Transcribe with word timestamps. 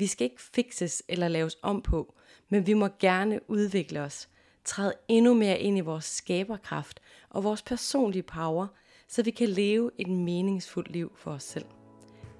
Vi 0.00 0.06
skal 0.06 0.24
ikke 0.24 0.42
fixes 0.42 1.02
eller 1.08 1.28
laves 1.28 1.56
om 1.62 1.82
på, 1.82 2.14
men 2.48 2.66
vi 2.66 2.74
må 2.74 2.88
gerne 2.98 3.40
udvikle 3.50 4.00
os, 4.00 4.28
træde 4.64 4.92
endnu 5.08 5.34
mere 5.34 5.58
ind 5.58 5.78
i 5.78 5.80
vores 5.80 6.04
skaberkraft 6.04 7.00
og 7.30 7.44
vores 7.44 7.62
personlige 7.62 8.22
power, 8.22 8.66
så 9.08 9.22
vi 9.22 9.30
kan 9.30 9.48
leve 9.48 9.90
et 9.98 10.08
meningsfuldt 10.08 10.90
liv 10.90 11.12
for 11.16 11.30
os 11.30 11.42
selv. 11.42 11.64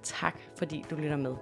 Tak 0.03 0.41
fordi 0.57 0.85
du 0.91 0.97
lytter 0.97 1.17
med. 1.17 1.35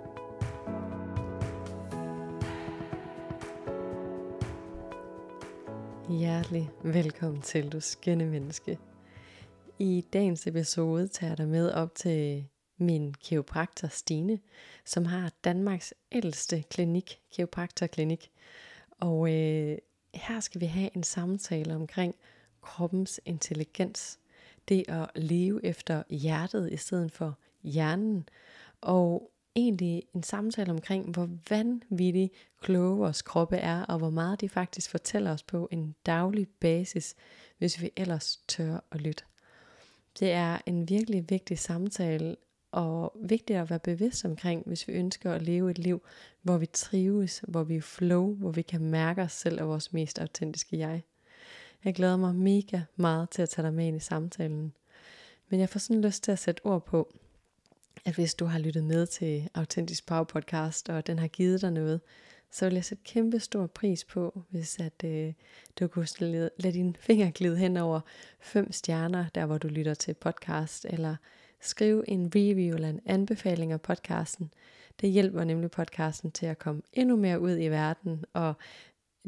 Hjertelig 6.18 6.70
velkommen 6.82 7.42
til, 7.42 7.72
du 7.72 7.80
skønne 7.80 8.26
menneske. 8.26 8.78
I 9.78 10.04
dagens 10.12 10.46
episode 10.46 11.08
tager 11.08 11.30
jeg 11.30 11.38
dig 11.38 11.48
med 11.48 11.72
op 11.72 11.94
til 11.94 12.46
min 12.78 13.14
kiropraktor 13.14 13.88
Stine, 13.88 14.38
som 14.84 15.04
har 15.04 15.32
Danmarks 15.44 15.94
ældste 16.12 16.62
klinik, 16.70 17.20
kiropraktorklinik. 17.30 18.30
Og 18.90 19.34
øh, 19.34 19.78
her 20.14 20.40
skal 20.40 20.60
vi 20.60 20.66
have 20.66 20.90
en 20.96 21.02
samtale 21.02 21.74
omkring 21.74 22.14
kroppens 22.62 23.20
intelligens. 23.24 24.18
Det 24.68 24.84
at 24.88 25.10
leve 25.14 25.64
efter 25.64 26.02
hjertet 26.10 26.72
i 26.72 26.76
stedet 26.76 27.12
for 27.12 27.38
hjernen. 27.62 28.28
Og 28.80 29.30
egentlig 29.56 30.02
en 30.14 30.22
samtale 30.22 30.70
omkring, 30.70 31.10
hvor 31.10 31.28
vanvittig 31.50 32.30
kloge 32.60 32.98
vores 32.98 33.22
kroppe 33.22 33.56
er, 33.56 33.82
og 33.82 33.98
hvor 33.98 34.10
meget 34.10 34.40
de 34.40 34.48
faktisk 34.48 34.90
fortæller 34.90 35.32
os 35.32 35.42
på 35.42 35.68
en 35.70 35.94
daglig 36.06 36.48
basis, 36.60 37.14
hvis 37.58 37.82
vi 37.82 37.90
ellers 37.96 38.36
tør 38.48 38.80
at 38.92 39.00
lytte. 39.00 39.24
Det 40.20 40.32
er 40.32 40.58
en 40.66 40.88
virkelig 40.88 41.30
vigtig 41.30 41.58
samtale, 41.58 42.36
og 42.72 43.12
vigtigt 43.20 43.58
at 43.58 43.70
være 43.70 43.78
bevidst 43.78 44.24
omkring, 44.24 44.62
hvis 44.66 44.88
vi 44.88 44.92
ønsker 44.92 45.32
at 45.32 45.42
leve 45.42 45.70
et 45.70 45.78
liv, 45.78 46.02
hvor 46.42 46.58
vi 46.58 46.66
trives, 46.66 47.44
hvor 47.48 47.62
vi 47.62 47.76
er 47.76 47.80
flow, 47.80 48.34
hvor 48.34 48.50
vi 48.50 48.62
kan 48.62 48.80
mærke 48.80 49.22
os 49.22 49.32
selv 49.32 49.60
og 49.60 49.68
vores 49.68 49.92
mest 49.92 50.18
autentiske 50.18 50.78
jeg. 50.78 51.02
Jeg 51.84 51.94
glæder 51.94 52.16
mig 52.16 52.34
mega 52.34 52.80
meget 52.96 53.30
til 53.30 53.42
at 53.42 53.48
tage 53.48 53.66
dig 53.66 53.74
med 53.74 53.86
ind 53.86 53.96
i 53.96 54.00
samtalen. 54.00 54.72
Men 55.48 55.60
jeg 55.60 55.68
får 55.68 55.78
sådan 55.78 56.02
lyst 56.02 56.22
til 56.22 56.32
at 56.32 56.38
sætte 56.38 56.66
ord 56.66 56.84
på, 56.84 57.14
at 58.04 58.14
hvis 58.14 58.34
du 58.34 58.44
har 58.44 58.58
lyttet 58.58 58.84
med 58.84 59.06
til 59.06 59.48
Autentisk 59.54 60.06
Power 60.06 60.24
Podcast, 60.24 60.88
og 60.88 61.06
den 61.06 61.18
har 61.18 61.28
givet 61.28 61.60
dig 61.60 61.72
noget, 61.72 62.00
så 62.50 62.64
vil 62.64 62.74
jeg 62.74 62.84
sætte 62.84 63.04
kæmpe 63.04 63.40
stor 63.40 63.66
pris 63.66 64.04
på, 64.04 64.42
hvis 64.48 64.78
at 64.78 65.04
øh, 65.04 65.32
du 65.80 65.88
kunne 65.88 66.06
lade, 66.20 66.50
lade 66.56 66.74
dine 66.74 66.94
fingre 67.00 67.30
glide 67.30 67.56
hen 67.56 67.76
over 67.76 68.00
fem 68.40 68.72
stjerner, 68.72 69.28
der 69.34 69.46
hvor 69.46 69.58
du 69.58 69.68
lytter 69.68 69.94
til 69.94 70.14
podcast, 70.14 70.86
eller 70.90 71.16
skriv 71.60 72.04
en 72.08 72.32
review 72.34 72.74
eller 72.74 72.88
en 72.88 73.00
anbefaling 73.06 73.72
af 73.72 73.80
podcasten. 73.80 74.52
Det 75.00 75.10
hjælper 75.10 75.44
nemlig 75.44 75.70
podcasten 75.70 76.30
til 76.30 76.46
at 76.46 76.58
komme 76.58 76.82
endnu 76.92 77.16
mere 77.16 77.40
ud 77.40 77.58
i 77.58 77.68
verden, 77.68 78.24
og 78.32 78.54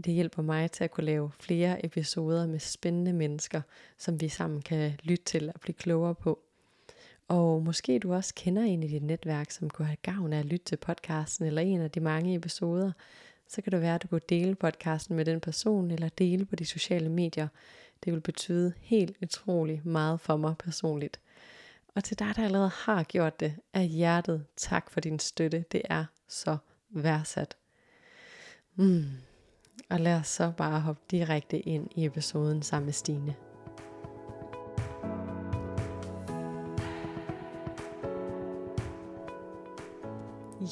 det 0.05 0.15
hjælper 0.15 0.43
mig 0.43 0.71
til 0.71 0.85
at 0.85 0.91
kunne 0.91 1.05
lave 1.05 1.31
flere 1.41 1.85
episoder 1.85 2.47
med 2.47 2.59
spændende 2.59 3.13
mennesker, 3.13 3.61
som 3.99 4.21
vi 4.21 4.29
sammen 4.29 4.63
kan 4.63 4.93
lytte 5.03 5.25
til 5.25 5.51
og 5.55 5.61
blive 5.61 5.75
klogere 5.75 6.15
på. 6.15 6.39
Og 7.29 7.63
måske 7.63 7.99
du 7.99 8.15
også 8.15 8.35
kender 8.35 8.63
en 8.63 8.83
i 8.83 8.89
dit 8.89 9.03
netværk, 9.03 9.51
som 9.51 9.71
kunne 9.71 9.87
have 9.87 9.97
gavn 10.03 10.33
af 10.33 10.39
at 10.39 10.45
lytte 10.45 10.65
til 10.65 10.77
podcasten 10.77 11.47
eller 11.47 11.63
en 11.63 11.81
af 11.81 11.91
de 11.91 12.01
mange 12.01 12.35
episoder. 12.35 12.93
Så 13.49 13.63
kan 13.63 13.73
det 13.73 13.81
være, 13.81 13.95
at 13.95 14.03
du 14.03 14.09
kunne 14.09 14.21
dele 14.29 14.55
podcasten 14.55 15.17
med 15.17 15.25
den 15.25 15.41
person 15.41 15.91
eller 15.91 16.09
dele 16.09 16.45
på 16.45 16.57
de 16.57 16.65
sociale 16.65 17.09
medier. 17.09 17.49
Det 18.05 18.13
vil 18.13 18.21
betyde 18.21 18.73
helt 18.81 19.17
utrolig 19.23 19.81
meget 19.85 20.21
for 20.21 20.37
mig 20.37 20.55
personligt. 20.59 21.21
Og 21.95 22.05
til 22.05 22.19
dig, 22.19 22.37
der 22.37 22.45
allerede 22.45 22.71
har 22.85 23.03
gjort 23.03 23.41
det, 23.41 23.55
af 23.75 23.87
hjertet 23.87 24.47
tak 24.57 24.91
for 24.91 25.01
din 25.01 25.19
støtte. 25.19 25.65
Det 25.73 25.83
er 25.85 26.05
så 26.29 26.57
værdsat. 26.91 27.57
Mm. 28.75 29.05
Og 29.91 30.01
lad 30.01 30.15
os 30.15 30.27
så 30.27 30.53
bare 30.57 30.81
hoppe 30.81 31.03
direkte 31.11 31.59
ind 31.59 31.89
i 31.95 32.07
episoden 32.07 32.63
sammen 32.63 32.85
med 32.85 32.93
Stine. 32.93 33.35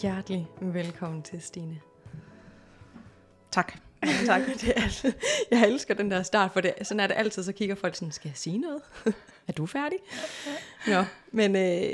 Hjertelig 0.02 0.48
velkommen 0.60 1.22
til 1.22 1.42
Stine. 1.42 1.80
Tak. 3.50 3.87
Ja, 4.02 4.26
tak. 4.26 4.42
Det 4.46 4.72
er, 4.76 5.12
jeg 5.50 5.68
elsker 5.68 5.94
den 5.94 6.10
der 6.10 6.22
start, 6.22 6.52
for 6.52 6.60
det, 6.60 6.74
sådan 6.82 7.00
er 7.00 7.06
det 7.06 7.14
altid, 7.14 7.42
så 7.42 7.52
kigger 7.52 7.74
folk 7.74 7.94
sådan, 7.94 8.12
skal 8.12 8.28
jeg 8.28 8.36
sige 8.36 8.58
noget? 8.58 8.82
er 9.48 9.52
du 9.52 9.66
færdig? 9.66 9.98
Nå, 10.86 11.04
men 11.32 11.56
øh, 11.56 11.92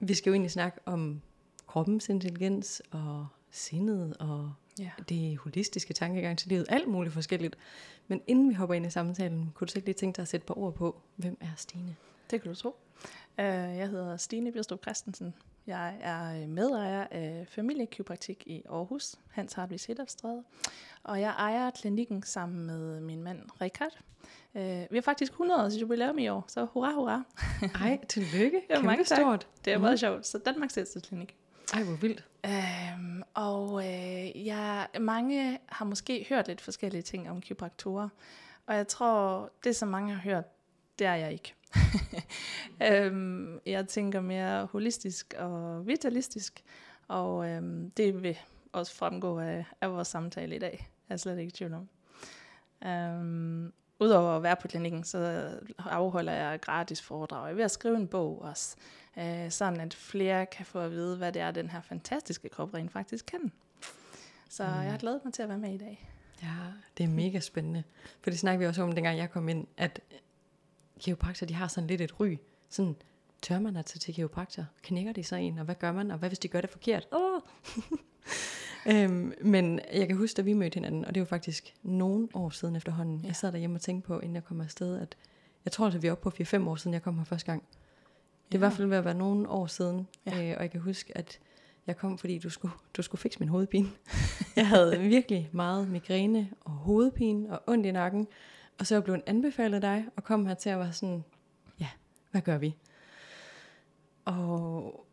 vi 0.00 0.14
skal 0.14 0.30
jo 0.30 0.34
egentlig 0.34 0.50
snakke 0.50 0.78
om 0.86 1.20
kroppens 1.66 2.08
intelligens 2.08 2.82
og 2.90 3.26
sindet 3.50 4.16
og 4.16 4.52
ja. 4.78 4.90
det 5.08 5.36
holistiske 5.36 5.94
tankegang 5.94 6.38
til 6.38 6.48
livet, 6.48 6.66
alt 6.68 6.88
muligt 6.88 7.14
forskelligt. 7.14 7.56
Men 8.08 8.22
inden 8.26 8.48
vi 8.48 8.54
hopper 8.54 8.74
ind 8.74 8.86
i 8.86 8.90
samtalen, 8.90 9.50
kunne 9.54 9.66
du 9.66 9.72
så 9.72 9.78
ikke 9.78 9.88
lige 9.88 9.94
tænke 9.94 10.16
dig 10.16 10.22
at 10.22 10.28
sætte 10.28 10.44
et 10.44 10.46
par 10.46 10.58
ord 10.58 10.74
på, 10.74 11.00
hvem 11.16 11.36
er 11.40 11.50
Stine? 11.56 11.96
Det 12.30 12.42
kan 12.42 12.50
du 12.50 12.56
tro. 12.56 12.68
Uh, 13.38 13.44
jeg 13.44 13.88
hedder 13.88 14.16
Stine 14.16 14.52
Bjerstrup 14.52 14.82
Christensen. 14.82 15.34
Jeg 15.66 15.96
er 16.00 16.46
medejer 16.46 17.06
af 17.10 17.44
familiekybraktik 17.48 18.42
i 18.46 18.62
Aarhus, 18.70 19.14
Hans 19.30 19.52
Hartvig 19.52 19.80
Hedderstræde, 19.86 20.44
og 21.02 21.20
jeg 21.20 21.30
ejer 21.30 21.70
klinikken 21.70 22.22
sammen 22.22 22.66
med 22.66 23.00
min 23.00 23.22
mand 23.22 23.42
Richard. 23.60 23.98
Uh, 24.54 24.60
vi 24.62 24.96
har 24.96 25.00
faktisk 25.00 25.32
100 25.32 25.64
års 25.64 25.74
jubilæum 25.80 26.18
i 26.18 26.28
år, 26.28 26.44
så 26.48 26.64
hurra, 26.64 26.92
hurra. 26.92 27.22
Ej, 27.74 27.98
tillykke. 28.08 28.60
Det 28.68 28.76
er 28.76 28.82
meget 28.82 29.06
stort. 29.06 29.48
Det 29.64 29.72
er 29.72 29.78
meget 29.78 29.92
mm. 29.92 29.98
sjovt. 29.98 30.26
Så 30.26 30.38
Danmarks 30.38 30.78
ældste 30.78 31.00
klinik. 31.00 31.36
Ej, 31.74 31.82
hvor 31.82 31.96
vildt. 31.96 32.24
Øhm, 32.44 33.22
og 33.34 33.86
øh, 33.86 34.46
ja, 34.46 34.84
mange 35.00 35.58
har 35.66 35.84
måske 35.84 36.26
hørt 36.28 36.48
lidt 36.48 36.60
forskellige 36.60 37.02
ting 37.02 37.30
om 37.30 37.40
kybraktorer, 37.40 38.08
og 38.66 38.74
jeg 38.74 38.88
tror, 38.88 39.50
det 39.64 39.76
som 39.76 39.88
mange 39.88 40.14
har 40.14 40.20
hørt, 40.20 40.44
det 40.98 41.06
er 41.06 41.14
jeg 41.14 41.32
ikke. 41.32 41.54
øhm, 42.90 43.60
jeg 43.66 43.88
tænker 43.88 44.20
mere 44.20 44.66
holistisk 44.66 45.34
og 45.38 45.86
vitalistisk, 45.86 46.64
og 47.08 47.48
øhm, 47.48 47.90
det 47.90 48.22
vil 48.22 48.38
også 48.72 48.94
fremgå 48.94 49.38
af, 49.38 49.64
af 49.80 49.92
vores 49.92 50.08
samtale 50.08 50.56
i 50.56 50.58
dag. 50.58 50.90
Jeg 51.08 51.14
er 51.14 51.18
slet 51.18 51.38
ikke 51.38 51.48
i 51.48 51.50
tvivl 51.50 51.74
om. 51.74 51.88
Øhm, 52.88 53.72
Udover 54.02 54.36
at 54.36 54.42
være 54.42 54.56
på 54.56 54.68
klinikken, 54.68 55.04
så 55.04 55.50
afholder 55.78 56.32
jeg 56.32 56.60
gratis 56.60 57.02
foredrag. 57.02 57.44
Jeg 57.44 57.50
er 57.50 57.54
ved 57.54 57.64
at 57.64 57.70
skrive 57.70 57.96
en 57.96 58.08
bog 58.08 58.42
også, 58.42 58.76
øh, 59.18 59.50
sådan 59.50 59.80
at 59.80 59.94
flere 59.94 60.46
kan 60.46 60.66
få 60.66 60.78
at 60.78 60.90
vide, 60.90 61.16
hvad 61.16 61.32
det 61.32 61.42
er, 61.42 61.50
den 61.50 61.70
her 61.70 61.80
fantastiske 61.80 62.48
krop 62.48 62.74
rent 62.74 62.92
faktisk 62.92 63.26
kan. 63.26 63.52
Så 64.48 64.62
mm. 64.62 64.70
jeg 64.70 64.90
har 64.90 64.98
glædet 64.98 65.20
mig 65.24 65.34
til 65.34 65.42
at 65.42 65.48
være 65.48 65.58
med 65.58 65.74
i 65.74 65.78
dag. 65.78 66.08
Ja, 66.42 66.48
det 66.98 67.04
er 67.04 67.08
mega 67.08 67.40
spændende. 67.40 67.82
For 68.20 68.30
det 68.30 68.38
snakker 68.38 68.58
vi 68.58 68.66
også 68.66 68.82
om, 68.82 68.92
dengang 68.92 69.18
jeg 69.18 69.30
kom 69.30 69.48
ind, 69.48 69.66
at 69.76 70.00
kiropraktor, 71.00 71.46
de 71.46 71.54
har 71.54 71.68
sådan 71.68 71.88
lidt 71.88 72.00
et 72.00 72.20
ry. 72.20 72.36
Sådan, 72.68 72.96
tør 73.42 73.58
man 73.58 73.76
at 73.76 73.86
tage 73.86 73.98
til 73.98 74.14
kiropraktor? 74.14 74.64
Knækker 74.82 75.12
de 75.12 75.24
så 75.24 75.36
en? 75.36 75.58
Og 75.58 75.64
hvad 75.64 75.74
gør 75.74 75.92
man? 75.92 76.10
Og 76.10 76.18
hvad 76.18 76.30
hvis 76.30 76.38
de 76.38 76.48
gør 76.48 76.60
det 76.60 76.70
forkert? 76.70 77.08
Oh! 77.10 77.40
øhm, 78.94 79.32
men 79.42 79.80
jeg 79.92 80.06
kan 80.06 80.16
huske, 80.16 80.36
da 80.36 80.42
vi 80.42 80.52
mødte 80.52 80.74
hinanden, 80.74 81.04
og 81.04 81.14
det 81.14 81.20
var 81.20 81.26
faktisk 81.26 81.74
nogle 81.82 82.28
år 82.34 82.50
siden 82.50 82.76
efterhånden. 82.76 83.20
Ja. 83.20 83.26
Jeg 83.26 83.36
sad 83.36 83.52
derhjemme 83.52 83.76
og 83.76 83.80
tænkte 83.80 84.06
på, 84.06 84.20
inden 84.20 84.34
jeg 84.34 84.44
kom 84.44 84.60
afsted, 84.60 85.00
at 85.00 85.16
jeg 85.64 85.72
tror, 85.72 85.86
at 85.86 86.02
vi 86.02 86.08
er 86.08 86.12
oppe 86.12 86.30
på 86.30 86.42
4-5 86.42 86.68
år 86.68 86.76
siden, 86.76 86.94
jeg 86.94 87.02
kom 87.02 87.18
her 87.18 87.24
første 87.24 87.46
gang. 87.46 87.62
Det 87.62 87.68
er 87.74 88.48
ja. 88.52 88.56
i 88.56 88.58
hvert 88.58 88.72
fald 88.72 88.88
ved 88.88 88.96
at 88.96 89.04
være 89.04 89.14
nogle 89.14 89.48
år 89.48 89.66
siden. 89.66 90.08
Ja. 90.26 90.50
Øh, 90.50 90.54
og 90.56 90.62
jeg 90.62 90.70
kan 90.70 90.80
huske, 90.80 91.18
at 91.18 91.40
jeg 91.86 91.96
kom, 91.96 92.18
fordi 92.18 92.38
du 92.38 92.50
skulle, 92.50 92.74
du 92.96 93.02
skulle 93.02 93.20
fikse 93.20 93.40
min 93.40 93.48
hovedpine. 93.48 93.88
jeg 94.56 94.68
havde 94.68 94.98
virkelig 94.98 95.50
meget 95.52 95.88
migræne 95.88 96.50
og 96.60 96.72
hovedpine 96.72 97.52
og 97.52 97.62
ondt 97.66 97.86
i 97.86 97.90
nakken. 97.90 98.26
Og 98.80 98.86
så 98.86 99.00
blev 99.00 99.14
en 99.14 99.22
anbefalet 99.26 99.82
dig 99.82 100.06
og 100.16 100.24
kom 100.24 100.46
her 100.46 100.54
til 100.54 100.70
at 100.70 100.78
være 100.78 100.92
sådan, 100.92 101.24
ja, 101.80 101.88
hvad 102.30 102.40
gør 102.40 102.58
vi? 102.58 102.76
Og 104.24 105.06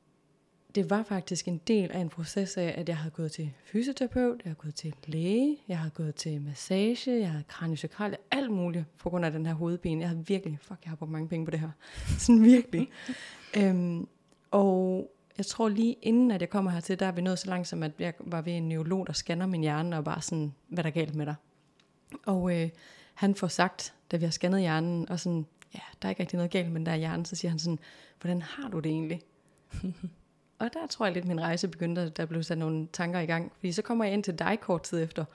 det 0.75 0.89
var 0.89 1.03
faktisk 1.03 1.47
en 1.47 1.61
del 1.67 1.91
af 1.91 1.99
en 1.99 2.09
proces 2.09 2.57
af, 2.57 2.73
at 2.77 2.89
jeg 2.89 2.97
havde 2.97 3.11
gået 3.11 3.31
til 3.31 3.53
fysioterapeut, 3.65 4.41
jeg 4.43 4.49
havde 4.49 4.55
gået 4.55 4.75
til 4.75 4.95
læge, 5.05 5.57
jeg 5.67 5.79
havde 5.79 5.91
gået 5.91 6.15
til 6.15 6.41
massage, 6.41 7.19
jeg 7.19 7.31
havde 7.31 7.43
kraniosakral, 7.47 8.17
alt 8.31 8.51
muligt 8.51 8.85
på 8.97 9.09
grund 9.09 9.25
af 9.25 9.31
den 9.31 9.45
her 9.45 9.53
hovedben. 9.53 10.01
Jeg 10.01 10.09
havde 10.09 10.27
virkelig, 10.27 10.59
fuck, 10.61 10.79
jeg 10.83 10.89
har 10.89 10.95
brugt 10.95 11.11
mange 11.11 11.27
penge 11.27 11.45
på 11.45 11.51
det 11.51 11.59
her. 11.59 11.71
Sådan 12.19 12.43
virkelig. 12.43 12.89
øhm, 13.57 14.07
og 14.51 15.09
jeg 15.37 15.45
tror 15.45 15.69
lige 15.69 15.95
inden, 16.01 16.31
at 16.31 16.41
jeg 16.41 16.49
kommer 16.49 16.71
hertil, 16.71 16.99
der 16.99 17.05
er 17.05 17.11
vi 17.11 17.21
nået 17.21 17.39
så 17.39 17.49
langt, 17.49 17.67
som 17.67 17.83
at 17.83 17.91
jeg 17.99 18.13
var 18.19 18.41
ved 18.41 18.53
en 18.53 18.69
neurolog, 18.69 19.07
der 19.07 19.13
scanner 19.13 19.45
min 19.45 19.61
hjerne, 19.61 19.97
og 19.97 20.03
bare 20.03 20.21
sådan, 20.21 20.53
hvad 20.67 20.83
der 20.83 20.89
er 20.89 20.93
galt 20.93 21.15
med 21.15 21.25
dig. 21.25 21.35
Og 22.25 22.61
øh, 22.61 22.69
han 23.17 23.35
får 23.35 23.47
sagt, 23.47 23.93
da 24.11 24.17
vi 24.17 24.25
har 24.25 24.31
scannet 24.31 24.59
hjernen, 24.59 25.09
og 25.09 25.19
sådan, 25.19 25.45
ja, 25.73 25.79
der 26.01 26.07
er 26.07 26.09
ikke 26.09 26.21
rigtig 26.21 26.37
noget 26.37 26.51
galt 26.51 26.67
med 26.67 26.75
den 26.75 26.85
der 26.85 26.95
hjerne, 26.95 27.25
så 27.25 27.35
siger 27.35 27.49
han 27.49 27.59
sådan, 27.59 27.79
hvordan 28.21 28.41
har 28.41 28.69
du 28.69 28.79
det 28.79 28.89
egentlig? 28.89 29.21
og 30.59 30.69
der 30.73 30.87
tror 30.89 31.05
jeg 31.05 31.13
lidt, 31.13 31.25
min 31.25 31.41
rejse 31.41 31.67
begyndte, 31.67 32.01
at 32.01 32.17
der 32.17 32.25
blev 32.25 32.43
sat 32.43 32.57
nogle 32.57 32.87
tanker 32.93 33.19
i 33.19 33.25
gang. 33.25 33.51
Fordi 33.59 33.71
så 33.71 33.81
kommer 33.81 34.05
jeg 34.05 34.13
ind 34.13 34.23
til 34.23 34.39
dig 34.39 34.57
kort 34.61 34.83
tid 34.83 35.03
efter, 35.03 35.25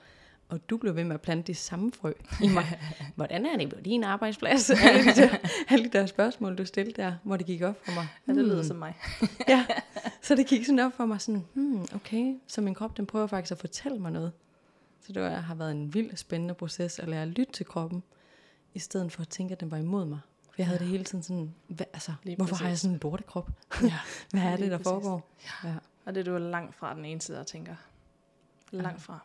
og 0.49 0.69
du 0.69 0.77
blev 0.77 0.95
ved 0.95 1.03
med 1.03 1.13
at 1.13 1.21
plante 1.21 1.47
de 1.47 1.55
samme 1.55 1.91
frø 1.91 2.13
i 2.43 2.47
mig. 2.47 2.79
Hvordan 3.15 3.45
er 3.45 3.57
det 3.57 3.69
på 3.69 3.79
din 3.85 4.03
arbejdsplads? 4.03 4.69
alle, 4.89 5.11
de 5.11 5.21
der, 5.21 5.37
alle 5.69 5.85
de 5.85 5.89
der 5.97 6.05
spørgsmål, 6.05 6.57
du 6.57 6.65
stillede 6.65 7.01
der, 7.01 7.13
hvor 7.23 7.37
det 7.37 7.45
gik 7.45 7.61
op 7.61 7.85
for 7.85 7.91
mig. 7.91 8.07
Ja, 8.27 8.33
det 8.33 8.45
lyder 8.45 8.63
som 8.63 8.75
mig. 8.75 8.95
ja, 9.47 9.65
så 10.21 10.35
det 10.35 10.47
gik 10.47 10.65
sådan 10.65 10.79
op 10.79 10.93
for 10.93 11.05
mig 11.05 11.21
sådan, 11.21 11.45
hmm, 11.53 11.81
okay, 11.95 12.35
så 12.47 12.61
min 12.61 12.73
krop, 12.73 12.97
den 12.97 13.05
prøver 13.05 13.27
faktisk 13.27 13.51
at 13.51 13.57
fortælle 13.57 13.99
mig 13.99 14.11
noget. 14.11 14.31
Så 15.03 15.13
det 15.13 15.21
var, 15.21 15.29
har 15.29 15.55
været 15.55 15.71
en 15.71 15.93
vild 15.93 16.15
spændende 16.15 16.53
proces 16.53 16.99
at 16.99 17.07
lære 17.07 17.21
at 17.21 17.27
lytte 17.27 17.53
til 17.53 17.65
kroppen, 17.65 18.03
i 18.73 18.79
stedet 18.79 19.11
for 19.11 19.21
at 19.21 19.29
tænke, 19.29 19.51
at 19.51 19.59
den 19.59 19.71
var 19.71 19.77
imod 19.77 20.05
mig. 20.05 20.19
For 20.45 20.55
jeg 20.57 20.65
havde 20.67 20.79
ja. 20.79 20.83
det 20.83 20.91
hele 20.91 21.03
tiden 21.03 21.23
sådan, 21.23 21.53
hvad, 21.67 21.85
altså, 21.93 22.13
Lige 22.23 22.35
hvorfor 22.35 22.49
præcis. 22.49 22.61
har 22.61 22.69
jeg 22.69 22.77
sådan 22.77 22.95
en 22.95 22.99
lortekrop? 23.03 23.49
Ja. 23.83 23.99
hvad 24.31 24.41
er 24.41 24.55
Lige 24.55 24.63
det, 24.63 24.71
der 24.71 24.77
præcis. 24.77 24.89
foregår? 24.89 25.29
Ja. 25.63 25.75
Og 26.05 26.15
det 26.15 26.27
er 26.27 26.31
du 26.31 26.37
langt 26.37 26.75
fra 26.75 26.95
den 26.95 27.05
ene 27.05 27.21
side, 27.21 27.37
der 27.37 27.43
tænker. 27.43 27.75
Langt 28.71 29.01
fra. 29.01 29.19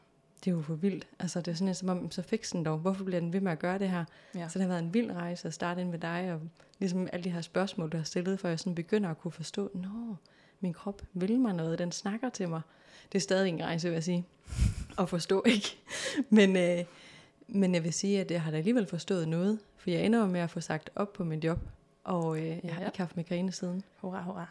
Det 0.45 0.51
er 0.51 0.55
jo 0.55 0.63
for 0.63 0.75
vildt. 0.75 1.09
Altså, 1.19 1.41
det 1.41 1.53
er 1.53 1.57
sådan 1.57 1.75
som 1.75 1.89
om, 1.89 2.11
så 2.11 2.23
fik 2.23 2.53
den 2.53 2.65
dog. 2.65 2.79
Hvorfor 2.79 3.05
bliver 3.05 3.21
den 3.21 3.33
ved 3.33 3.41
med 3.41 3.53
at 3.53 3.59
gøre 3.59 3.79
det 3.79 3.91
her? 3.91 4.05
Ja. 4.35 4.49
Så 4.49 4.59
det 4.59 4.63
har 4.63 4.69
været 4.69 4.83
en 4.83 4.95
vild 4.95 5.11
rejse 5.11 5.49
at 5.49 5.55
starte 5.55 5.81
ind 5.81 5.91
med 5.91 5.99
dig, 5.99 6.33
og 6.33 6.41
ligesom 6.79 7.09
alle 7.13 7.25
de 7.25 7.31
her 7.31 7.41
spørgsmål, 7.41 7.91
du 7.91 7.97
har 7.97 8.05
stillet, 8.05 8.41
for 8.41 8.49
jeg 8.49 8.59
sådan 8.59 8.75
begynder 8.75 9.11
at 9.11 9.19
kunne 9.19 9.33
forstå, 9.33 9.71
nå, 9.75 10.17
min 10.61 10.73
krop 10.73 11.03
vil 11.13 11.41
mig 11.41 11.55
noget, 11.55 11.79
den 11.79 11.93
snakker 11.93 12.29
til 12.29 12.49
mig. 12.49 12.61
Det 13.13 13.19
er 13.19 13.23
stadig 13.23 13.49
en 13.49 13.63
rejse, 13.63 13.89
vil 13.89 13.95
jeg 13.95 14.05
sige, 14.05 14.27
at 14.99 15.09
forstå, 15.09 15.43
ikke? 15.55 15.77
Men, 16.31 16.57
øh, 16.57 16.85
men 17.49 17.75
jeg 17.75 17.85
vil 17.85 17.93
sige, 17.93 18.21
at 18.21 18.31
jeg 18.31 18.43
har 18.43 18.51
da 18.51 18.57
alligevel 18.57 18.87
forstået 18.87 19.29
noget, 19.29 19.59
for 19.77 19.91
jeg 19.91 20.05
ender 20.05 20.19
jo 20.19 20.27
med 20.27 20.41
at 20.41 20.51
få 20.51 20.61
sagt 20.61 20.91
op 20.97 21.13
på 21.13 21.25
mit 21.25 21.45
job, 21.45 21.59
og 22.05 22.39
øh, 22.39 22.47
jeg 22.47 22.75
har 22.75 22.81
Ja. 22.81 22.87
ikke 22.87 22.99
haft 22.99 23.17
migræne 23.17 23.53
siden. 23.53 23.83
Hurra, 23.97 24.23
hurra. 24.23 24.47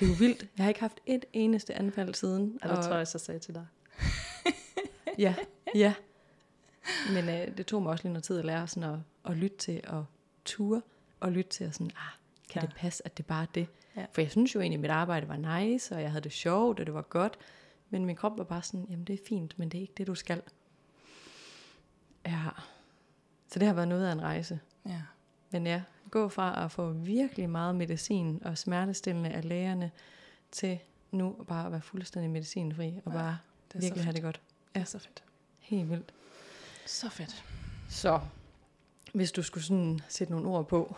Det 0.00 0.04
er 0.06 0.10
jo 0.10 0.16
vildt. 0.18 0.46
Jeg 0.56 0.64
har 0.64 0.68
ikke 0.68 0.80
haft 0.80 1.00
et 1.06 1.24
eneste 1.32 1.74
anfald 1.74 2.14
siden. 2.14 2.58
Og 2.62 2.68
det 2.76 2.84
tror 2.84 2.94
jeg 2.96 3.08
så 3.08 3.18
sagde 3.18 3.40
til 3.40 3.54
dig. 3.54 3.66
Ja, 5.18 5.34
ja. 5.74 5.94
Men 7.12 7.28
øh, 7.28 7.56
det 7.56 7.66
tog 7.66 7.82
mig 7.82 7.90
også 7.92 8.04
lige 8.04 8.12
noget 8.12 8.24
tid 8.24 8.38
at 8.38 8.44
lære 8.44 8.66
sådan 8.68 8.90
at, 8.90 8.98
at 9.30 9.36
lytte 9.36 9.56
til 9.56 9.80
og 9.86 10.04
ture 10.44 10.82
og 11.20 11.32
lytte 11.32 11.50
til 11.50 11.66
og 11.66 11.72
sådan, 11.74 11.90
ah, 11.96 12.12
kan 12.50 12.62
ja. 12.62 12.66
det 12.66 12.76
passe, 12.76 13.02
at 13.06 13.18
det 13.18 13.26
bare 13.26 13.42
er 13.42 13.46
det? 13.54 13.66
Ja. 13.96 14.04
For 14.12 14.20
jeg 14.20 14.30
synes 14.30 14.54
jo 14.54 14.60
egentlig, 14.60 14.76
at 14.76 14.80
mit 14.80 14.90
arbejde 14.90 15.28
var 15.28 15.60
nice, 15.60 15.94
og 15.94 16.02
jeg 16.02 16.10
havde 16.10 16.24
det 16.24 16.32
sjovt, 16.32 16.80
og 16.80 16.86
det 16.86 16.94
var 16.94 17.02
godt. 17.02 17.38
Men 17.90 18.04
min 18.04 18.16
krop 18.16 18.38
var 18.38 18.44
bare 18.44 18.62
sådan, 18.62 18.86
jamen 18.90 19.04
det 19.04 19.12
er 19.12 19.24
fint, 19.28 19.58
men 19.58 19.68
det 19.68 19.78
er 19.78 19.82
ikke 19.82 19.94
det, 19.96 20.06
du 20.06 20.14
skal. 20.14 20.42
Ja. 22.26 22.48
Så 23.48 23.58
det 23.58 23.66
har 23.66 23.74
været 23.74 23.88
noget 23.88 24.06
af 24.06 24.12
en 24.12 24.22
rejse. 24.22 24.60
Ja. 24.86 25.02
Men 25.50 25.66
ja, 25.66 25.82
gå 26.10 26.28
fra 26.28 26.64
at 26.64 26.72
få 26.72 26.92
virkelig 26.92 27.50
meget 27.50 27.76
medicin 27.76 28.42
og 28.44 28.58
smertestillende 28.58 29.30
af 29.30 29.48
lægerne, 29.48 29.90
til 30.50 30.78
nu 31.10 31.44
bare 31.48 31.66
at 31.66 31.72
være 31.72 31.80
fuldstændig 31.80 32.30
medicinfri, 32.30 33.00
og 33.04 33.12
Ja, 33.12 33.18
bare 33.18 33.38
Det 33.72 33.82
virkelig 33.82 34.04
have 34.04 34.14
det 34.14 34.22
godt. 34.22 34.40
Det 34.74 34.80
er 34.80 34.84
så 34.84 34.98
fedt. 34.98 35.24
Helt 35.58 35.90
vildt. 35.90 36.12
Så 36.86 37.08
fedt. 37.08 37.44
Så, 37.88 38.20
hvis 39.14 39.32
du 39.32 39.42
skulle 39.42 39.64
sådan 39.64 40.00
sætte 40.08 40.32
nogle 40.32 40.48
ord 40.48 40.68
på, 40.68 40.96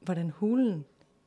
hvordan 0.00 0.30
hulen 0.30 0.84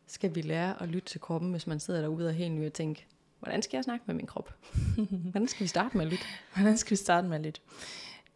skal 0.07 0.35
vi 0.35 0.41
lære 0.41 0.81
at 0.81 0.89
lytte 0.89 1.07
til 1.07 1.21
kroppen, 1.21 1.51
hvis 1.51 1.67
man 1.67 1.79
sidder 1.79 2.01
derude 2.01 2.25
og 2.25 2.31
er 2.31 2.35
helt 2.35 2.53
ny 2.53 2.65
og 2.65 2.73
tænker, 2.73 3.03
hvordan 3.41 3.61
skal 3.61 3.77
jeg 3.77 3.83
snakke 3.83 4.03
med 4.07 4.15
min 4.15 4.27
krop? 4.27 4.53
hvordan 5.31 5.47
skal 5.47 5.63
vi 5.63 5.67
starte 5.67 5.97
med 5.97 6.05
at 6.05 6.11
lytte? 6.11 6.25
Hvordan 6.55 6.77
skal 6.77 6.91
vi 6.91 6.95
starte 6.95 7.27
med 7.27 7.39
lidt? 7.39 7.61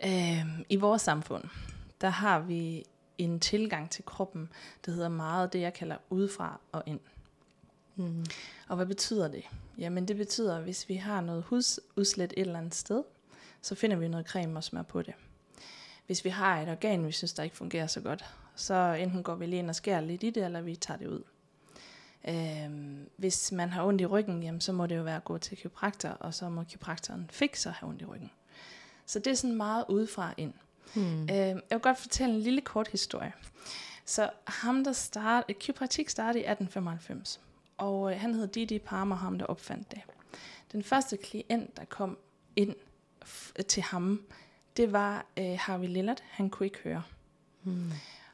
Øhm, 0.06 0.66
I 0.69 0.75
vores 0.75 1.02
samfund, 1.02 1.44
der 2.02 2.10
har 2.10 2.40
vi 2.40 2.84
en 3.18 3.40
tilgang 3.40 3.90
til 3.90 4.06
kroppen, 4.06 4.50
der 4.86 4.92
hedder 4.92 5.10
meget 5.10 5.54
det, 5.54 5.62
jeg 5.62 5.74
kalder 5.74 5.98
udefra 6.10 6.60
og 6.72 6.84
ind. 6.86 7.00
Mm. 7.96 8.25
Og 8.68 8.75
hvad 8.75 8.86
betyder 8.86 9.28
det? 9.28 9.44
Jamen 9.78 10.07
det 10.07 10.18
betyder, 10.18 10.57
at 10.57 10.63
hvis 10.63 10.90
vi 10.90 10.96
har 10.96 11.22
noget 11.22 11.44
husudslæt 11.44 12.34
et 12.38 12.42
eller 12.42 12.60
andet 12.60 12.75
sted, 12.75 13.04
så 13.62 13.75
finder 13.75 13.98
vi 13.98 14.07
noget 14.07 14.28
creme 14.28 14.60
og 14.60 14.63
smør 14.63 14.81
på 14.81 15.02
det. 15.02 15.13
Hvis 16.06 16.25
vi 16.25 16.30
har 16.30 16.62
et 16.62 16.69
organ, 16.69 17.07
vi 17.07 17.12
synes, 17.12 17.34
der 17.34 17.44
ikke 17.44 17.57
fungerer 17.57 17.88
så 17.88 18.02
godt, 18.02 18.25
så 18.56 18.98
enten 19.00 19.24
går 19.24 19.36
vi 19.36 19.46
lige 19.46 19.60
ind 19.60 19.69
og 19.69 19.75
skærer 19.75 20.02
lidt 20.02 20.24
i 20.24 20.30
det, 20.30 20.46
eller 20.46 20.62
vi 20.62 20.75
tager 20.75 20.98
det 20.98 21.07
ud. 21.07 21.24
Øhm, 22.27 23.10
hvis 23.18 23.51
man 23.51 23.69
har 23.69 23.86
ondt 23.86 24.01
i 24.01 24.06
ryggen, 24.06 24.44
jamen, 24.44 24.62
så 24.62 24.74
må 24.74 24.86
det 24.86 24.98
jo 24.98 25.04
være 25.04 25.16
at 25.16 25.24
gå 25.24 25.38
til 25.38 25.57
kiropraktor, 25.57 26.10
og 26.10 26.33
så 26.33 26.50
må 26.50 26.63
kiropraktoren 26.63 27.30
fikse 27.31 27.69
at 27.69 27.75
have 27.75 27.89
ondt 27.89 28.01
i 28.01 28.06
ryggen. 28.06 28.31
Så 29.06 29.19
det 29.19 29.27
er 29.27 29.36
sådan 29.36 29.56
meget 29.56 29.86
udefra 29.89 30.33
ind. 30.38 30.54
Mm. 30.95 31.22
Øh, 31.22 31.30
jeg 31.30 31.62
vil 31.69 31.80
godt 31.80 31.98
fortælle 31.98 32.36
en 32.36 32.42
lille 32.42 32.62
kort 32.62 32.88
historie. 32.88 33.33
Så 34.06 34.30
ham, 34.48 34.83
der 34.83 34.94
startede, 34.94 35.60
kiropraktik 35.60 36.10
startede 36.10 36.39
i 36.39 36.48
1895, 36.48 37.42
og 37.77 38.12
øh, 38.12 38.19
han 38.19 38.33
hed 38.33 38.48
Didi 38.48 38.80
Palmer, 38.80 39.16
ham 39.16 39.39
der 39.39 39.45
opfandt 39.45 39.92
det. 39.92 40.01
Den 40.71 40.83
første 40.83 41.18
klient, 41.18 41.78
der 41.78 41.86
kom 41.86 42.18
ind 42.56 42.75
til 43.68 43.83
ham, 43.83 44.21
det 44.78 44.92
var 44.92 45.25
øh, 45.38 45.57
Harvey 45.60 45.88
Lillard. 45.88 46.21
Han 46.30 46.50
kunne 46.50 46.68
ikke 46.68 46.80
høre. 46.83 47.04
Mm. 47.63 47.92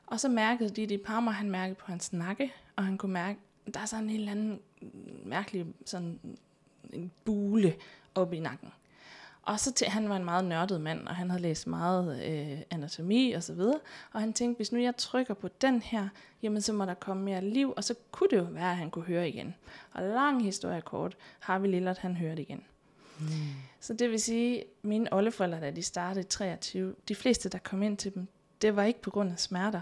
Og 0.07 0.19
så 0.19 0.29
mærkede 0.29 0.69
Didi 0.69 0.97
Palmer, 0.97 1.31
han 1.31 1.51
mærkede 1.51 1.75
på 1.75 1.85
hans 1.87 2.13
nakke, 2.13 2.53
og 2.75 2.85
han 2.85 2.97
kunne 2.97 3.13
mærke, 3.13 3.39
der 3.73 3.79
er 3.79 3.85
sådan 3.85 4.09
en 4.09 4.15
eller 4.15 4.31
anden 4.31 4.59
mærkelig 5.25 5.65
sådan 5.85 6.19
en 6.93 7.11
bule 7.25 7.75
oppe 8.15 8.35
i 8.35 8.39
nakken. 8.39 8.69
Og 9.43 9.59
så 9.59 9.73
til, 9.73 9.87
han 9.87 10.09
var 10.09 10.15
en 10.15 10.25
meget 10.25 10.45
nørdet 10.45 10.81
mand, 10.81 11.07
og 11.07 11.15
han 11.15 11.29
havde 11.29 11.41
læst 11.41 11.67
meget 11.67 12.23
øh, 12.25 12.61
anatomi 12.69 13.31
og 13.31 13.43
så 13.43 13.53
videre. 13.53 13.79
Og 14.13 14.19
han 14.19 14.33
tænkte, 14.33 14.57
hvis 14.57 14.71
nu 14.71 14.79
jeg 14.79 14.97
trykker 14.97 15.33
på 15.33 15.47
den 15.47 15.81
her, 15.81 16.09
jamen 16.43 16.61
så 16.61 16.73
må 16.73 16.85
der 16.85 16.93
komme 16.93 17.23
mere 17.23 17.41
liv, 17.41 17.73
og 17.77 17.83
så 17.83 17.95
kunne 18.11 18.29
det 18.29 18.37
jo 18.37 18.43
være, 18.43 18.71
at 18.71 18.77
han 18.77 18.91
kunne 18.91 19.05
høre 19.05 19.29
igen. 19.29 19.55
Og 19.93 20.03
lang 20.03 20.43
historie 20.43 20.81
kort, 20.81 21.17
har 21.39 21.59
vi 21.59 21.67
Lillard, 21.67 21.97
han 21.97 22.15
hørte 22.15 22.41
igen. 22.41 22.63
Mm. 23.19 23.25
Så 23.79 23.93
det 23.93 24.11
vil 24.11 24.21
sige, 24.21 24.63
mine 24.81 25.13
oldeforældre, 25.13 25.59
da 25.59 25.71
de 25.71 25.83
startede 25.83 26.25
i 26.25 26.29
23, 26.29 26.95
de 27.07 27.15
fleste, 27.15 27.49
der 27.49 27.57
kom 27.57 27.83
ind 27.83 27.97
til 27.97 28.13
dem, 28.13 28.27
det 28.61 28.75
var 28.75 28.83
ikke 28.83 29.01
på 29.01 29.09
grund 29.09 29.31
af 29.31 29.39
smerter. 29.39 29.81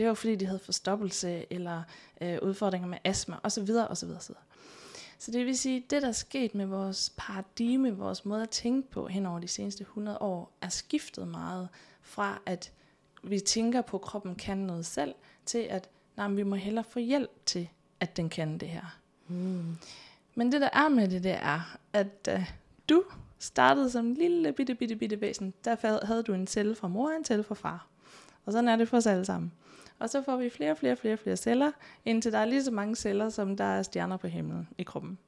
Det 0.00 0.08
var 0.08 0.14
fordi, 0.14 0.36
de 0.36 0.46
havde 0.46 0.58
forstoppelse 0.58 1.52
eller 1.52 1.82
øh, 2.20 2.38
udfordringer 2.42 2.88
med 2.88 2.98
astma 3.04 3.36
osv. 3.42 3.70
osv. 3.90 4.10
osv. 4.10 4.34
Så 5.18 5.30
det 5.30 5.46
vil 5.46 5.58
sige, 5.58 5.84
det 5.90 6.02
der 6.02 6.08
er 6.08 6.12
sket 6.12 6.54
med 6.54 6.66
vores 6.66 7.12
paradigme, 7.16 7.96
vores 7.96 8.24
måde 8.24 8.42
at 8.42 8.50
tænke 8.50 8.90
på 8.90 9.06
hen 9.06 9.26
over 9.26 9.38
de 9.38 9.48
seneste 9.48 9.82
100 9.82 10.18
år, 10.18 10.52
er 10.60 10.68
skiftet 10.68 11.28
meget 11.28 11.68
fra, 12.02 12.42
at 12.46 12.72
vi 13.22 13.40
tænker 13.40 13.82
på, 13.82 13.96
at 13.96 14.02
kroppen 14.02 14.34
kan 14.34 14.58
noget 14.58 14.86
selv, 14.86 15.14
til 15.46 15.58
at 15.58 15.88
nej, 16.16 16.28
vi 16.28 16.42
må 16.42 16.56
hellere 16.56 16.84
få 16.84 16.98
hjælp 16.98 17.30
til, 17.46 17.68
at 18.00 18.16
den 18.16 18.28
kan 18.28 18.58
det 18.58 18.68
her. 18.68 18.98
Mm. 19.28 19.76
Men 20.34 20.52
det 20.52 20.60
der 20.60 20.70
er 20.72 20.88
med 20.88 21.08
det, 21.08 21.24
det 21.24 21.32
er, 21.32 21.78
at 21.92 22.28
uh, 22.34 22.52
du 22.88 23.04
startede 23.38 23.90
som 23.90 24.06
en 24.06 24.14
lille 24.14 24.52
bitte, 24.52 24.74
bitte, 24.74 24.96
bitte 24.96 25.20
væsen. 25.20 25.54
Der 25.64 26.06
havde 26.06 26.22
du 26.22 26.34
en 26.34 26.46
celle 26.46 26.74
fra 26.74 26.88
mor 26.88 27.10
og 27.10 27.16
en 27.16 27.24
celle 27.24 27.44
fra 27.44 27.54
far. 27.54 27.86
Og 28.46 28.52
sådan 28.52 28.68
er 28.68 28.76
det 28.76 28.88
for 28.88 28.96
os 28.96 29.06
alle 29.06 29.24
sammen. 29.24 29.52
Og 30.00 30.10
så 30.10 30.22
får 30.22 30.36
vi 30.36 30.50
flere, 30.50 30.76
flere, 30.76 30.96
flere, 30.96 31.16
flere 31.16 31.36
celler, 31.36 31.72
indtil 32.04 32.32
der 32.32 32.38
er 32.38 32.44
lige 32.44 32.64
så 32.64 32.70
mange 32.70 32.96
celler, 32.96 33.28
som 33.28 33.56
der 33.56 33.64
er 33.64 33.82
stjerner 33.82 34.16
på 34.16 34.26
himlen 34.26 34.68
i 34.78 34.82
kroppen. 34.82 35.18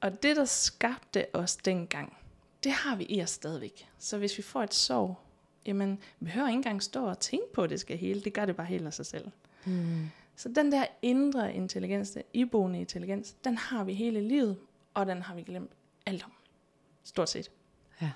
Og 0.00 0.22
det, 0.22 0.36
der 0.36 0.44
skabte 0.44 1.26
os 1.32 1.56
dengang, 1.56 2.16
det 2.64 2.72
har 2.72 2.96
vi 2.96 3.04
i 3.04 3.22
os 3.22 3.30
stadigvæk. 3.30 3.88
Så 3.98 4.18
hvis 4.18 4.38
vi 4.38 4.42
får 4.42 4.62
et 4.62 4.74
sår, 4.74 5.24
jamen, 5.66 5.98
vi 6.20 6.24
behøver 6.24 6.48
ikke 6.48 6.56
engang 6.56 6.82
stå 6.82 7.04
og 7.04 7.18
tænke 7.18 7.52
på, 7.52 7.62
at 7.62 7.70
det 7.70 7.80
skal 7.80 7.96
hele. 7.98 8.20
Det 8.20 8.32
gør 8.32 8.44
det 8.44 8.56
bare 8.56 8.66
helt 8.66 8.86
af 8.86 8.94
sig 8.94 9.06
selv. 9.06 9.30
Mm. 9.64 10.10
Så 10.36 10.48
den 10.48 10.72
der 10.72 10.86
indre 11.02 11.54
intelligens, 11.54 12.10
der 12.10 12.22
iboende 12.32 12.80
intelligens, 12.80 13.32
den 13.44 13.58
har 13.58 13.84
vi 13.84 13.94
hele 13.94 14.20
livet, 14.20 14.58
og 14.94 15.06
den 15.06 15.22
har 15.22 15.34
vi 15.34 15.42
glemt 15.42 15.70
alt 16.06 16.24
om. 16.24 16.32
Stort 17.04 17.30
set. 17.30 17.50
Ja. 18.02 18.10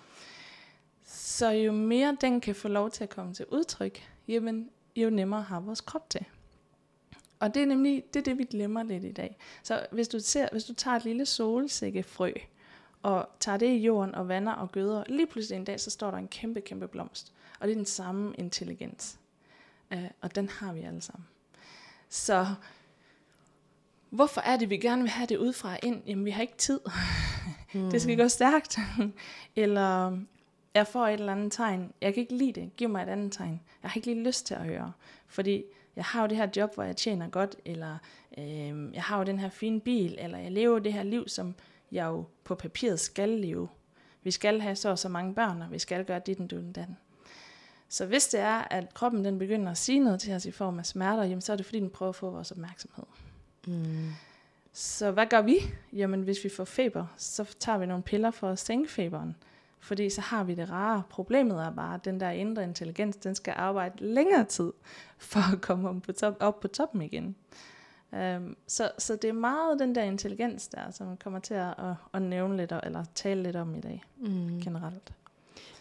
Så 1.05 1.51
jo 1.51 1.73
mere 1.73 2.17
den 2.21 2.41
kan 2.41 2.55
få 2.55 2.69
lov 2.69 2.91
til 2.91 3.05
at 3.05 3.11
komme 3.11 3.35
til 3.35 3.47
udtryk, 3.47 4.09
jamen, 4.29 4.71
jo 4.97 5.11
nemmere 5.11 5.43
har 5.43 5.61
vores 5.61 5.81
krop 5.81 6.11
til. 6.11 6.25
Og 7.41 7.55
det 7.55 7.63
er 7.63 7.67
nemlig 7.67 8.05
det, 8.15 8.21
er 8.21 8.25
det 8.25 8.39
vi 8.39 8.45
glemmer 8.45 8.83
lidt 8.83 9.05
i 9.05 9.13
dag. 9.13 9.37
Så 9.63 9.87
hvis 9.91 10.09
du, 10.09 10.21
ser, 10.21 10.49
hvis 10.53 10.65
du 10.65 10.75
tager 10.75 10.97
et 10.97 11.05
lille 11.05 11.27
solsikkefrø, 11.27 12.33
og 13.03 13.29
tager 13.41 13.59
det 13.59 13.67
i 13.67 13.77
jorden 13.77 14.15
og 14.15 14.29
vander 14.29 14.53
og 14.53 14.73
gøder, 14.73 15.05
lige 15.09 15.27
pludselig 15.27 15.57
en 15.57 15.65
dag, 15.65 15.81
så 15.81 15.91
står 15.91 16.11
der 16.11 16.19
en 16.19 16.29
kæmpe, 16.29 16.61
kæmpe 16.61 16.89
blomst. 16.89 17.33
Og 17.61 17.69
det 17.69 17.73
er 17.73 17.77
den 17.77 17.87
samme 17.87 18.35
intelligens. 18.39 19.19
Uh, 19.95 20.03
og 20.21 20.35
den 20.35 20.49
har 20.49 20.73
vi 20.73 20.81
alle 20.81 21.03
sammen. 21.03 21.27
Så 22.09 22.47
hvorfor 24.11 24.41
er 24.41 24.57
det, 24.57 24.71
vi 24.71 24.77
gerne 24.77 25.03
vil 25.03 25.11
have 25.11 25.27
det 25.27 25.37
udefra 25.37 25.77
ind? 25.83 26.03
Jamen, 26.07 26.25
vi 26.25 26.31
har 26.31 26.43
ikke 26.43 26.57
tid. 26.57 26.81
Mm. 27.75 27.91
Det 27.91 28.03
skal 28.03 28.17
gå 28.17 28.29
stærkt. 28.29 28.79
eller 29.57 30.19
jeg 30.75 30.87
får 30.87 31.07
et 31.07 31.13
eller 31.13 31.33
andet 31.33 31.53
tegn. 31.53 31.93
Jeg 32.01 32.15
kan 32.15 32.21
ikke 32.21 32.37
lide 32.37 32.61
det. 32.61 32.77
Giv 32.77 32.89
mig 32.89 33.03
et 33.03 33.09
andet 33.09 33.33
tegn. 33.33 33.61
Jeg 33.83 33.91
har 33.91 33.97
ikke 33.97 34.07
lige 34.07 34.25
lyst 34.25 34.47
til 34.47 34.55
at 34.55 34.65
høre. 34.65 34.93
Fordi 35.27 35.65
jeg 35.97 36.05
har 36.05 36.23
jo 36.23 36.29
det 36.29 36.37
her 36.37 36.49
job, 36.57 36.75
hvor 36.75 36.83
jeg 36.83 36.97
tjener 36.97 37.29
godt, 37.29 37.57
eller 37.65 37.99
øh, 38.39 38.95
jeg 38.95 39.03
har 39.03 39.19
jo 39.19 39.25
den 39.25 39.39
her 39.39 39.49
fine 39.49 39.81
bil, 39.81 40.17
eller 40.19 40.39
jeg 40.39 40.53
lever 40.53 40.79
det 40.79 40.93
her 40.93 41.03
liv, 41.03 41.29
som 41.29 41.55
jeg 41.93 42.07
jo 42.07 42.25
på 42.45 42.55
papiret 42.55 43.01
skal 43.01 43.29
leve. 43.29 43.69
Vi 44.23 44.31
skal 44.31 44.61
have 44.61 44.77
så 44.77 44.89
og 44.89 44.99
så 44.99 45.09
mange 45.09 45.35
børn, 45.35 45.63
og 45.63 45.73
vi 45.73 45.79
skal 45.79 46.05
gøre 46.05 46.21
dit 46.27 46.41
og 46.41 46.51
den. 46.51 46.97
Så 47.89 48.07
hvis 48.07 48.29
det 48.29 48.41
er, 48.41 48.69
at 48.71 48.95
kroppen 48.95 49.25
den 49.25 49.39
begynder 49.39 49.71
at 49.71 49.79
sige 49.79 49.99
noget 49.99 50.21
til 50.21 50.35
os 50.35 50.47
i 50.47 50.51
form 50.51 50.79
af 50.79 50.87
smerter, 50.87 51.23
jamen, 51.23 51.41
så 51.41 51.53
er 51.53 51.57
det 51.57 51.67
fordi, 51.67 51.81
den 51.81 51.91
prøver 51.91 52.09
at 52.09 52.17
få 52.17 52.31
vores 52.31 52.51
opmærksomhed. 52.51 53.05
Mm. 53.67 54.13
Så 54.73 55.11
hvad 55.11 55.27
gør 55.27 55.43
vi? 55.43 55.57
Jamen 55.93 56.23
hvis 56.23 56.45
vi 56.45 56.49
får 56.49 56.65
feber, 56.65 57.07
så 57.17 57.55
tager 57.59 57.79
vi 57.79 57.87
nogle 57.87 58.03
piller 58.03 58.31
for 58.31 58.51
at 58.51 58.59
sænke 58.59 58.91
feberen. 58.91 59.37
Fordi 59.85 60.11
så 60.11 60.21
har 60.21 60.45
vi 60.45 60.55
det 60.55 60.71
rare. 60.71 61.03
Problemet 61.11 61.63
er 61.63 61.71
bare, 61.71 61.95
at 61.95 62.05
den 62.05 62.21
der 62.21 62.31
indre 62.31 62.65
intelligens, 62.65 63.17
den 63.17 63.35
skal 63.35 63.55
arbejde 63.57 64.05
længere 64.05 64.45
tid, 64.45 64.73
for 65.19 65.55
at 65.55 65.61
komme 65.61 65.89
op 65.89 66.03
på, 66.03 66.13
top, 66.13 66.37
op 66.41 66.61
på 66.61 66.69
toppen 66.69 67.03
igen. 67.03 67.37
Um, 68.13 68.57
så, 68.67 68.91
så 68.99 69.17
det 69.17 69.29
er 69.29 69.33
meget 69.33 69.81
den 69.81 69.95
der 69.95 70.03
intelligens 70.03 70.69
der, 70.69 70.91
som 70.91 71.07
man 71.07 71.17
kommer 71.17 71.39
til 71.39 71.55
at, 71.55 71.75
at, 71.79 71.95
at 72.13 72.23
nævne 72.23 72.57
lidt, 72.57 72.73
eller 72.83 73.05
tale 73.15 73.43
lidt 73.43 73.57
om 73.57 73.75
i 73.75 73.81
dag, 73.81 74.03
mm. 74.17 74.61
generelt. 74.61 75.13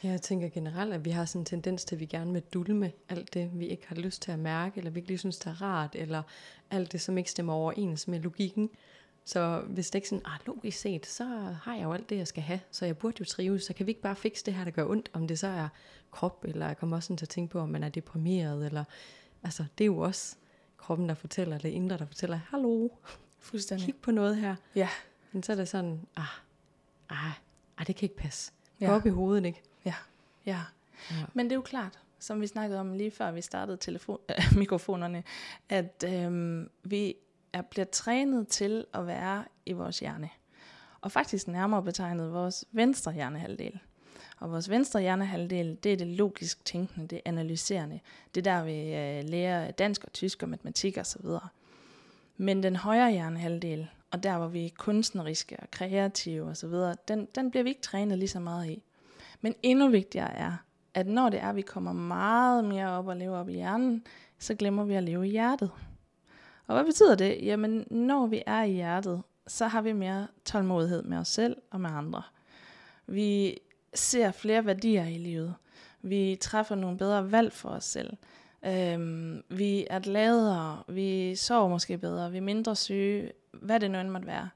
Ja, 0.03 0.09
jeg 0.09 0.21
tænker 0.21 0.49
generelt, 0.49 0.93
at 0.93 1.05
vi 1.05 1.09
har 1.09 1.25
sådan 1.25 1.41
en 1.41 1.45
tendens 1.45 1.85
til, 1.85 1.95
at 1.95 1.99
vi 1.99 2.05
gerne 2.05 2.33
vil 2.33 2.43
dulme 2.53 2.91
alt 3.09 3.33
det, 3.33 3.49
vi 3.53 3.67
ikke 3.67 3.87
har 3.87 3.95
lyst 3.95 4.21
til 4.21 4.31
at 4.31 4.39
mærke, 4.39 4.77
eller 4.77 4.91
vi 4.91 4.99
ikke 4.99 5.07
lige 5.07 5.17
synes, 5.17 5.37
det 5.37 5.47
er 5.47 5.61
rart, 5.61 5.95
eller 5.95 6.23
alt 6.71 6.91
det, 6.91 7.01
som 7.01 7.17
ikke 7.17 7.31
stemmer 7.31 7.53
overens 7.53 8.07
med 8.07 8.19
logikken. 8.19 8.69
Så 9.25 9.63
hvis 9.67 9.89
det 9.89 9.95
ikke 9.95 10.09
sådan, 10.09 10.25
ah, 10.25 10.39
logisk 10.45 10.77
set, 10.77 11.05
så 11.05 11.23
har 11.63 11.75
jeg 11.75 11.83
jo 11.83 11.93
alt 11.93 12.09
det, 12.09 12.17
jeg 12.17 12.27
skal 12.27 12.43
have, 12.43 12.59
så 12.71 12.85
jeg 12.85 12.97
burde 12.97 13.15
jo 13.19 13.25
trives, 13.25 13.63
så 13.63 13.73
kan 13.73 13.85
vi 13.85 13.91
ikke 13.91 14.01
bare 14.01 14.15
fikse 14.15 14.45
det 14.45 14.53
her, 14.53 14.63
der 14.63 14.71
gør 14.71 14.85
ondt, 14.85 15.09
om 15.13 15.27
det 15.27 15.39
så 15.39 15.47
er 15.47 15.67
krop, 16.11 16.45
eller 16.47 16.67
jeg 16.67 16.77
kommer 16.77 16.95
også 16.95 17.07
sådan 17.07 17.17
til 17.17 17.25
at 17.25 17.29
tænke 17.29 17.51
på, 17.51 17.59
om 17.59 17.69
man 17.69 17.83
er 17.83 17.89
deprimeret, 17.89 18.65
eller, 18.65 18.83
altså, 19.43 19.65
det 19.77 19.83
er 19.83 19.85
jo 19.85 19.97
også 19.97 20.35
kroppen, 20.77 21.09
der 21.09 21.15
fortæller, 21.15 21.57
det 21.57 21.69
indre, 21.69 21.97
der 21.97 22.05
fortæller, 22.05 22.39
hallo, 22.49 22.89
Fuldstændig. 23.39 23.85
kig 23.85 23.95
på 23.95 24.11
noget 24.11 24.37
her. 24.37 24.55
Ja. 24.75 24.89
Men 25.31 25.43
så 25.43 25.51
er 25.51 25.55
det 25.55 25.67
sådan, 25.67 26.07
ah, 26.15 26.25
ah, 27.09 27.31
ah 27.77 27.87
det 27.87 27.95
kan 27.95 28.05
ikke 28.05 28.15
passe. 28.15 28.51
Gå 28.79 28.85
ja. 28.85 28.95
op 28.95 29.05
i 29.05 29.09
hovedet, 29.09 29.45
ikke? 29.45 29.61
Ja. 29.85 29.95
ja. 30.45 30.61
Ja. 31.11 31.15
Men 31.33 31.45
det 31.45 31.51
er 31.51 31.55
jo 31.55 31.61
klart, 31.61 31.99
som 32.19 32.41
vi 32.41 32.47
snakkede 32.47 32.79
om 32.79 32.93
lige 32.93 33.11
før 33.11 33.31
vi 33.31 33.41
startede 33.41 33.77
telefon, 33.77 34.19
øh, 34.29 34.57
mikrofonerne, 34.61 35.23
at 35.69 36.03
øhm, 36.07 36.69
vi 36.83 37.15
er, 37.53 37.61
bliver 37.61 37.85
trænet 37.85 38.47
til 38.47 38.85
at 38.93 39.07
være 39.07 39.43
i 39.65 39.73
vores 39.73 39.99
hjerne. 39.99 40.29
Og 41.01 41.11
faktisk 41.11 41.47
nærmere 41.47 41.83
betegnet 41.83 42.33
vores 42.33 42.65
venstre 42.71 43.13
hjernehalvdel. 43.13 43.79
Og 44.39 44.51
vores 44.51 44.69
venstre 44.69 45.01
hjernehalvdel, 45.01 45.77
det 45.83 45.93
er 45.93 45.97
det 45.97 46.07
logisk 46.07 46.65
tænkende, 46.65 47.07
det 47.07 47.21
analyserende. 47.25 47.99
Det 48.35 48.47
er 48.47 48.53
der, 48.53 48.63
vi 48.63 48.95
øh, 48.95 49.29
lærer 49.29 49.71
dansk 49.71 50.03
og 50.03 50.13
tysk 50.13 50.43
og 50.43 50.49
matematik 50.49 50.97
osv. 50.97 51.25
Men 52.37 52.63
den 52.63 52.75
højre 52.75 53.11
hjernehalvdel, 53.11 53.87
og 54.11 54.23
der 54.23 54.37
hvor 54.37 54.47
vi 54.47 54.65
er 54.65 54.69
kunstneriske 54.77 55.57
og 55.59 55.71
kreative 55.71 56.43
osv., 56.43 56.73
den, 57.07 57.27
den 57.35 57.51
bliver 57.51 57.63
vi 57.63 57.69
ikke 57.69 57.81
trænet 57.81 58.17
lige 58.17 58.29
så 58.29 58.39
meget 58.39 58.69
i. 58.69 58.83
Men 59.41 59.55
endnu 59.63 59.89
vigtigere 59.89 60.33
er, 60.33 60.53
at 60.93 61.07
når 61.07 61.29
det 61.29 61.39
er, 61.39 61.49
at 61.49 61.55
vi 61.55 61.61
kommer 61.61 61.93
meget 61.93 62.65
mere 62.65 62.89
op 62.89 63.07
og 63.07 63.17
lever 63.17 63.37
op 63.37 63.49
i 63.49 63.53
hjernen, 63.53 64.03
så 64.39 64.55
glemmer 64.55 64.83
vi 64.83 64.93
at 64.93 65.03
leve 65.03 65.27
i 65.27 65.31
hjertet. 65.31 65.71
Og 66.67 66.75
hvad 66.75 66.85
betyder 66.85 67.15
det? 67.15 67.39
Jamen, 67.41 67.87
når 67.91 68.27
vi 68.27 68.43
er 68.45 68.63
i 68.63 68.71
hjertet, 68.71 69.21
så 69.47 69.67
har 69.67 69.81
vi 69.81 69.93
mere 69.93 70.27
tålmodighed 70.45 71.03
med 71.03 71.17
os 71.17 71.27
selv 71.27 71.57
og 71.71 71.81
med 71.81 71.89
andre. 71.89 72.21
Vi 73.07 73.57
ser 73.93 74.31
flere 74.31 74.65
værdier 74.65 75.05
i 75.05 75.17
livet. 75.17 75.55
Vi 76.01 76.37
træffer 76.41 76.75
nogle 76.75 76.97
bedre 76.97 77.31
valg 77.31 77.53
for 77.53 77.69
os 77.69 77.83
selv. 77.83 78.17
Øhm, 78.65 79.43
vi 79.49 79.87
er 79.89 79.99
gladere, 79.99 80.83
vi 80.87 81.35
sover 81.35 81.69
måske 81.69 81.97
bedre, 81.97 82.31
vi 82.31 82.37
er 82.37 82.41
mindre 82.41 82.75
syge, 82.75 83.31
hvad 83.51 83.79
det 83.79 83.91
nu 83.91 83.99
end 83.99 84.09
måtte 84.09 84.27
være. 84.27 84.49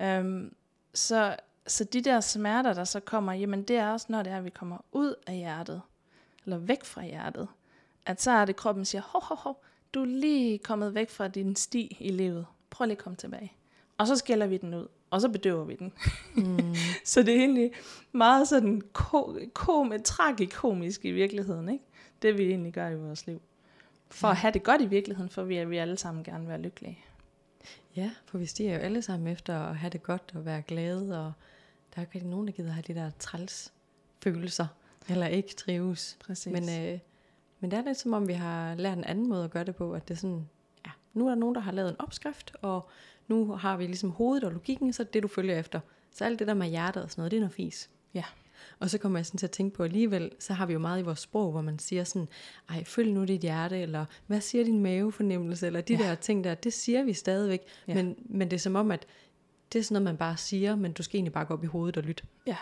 Øhm, 0.00 0.54
så, 0.94 1.36
så 1.66 1.84
de 1.84 2.00
der 2.00 2.20
smerter, 2.20 2.72
der 2.72 2.84
så 2.84 3.00
kommer, 3.00 3.32
jamen 3.32 3.62
det 3.62 3.76
er 3.76 3.90
også, 3.90 4.06
når 4.08 4.22
det 4.22 4.32
er, 4.32 4.36
at 4.36 4.44
vi 4.44 4.50
kommer 4.50 4.78
ud 4.92 5.14
af 5.26 5.36
hjertet, 5.36 5.82
eller 6.44 6.58
væk 6.58 6.84
fra 6.84 7.04
hjertet, 7.04 7.48
at 8.06 8.22
så 8.22 8.30
er 8.30 8.44
det, 8.44 8.56
kroppen 8.56 8.84
siger, 8.84 9.02
hov, 9.02 9.22
hov, 9.24 9.36
hov, 9.36 9.62
du 9.94 10.00
er 10.00 10.06
lige 10.06 10.58
kommet 10.58 10.94
væk 10.94 11.10
fra 11.10 11.28
din 11.28 11.56
sti 11.56 11.96
i 12.00 12.10
livet. 12.10 12.46
Prøv 12.70 12.84
lige 12.84 12.96
at 12.96 13.02
komme 13.02 13.16
tilbage. 13.16 13.52
Og 13.98 14.06
så 14.06 14.16
skælder 14.16 14.46
vi 14.46 14.56
den 14.56 14.74
ud, 14.74 14.86
og 15.10 15.20
så 15.20 15.28
bedøver 15.28 15.64
vi 15.64 15.76
den. 15.76 15.92
Mm. 16.34 16.74
så 17.04 17.22
det 17.22 17.34
er 17.34 17.38
egentlig 17.38 17.72
meget 18.12 18.48
sådan 18.48 18.82
ko- 18.92 19.38
kom- 19.52 20.02
tragikomisk 20.04 21.04
i 21.04 21.10
virkeligheden, 21.10 21.68
ikke? 21.68 21.84
Det 22.22 22.38
vi 22.38 22.44
egentlig 22.44 22.72
gør 22.72 22.88
i 22.88 22.96
vores 22.96 23.26
liv. 23.26 23.42
For 24.10 24.28
ja. 24.28 24.32
at 24.32 24.36
have 24.36 24.52
det 24.52 24.62
godt 24.62 24.80
i 24.80 24.86
virkeligheden, 24.86 25.30
for 25.30 25.42
vi 25.42 25.56
er 25.56 25.64
vi 25.64 25.76
alle 25.76 25.98
sammen 25.98 26.24
gerne 26.24 26.48
være 26.48 26.60
lykkelige. 26.60 26.98
Ja, 27.96 28.10
for 28.26 28.38
vi 28.38 28.46
stiger 28.46 28.72
jo 28.74 28.78
alle 28.78 29.02
sammen 29.02 29.32
efter 29.32 29.60
at 29.60 29.76
have 29.76 29.90
det 29.90 30.02
godt 30.02 30.32
og 30.34 30.44
være 30.44 30.62
glade, 30.62 31.26
og 31.26 31.32
der 31.94 32.02
er 32.02 32.06
ikke 32.14 32.28
nogen, 32.28 32.46
der 32.46 32.52
gider 32.52 32.70
have 32.70 32.84
de 32.86 32.94
der 32.94 33.10
træls 33.18 33.72
følelser, 34.22 34.66
eller 35.08 35.26
ikke 35.26 35.54
trives. 35.54 36.16
Præcis. 36.20 36.52
Men 36.52 36.92
øh, 36.92 36.98
men 37.60 37.70
det 37.70 37.78
er 37.78 37.84
lidt 37.84 37.98
som 37.98 38.12
om, 38.12 38.28
vi 38.28 38.32
har 38.32 38.74
lært 38.74 38.98
en 38.98 39.04
anden 39.04 39.28
måde 39.28 39.44
at 39.44 39.50
gøre 39.50 39.64
det 39.64 39.76
på, 39.76 39.92
at 39.92 40.08
det 40.08 40.14
er 40.14 40.18
sådan, 40.18 40.48
ja, 40.86 40.90
nu 41.14 41.24
er 41.24 41.30
der 41.30 41.36
nogen, 41.36 41.54
der 41.54 41.60
har 41.60 41.72
lavet 41.72 41.90
en 41.90 41.96
opskrift, 41.98 42.52
og 42.62 42.88
nu 43.28 43.52
har 43.52 43.76
vi 43.76 43.86
ligesom 43.86 44.10
hovedet 44.10 44.44
og 44.44 44.52
logikken, 44.52 44.92
så 44.92 45.04
det 45.04 45.22
du 45.22 45.28
følger 45.28 45.58
efter. 45.58 45.80
Så 46.10 46.24
alt 46.24 46.38
det 46.38 46.46
der 46.46 46.54
med 46.54 46.68
hjertet 46.68 47.02
og 47.02 47.10
sådan 47.10 47.20
noget, 47.20 47.30
det 47.30 47.36
er 47.36 47.40
noget 47.40 47.54
fis. 47.54 47.90
Ja. 48.14 48.24
Og 48.78 48.90
så 48.90 48.98
kommer 48.98 49.18
jeg 49.18 49.26
sådan 49.26 49.38
til 49.38 49.46
at 49.46 49.50
tænke 49.50 49.76
på 49.76 49.82
alligevel, 49.82 50.32
så 50.38 50.52
har 50.52 50.66
vi 50.66 50.72
jo 50.72 50.78
meget 50.78 51.00
i 51.00 51.02
vores 51.02 51.18
sprog, 51.18 51.50
hvor 51.50 51.60
man 51.60 51.78
siger 51.78 52.04
sådan, 52.04 52.28
ej, 52.68 52.84
følg 52.84 53.12
nu 53.12 53.24
dit 53.24 53.40
hjerte, 53.40 53.80
eller 53.80 54.04
hvad 54.26 54.40
siger 54.40 54.64
din 54.64 54.82
mavefornemmelse, 54.82 55.66
eller 55.66 55.80
de 55.80 55.94
ja. 55.94 56.02
der 56.02 56.14
ting 56.14 56.44
der, 56.44 56.54
det 56.54 56.72
siger 56.72 57.02
vi 57.02 57.12
stadigvæk, 57.12 57.60
ja. 57.88 57.94
men, 57.94 58.16
men 58.18 58.50
det 58.50 58.56
er 58.56 58.60
som 58.60 58.76
om, 58.76 58.90
at 58.90 59.06
det 59.72 59.78
er 59.78 59.82
sådan 59.82 59.94
noget, 59.94 60.04
man 60.04 60.16
bare 60.16 60.36
siger, 60.36 60.76
men 60.76 60.92
du 60.92 61.02
skal 61.02 61.16
egentlig 61.16 61.32
bare 61.32 61.44
gå 61.44 61.54
op 61.54 61.64
i 61.64 61.66
hovedet 61.66 61.96
og 61.96 62.02
lytte. 62.02 62.24
Ja, 62.46 62.56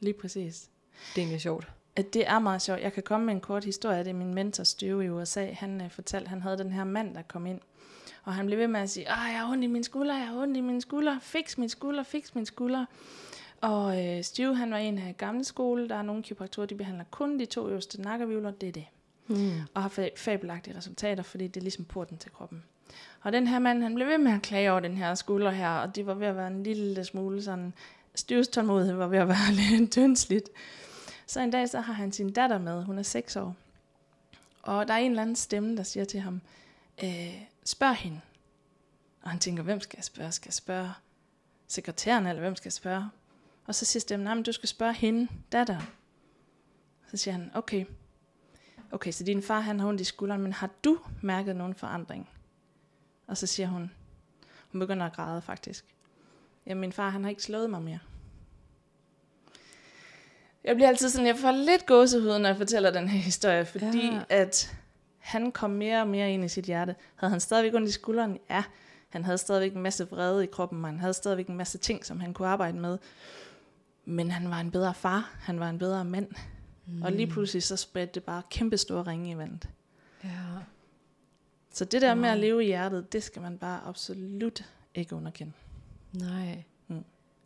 lige 0.00 0.14
præcis. 0.14 0.70
Det 1.14 1.18
er 1.18 1.22
egentlig 1.22 1.40
sjovt 1.40 1.68
at 1.96 2.14
det 2.14 2.28
er 2.28 2.38
meget 2.38 2.62
sjovt. 2.62 2.80
Jeg 2.80 2.92
kan 2.92 3.02
komme 3.02 3.26
med 3.26 3.34
en 3.34 3.40
kort 3.40 3.64
historie. 3.64 3.98
Det 3.98 4.08
er 4.08 4.14
min 4.14 4.34
mentor 4.34 4.64
Støve 4.64 5.04
i 5.04 5.08
USA. 5.08 5.46
Han 5.52 5.80
uh, 5.80 5.90
fortalte, 5.90 6.24
at 6.24 6.30
han 6.30 6.42
havde 6.42 6.58
den 6.58 6.72
her 6.72 6.84
mand, 6.84 7.14
der 7.14 7.22
kom 7.22 7.46
ind. 7.46 7.60
Og 8.24 8.34
han 8.34 8.46
blev 8.46 8.58
ved 8.58 8.68
med 8.68 8.80
at 8.80 8.90
sige, 8.90 9.06
jeg 9.08 9.38
har 9.38 9.52
ondt 9.52 9.64
i 9.64 9.66
min 9.66 9.84
skulder, 9.84 10.16
jeg 10.16 10.26
har 10.26 10.36
ondt 10.36 10.56
i 10.56 10.60
min 10.60 10.80
skulder, 10.80 11.18
fix 11.20 11.58
min 11.58 11.68
skulder, 11.68 12.02
fix 12.02 12.34
min 12.34 12.46
skulder. 12.46 12.84
Og 13.60 13.84
uh, 13.86 14.22
Steve, 14.22 14.56
han 14.56 14.70
var 14.70 14.76
en 14.76 14.98
af 14.98 15.14
gamle 15.16 15.44
skole. 15.44 15.88
Der 15.88 15.94
er 15.94 16.02
nogle 16.02 16.22
kiropraktorer, 16.22 16.66
de 16.66 16.74
behandler 16.74 17.04
kun 17.10 17.38
de 17.38 17.46
to 17.46 17.68
øverste 17.68 18.02
nakkevivler, 18.02 18.50
det 18.50 18.68
er 18.68 18.72
det. 18.72 18.84
Mm. 19.26 19.50
Og 19.74 19.82
har 19.82 20.08
fabelagtige 20.16 20.76
resultater, 20.76 21.22
fordi 21.22 21.46
det 21.46 21.56
er 21.56 21.62
ligesom 21.62 21.84
porten 21.84 22.18
til 22.18 22.30
kroppen. 22.30 22.62
Og 23.20 23.32
den 23.32 23.46
her 23.46 23.58
mand, 23.58 23.82
han 23.82 23.94
blev 23.94 24.06
ved 24.06 24.18
med 24.18 24.32
at 24.32 24.42
klage 24.42 24.70
over 24.70 24.80
den 24.80 24.96
her 24.96 25.14
skulder 25.14 25.50
her, 25.50 25.70
og 25.70 25.96
det 25.96 26.06
var 26.06 26.14
ved 26.14 26.26
at 26.26 26.36
være 26.36 26.46
en 26.46 26.62
lille 26.62 27.04
smule 27.04 27.42
sådan, 27.42 27.72
Steves 28.14 28.48
tålmodighed 28.48 28.94
var 28.94 29.06
ved 29.06 29.18
at 29.18 29.28
være 29.28 29.52
lidt 29.78 29.92
tyndsligt. 29.92 30.48
Så 31.26 31.40
en 31.40 31.50
dag 31.50 31.68
så 31.68 31.80
har 31.80 31.92
han 31.92 32.12
sin 32.12 32.32
datter 32.32 32.58
med, 32.58 32.84
hun 32.84 32.98
er 32.98 33.02
6 33.02 33.36
år. 33.36 33.56
Og 34.62 34.88
der 34.88 34.94
er 34.94 34.98
en 34.98 35.10
eller 35.10 35.22
anden 35.22 35.36
stemme, 35.36 35.76
der 35.76 35.82
siger 35.82 36.04
til 36.04 36.20
ham, 36.20 36.40
øh, 37.04 37.42
spørg 37.64 37.94
hende. 37.94 38.20
Og 39.22 39.30
han 39.30 39.38
tænker, 39.40 39.62
hvem 39.62 39.80
skal 39.80 39.96
jeg 39.96 40.04
spørge? 40.04 40.32
Skal 40.32 40.48
jeg 40.48 40.54
spørge 40.54 40.92
sekretæren, 41.68 42.26
eller 42.26 42.40
hvem 42.40 42.56
skal 42.56 42.66
jeg 42.66 42.72
spørge? 42.72 43.10
Og 43.66 43.74
så 43.74 43.84
siger 43.84 44.00
stemmen, 44.00 44.24
nej, 44.24 44.34
men 44.34 44.42
du 44.42 44.52
skal 44.52 44.68
spørge 44.68 44.94
hende, 44.94 45.28
datter. 45.52 45.80
Så 47.10 47.16
siger 47.16 47.32
han, 47.32 47.50
okay. 47.54 47.84
Okay, 48.92 49.12
så 49.12 49.24
din 49.24 49.42
far, 49.42 49.60
han 49.60 49.80
har 49.80 49.88
ondt 49.88 50.00
i 50.00 50.04
skulderen, 50.04 50.42
men 50.42 50.52
har 50.52 50.70
du 50.84 50.98
mærket 51.22 51.56
nogen 51.56 51.74
forandring? 51.74 52.28
Og 53.26 53.36
så 53.36 53.46
siger 53.46 53.66
hun, 53.66 53.90
hun 54.72 54.78
begynder 54.78 55.06
at 55.06 55.12
græde 55.12 55.42
faktisk. 55.42 55.84
Ja, 56.66 56.74
min 56.74 56.92
far, 56.92 57.10
han 57.10 57.22
har 57.22 57.30
ikke 57.30 57.42
slået 57.42 57.70
mig 57.70 57.82
mere. 57.82 57.98
Jeg 60.64 60.74
bliver 60.74 60.88
altid 60.88 61.08
sådan, 61.08 61.26
jeg 61.26 61.36
får 61.36 61.50
lidt 61.50 61.86
gåsehud, 61.86 62.38
når 62.38 62.48
jeg 62.48 62.56
fortæller 62.56 62.90
den 62.90 63.08
her 63.08 63.18
historie, 63.18 63.64
fordi 63.64 64.06
ja. 64.06 64.22
at 64.28 64.76
han 65.18 65.52
kom 65.52 65.70
mere 65.70 66.00
og 66.00 66.08
mere 66.08 66.32
ind 66.32 66.44
i 66.44 66.48
sit 66.48 66.64
hjerte. 66.64 66.94
Havde 67.14 67.30
han 67.30 67.40
stadigvæk 67.40 67.74
ondt 67.74 67.88
i 67.88 67.92
skulderen? 67.92 68.38
Ja. 68.50 68.64
Han 69.08 69.24
havde 69.24 69.38
stadigvæk 69.38 69.72
en 69.72 69.82
masse 69.82 70.08
vrede 70.08 70.44
i 70.44 70.46
kroppen, 70.46 70.84
og 70.84 70.90
han 70.90 71.00
havde 71.00 71.14
stadigvæk 71.14 71.46
en 71.46 71.56
masse 71.56 71.78
ting, 71.78 72.04
som 72.04 72.20
han 72.20 72.34
kunne 72.34 72.48
arbejde 72.48 72.78
med. 72.78 72.98
Men 74.04 74.30
han 74.30 74.50
var 74.50 74.60
en 74.60 74.70
bedre 74.70 74.94
far, 74.94 75.34
han 75.40 75.60
var 75.60 75.70
en 75.70 75.78
bedre 75.78 76.04
mand. 76.04 76.28
Mm. 76.86 77.02
Og 77.02 77.12
lige 77.12 77.26
pludselig 77.26 77.62
så 77.62 77.76
spredte 77.76 78.14
det 78.14 78.24
bare 78.24 78.42
kæmpe 78.50 78.76
store 78.76 79.02
ringe 79.02 79.30
i 79.30 79.38
vandet. 79.38 79.68
Ja. 80.24 80.28
Så 81.70 81.84
det 81.84 82.02
der 82.02 82.08
ja. 82.08 82.14
med 82.14 82.28
at 82.28 82.38
leve 82.38 82.64
i 82.64 82.66
hjertet, 82.66 83.12
det 83.12 83.22
skal 83.22 83.42
man 83.42 83.58
bare 83.58 83.80
absolut 83.86 84.64
ikke 84.94 85.16
underkende. 85.16 85.52
Nej. 86.12 86.64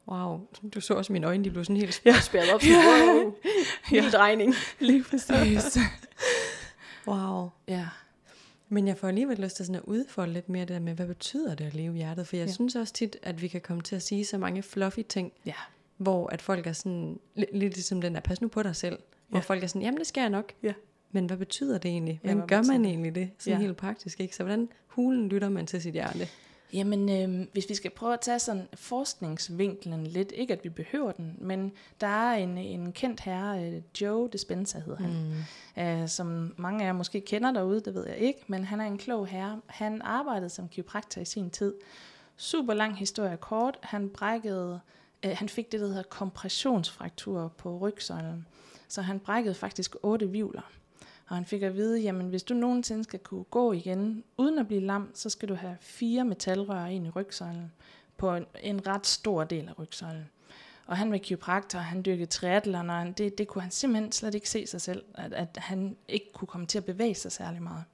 Wow, 0.08 0.40
du 0.74 0.80
så 0.80 0.94
også 0.94 1.12
mine 1.12 1.26
øjne, 1.26 1.44
de 1.44 1.50
blev 1.50 1.64
sådan 1.64 1.76
helt 1.76 2.02
ja. 2.04 2.20
spærret 2.20 2.52
op. 2.54 2.62
Sådan, 2.62 2.76
wow, 2.76 3.34
ja. 3.44 3.50
Helt 3.84 4.12
drejning. 4.12 4.54
Lige 4.80 5.04
præcis. 5.04 5.78
wow. 7.08 7.48
Ja. 7.68 7.86
Men 8.68 8.88
jeg 8.88 8.98
får 8.98 9.08
alligevel 9.08 9.38
lyst 9.38 9.56
til 9.56 9.66
sådan 9.66 9.80
at 9.80 9.82
udfolde 9.84 10.32
lidt 10.32 10.48
mere 10.48 10.60
det 10.60 10.68
der 10.68 10.78
med, 10.78 10.94
hvad 10.94 11.06
betyder 11.06 11.54
det 11.54 11.64
at 11.64 11.74
leve 11.74 11.94
i 11.94 11.96
hjertet? 11.96 12.26
For 12.26 12.36
jeg 12.36 12.46
ja. 12.46 12.52
synes 12.52 12.76
også 12.76 12.92
tit, 12.92 13.16
at 13.22 13.42
vi 13.42 13.48
kan 13.48 13.60
komme 13.60 13.82
til 13.82 13.96
at 13.96 14.02
sige 14.02 14.24
så 14.24 14.38
mange 14.38 14.62
fluffy 14.62 15.00
ting, 15.08 15.32
ja. 15.46 15.52
hvor 15.96 16.28
at 16.28 16.42
folk 16.42 16.66
er 16.66 16.72
sådan, 16.72 17.18
lidt 17.34 17.74
ligesom 17.74 18.00
den 18.00 18.14
der, 18.14 18.20
pas 18.20 18.40
nu 18.40 18.48
på 18.48 18.62
dig 18.62 18.76
selv. 18.76 18.98
Hvor 19.28 19.38
ja. 19.38 19.42
folk 19.42 19.62
er 19.62 19.66
sådan, 19.66 19.82
jamen 19.82 19.98
det 19.98 20.06
skal 20.06 20.20
jeg 20.20 20.30
nok. 20.30 20.52
Ja. 20.62 20.72
Men 21.12 21.26
hvad 21.26 21.36
betyder 21.36 21.78
det 21.78 21.88
egentlig? 21.88 22.12
Ja, 22.12 22.18
Hvordan 22.28 22.36
hvad 22.36 22.48
gør 22.48 22.62
man 22.72 22.84
egentlig 22.84 23.14
det? 23.14 23.30
Sådan 23.38 23.58
Ja. 23.60 23.64
helt 23.66 23.76
praktisk, 23.76 24.20
ikke? 24.20 24.36
Så 24.36 24.42
hvordan 24.42 24.68
hulen 24.86 25.28
lytter 25.28 25.48
man 25.48 25.66
til 25.66 25.82
sit 25.82 25.92
hjerte? 25.92 26.28
Jamen, 26.72 27.08
øh, 27.10 27.46
hvis 27.52 27.68
vi 27.68 27.74
skal 27.74 27.90
prøve 27.90 28.14
at 28.14 28.20
tage 28.20 28.38
sådan 28.38 28.68
forskningsvinklen 28.74 30.06
lidt, 30.06 30.32
ikke 30.36 30.52
at 30.52 30.64
vi 30.64 30.68
behøver 30.68 31.12
den, 31.12 31.36
men 31.38 31.72
der 32.00 32.06
er 32.06 32.34
en, 32.34 32.58
en 32.58 32.92
kendt 32.92 33.20
herre, 33.20 33.64
øh, 33.64 33.82
Joe 34.00 34.28
Dispenza 34.32 34.78
hedder 34.78 34.98
han, 34.98 35.10
mm. 35.76 35.82
øh, 35.82 36.08
som 36.08 36.54
mange 36.56 36.82
af 36.82 36.86
jer 36.86 36.92
måske 36.92 37.20
kender 37.20 37.52
derude, 37.52 37.80
det 37.80 37.94
ved 37.94 38.06
jeg 38.06 38.18
ikke, 38.18 38.40
men 38.46 38.64
han 38.64 38.80
er 38.80 38.84
en 38.84 38.98
klog 38.98 39.26
herre. 39.26 39.60
Han 39.66 40.02
arbejdede 40.02 40.50
som 40.50 40.68
kiropraktor 40.68 41.20
i 41.20 41.24
sin 41.24 41.50
tid. 41.50 41.74
Super 42.36 42.74
lang 42.74 42.98
historie 42.98 43.36
kort. 43.36 43.78
Han 43.82 44.08
brækkede, 44.08 44.80
øh, 45.22 45.32
han 45.34 45.48
fik 45.48 45.72
det, 45.72 45.80
der 45.80 45.86
hedder 45.86 46.02
kompressionsfraktur 46.02 47.52
på 47.56 47.78
rygsøjlen. 47.78 48.46
Så 48.88 49.02
han 49.02 49.20
brækkede 49.20 49.54
faktisk 49.54 49.96
otte 50.02 50.30
vivler. 50.30 50.70
Og 51.28 51.36
han 51.36 51.44
fik 51.44 51.62
at 51.62 51.76
vide, 51.76 52.00
jamen 52.00 52.28
hvis 52.28 52.42
du 52.42 52.54
nogensinde 52.54 53.04
skal 53.04 53.18
kunne 53.18 53.44
gå 53.44 53.72
igen, 53.72 54.24
uden 54.36 54.58
at 54.58 54.68
blive 54.68 54.80
lam, 54.80 55.10
så 55.14 55.30
skal 55.30 55.48
du 55.48 55.54
have 55.54 55.76
fire 55.80 56.24
metalrør 56.24 56.86
ind 56.86 57.06
i 57.06 57.10
rygsøjlen, 57.10 57.72
på 58.16 58.34
en, 58.34 58.46
en 58.62 58.86
ret 58.86 59.06
stor 59.06 59.44
del 59.44 59.68
af 59.68 59.78
rygsøjlen. 59.78 60.28
Og 60.86 60.96
han 60.96 61.10
var 61.10 61.18
kiropraktor, 61.18 61.78
han 61.78 62.04
dyrkede 62.04 62.26
triathlon, 62.26 62.90
og 62.90 63.18
det, 63.18 63.38
det 63.38 63.48
kunne 63.48 63.62
han 63.62 63.70
simpelthen 63.70 64.12
slet 64.12 64.34
ikke 64.34 64.48
se 64.48 64.66
sig 64.66 64.80
selv, 64.80 65.04
at, 65.14 65.32
at 65.32 65.56
han 65.56 65.96
ikke 66.08 66.32
kunne 66.32 66.48
komme 66.48 66.66
til 66.66 66.78
at 66.78 66.84
bevæge 66.84 67.14
sig 67.14 67.32
særlig 67.32 67.62
meget. 67.62 67.84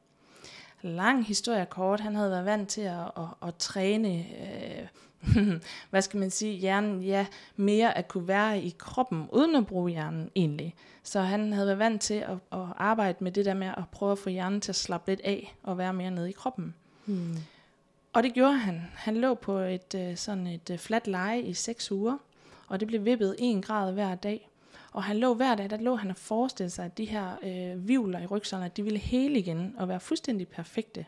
Lang 0.82 1.26
historie 1.26 1.66
kort, 1.66 2.00
han 2.00 2.14
havde 2.14 2.30
været 2.30 2.44
vant 2.44 2.68
til 2.68 2.80
at, 2.80 3.10
at, 3.16 3.48
at 3.48 3.54
træne, 3.54 4.18
øh, 4.18 4.86
hvad 5.90 6.02
skal 6.02 6.20
man 6.20 6.30
sige, 6.30 6.58
hjernen, 6.58 7.02
ja, 7.02 7.26
mere 7.56 7.98
at 7.98 8.08
kunne 8.08 8.28
være 8.28 8.60
i 8.60 8.74
kroppen, 8.78 9.28
uden 9.32 9.56
at 9.56 9.66
bruge 9.66 9.90
hjernen 9.90 10.30
egentlig. 10.34 10.74
Så 11.02 11.20
han 11.20 11.52
havde 11.52 11.66
været 11.66 11.78
vant 11.78 12.02
til 12.02 12.14
at, 12.14 12.36
at 12.52 12.66
arbejde 12.76 13.24
med 13.24 13.32
det 13.32 13.44
der 13.44 13.54
med 13.54 13.66
at 13.66 13.84
prøve 13.92 14.12
at 14.12 14.18
få 14.18 14.30
hjernen 14.30 14.60
til 14.60 14.72
at 14.72 14.76
slappe 14.76 15.10
lidt 15.10 15.20
af, 15.20 15.56
og 15.62 15.78
være 15.78 15.92
mere 15.92 16.10
nede 16.10 16.28
i 16.28 16.32
kroppen. 16.32 16.74
Hmm. 17.04 17.36
Og 18.12 18.22
det 18.22 18.34
gjorde 18.34 18.58
han. 18.58 18.82
Han 18.94 19.16
lå 19.16 19.34
på 19.34 19.58
et 19.58 19.94
øh, 19.94 20.16
sådan 20.16 20.46
et 20.46 20.70
øh, 20.70 20.78
fladt 20.78 21.06
leje 21.06 21.40
i 21.40 21.54
seks 21.54 21.92
uger, 21.92 22.18
og 22.68 22.80
det 22.80 22.88
blev 22.88 23.04
vippet 23.04 23.36
en 23.38 23.62
grad 23.62 23.92
hver 23.92 24.14
dag. 24.14 24.48
Og 24.92 25.04
han 25.04 25.18
lå 25.18 25.34
hver 25.34 25.54
dag, 25.54 25.70
der 25.70 25.76
lå 25.76 25.94
han 25.94 26.10
og 26.10 26.16
forestillede 26.16 26.74
sig, 26.74 26.84
at 26.84 26.98
de 26.98 27.04
her 27.04 27.36
øh, 27.42 27.88
vivler 27.88 28.20
i 28.20 28.26
rygsøjlen, 28.26 28.66
at 28.66 28.76
de 28.76 28.82
ville 28.82 28.98
hele 28.98 29.38
igen 29.38 29.74
og 29.78 29.88
være 29.88 30.00
fuldstændig 30.00 30.48
perfekte. 30.48 31.06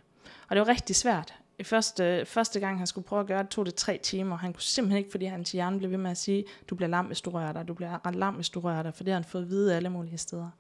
Og 0.49 0.57
det 0.57 0.61
var 0.61 0.69
rigtig 0.69 0.97
svært. 0.97 1.35
I 1.59 1.65
første, 1.65 2.25
første 2.27 2.61
gang, 2.61 2.79
han 2.79 2.87
skulle 2.87 3.05
prøve 3.05 3.21
at 3.21 3.27
gøre 3.27 3.43
det, 3.43 3.49
tog 3.49 3.67
det 3.67 3.75
tre 3.75 3.99
timer. 4.03 4.37
Han 4.37 4.53
kunne 4.53 4.63
simpelthen 4.63 4.99
ikke, 4.99 5.11
fordi 5.11 5.25
hans 5.25 5.53
hjerne 5.53 5.79
blev 5.79 5.91
ved 5.91 5.99
med 5.99 6.11
at 6.11 6.17
sige, 6.17 6.45
du 6.71 6.75
bliver 6.75 6.89
lam, 6.89 7.07
hvis 7.07 7.21
du 7.21 7.31
rører 7.31 7.53
dig, 7.53 7.69
du 7.69 7.75
bliver 7.75 8.11
lam, 8.11 8.35
hvis 8.35 8.49
du 8.49 8.61
rører 8.61 8.83
dig, 8.83 8.95
for 8.95 9.05
det 9.05 9.13
har 9.13 9.21
han 9.21 9.25
fået 9.25 9.43
at 9.43 9.49
vide 9.49 9.77
alle 9.77 9.91
mulige 9.91 10.19
steder. 10.19 10.51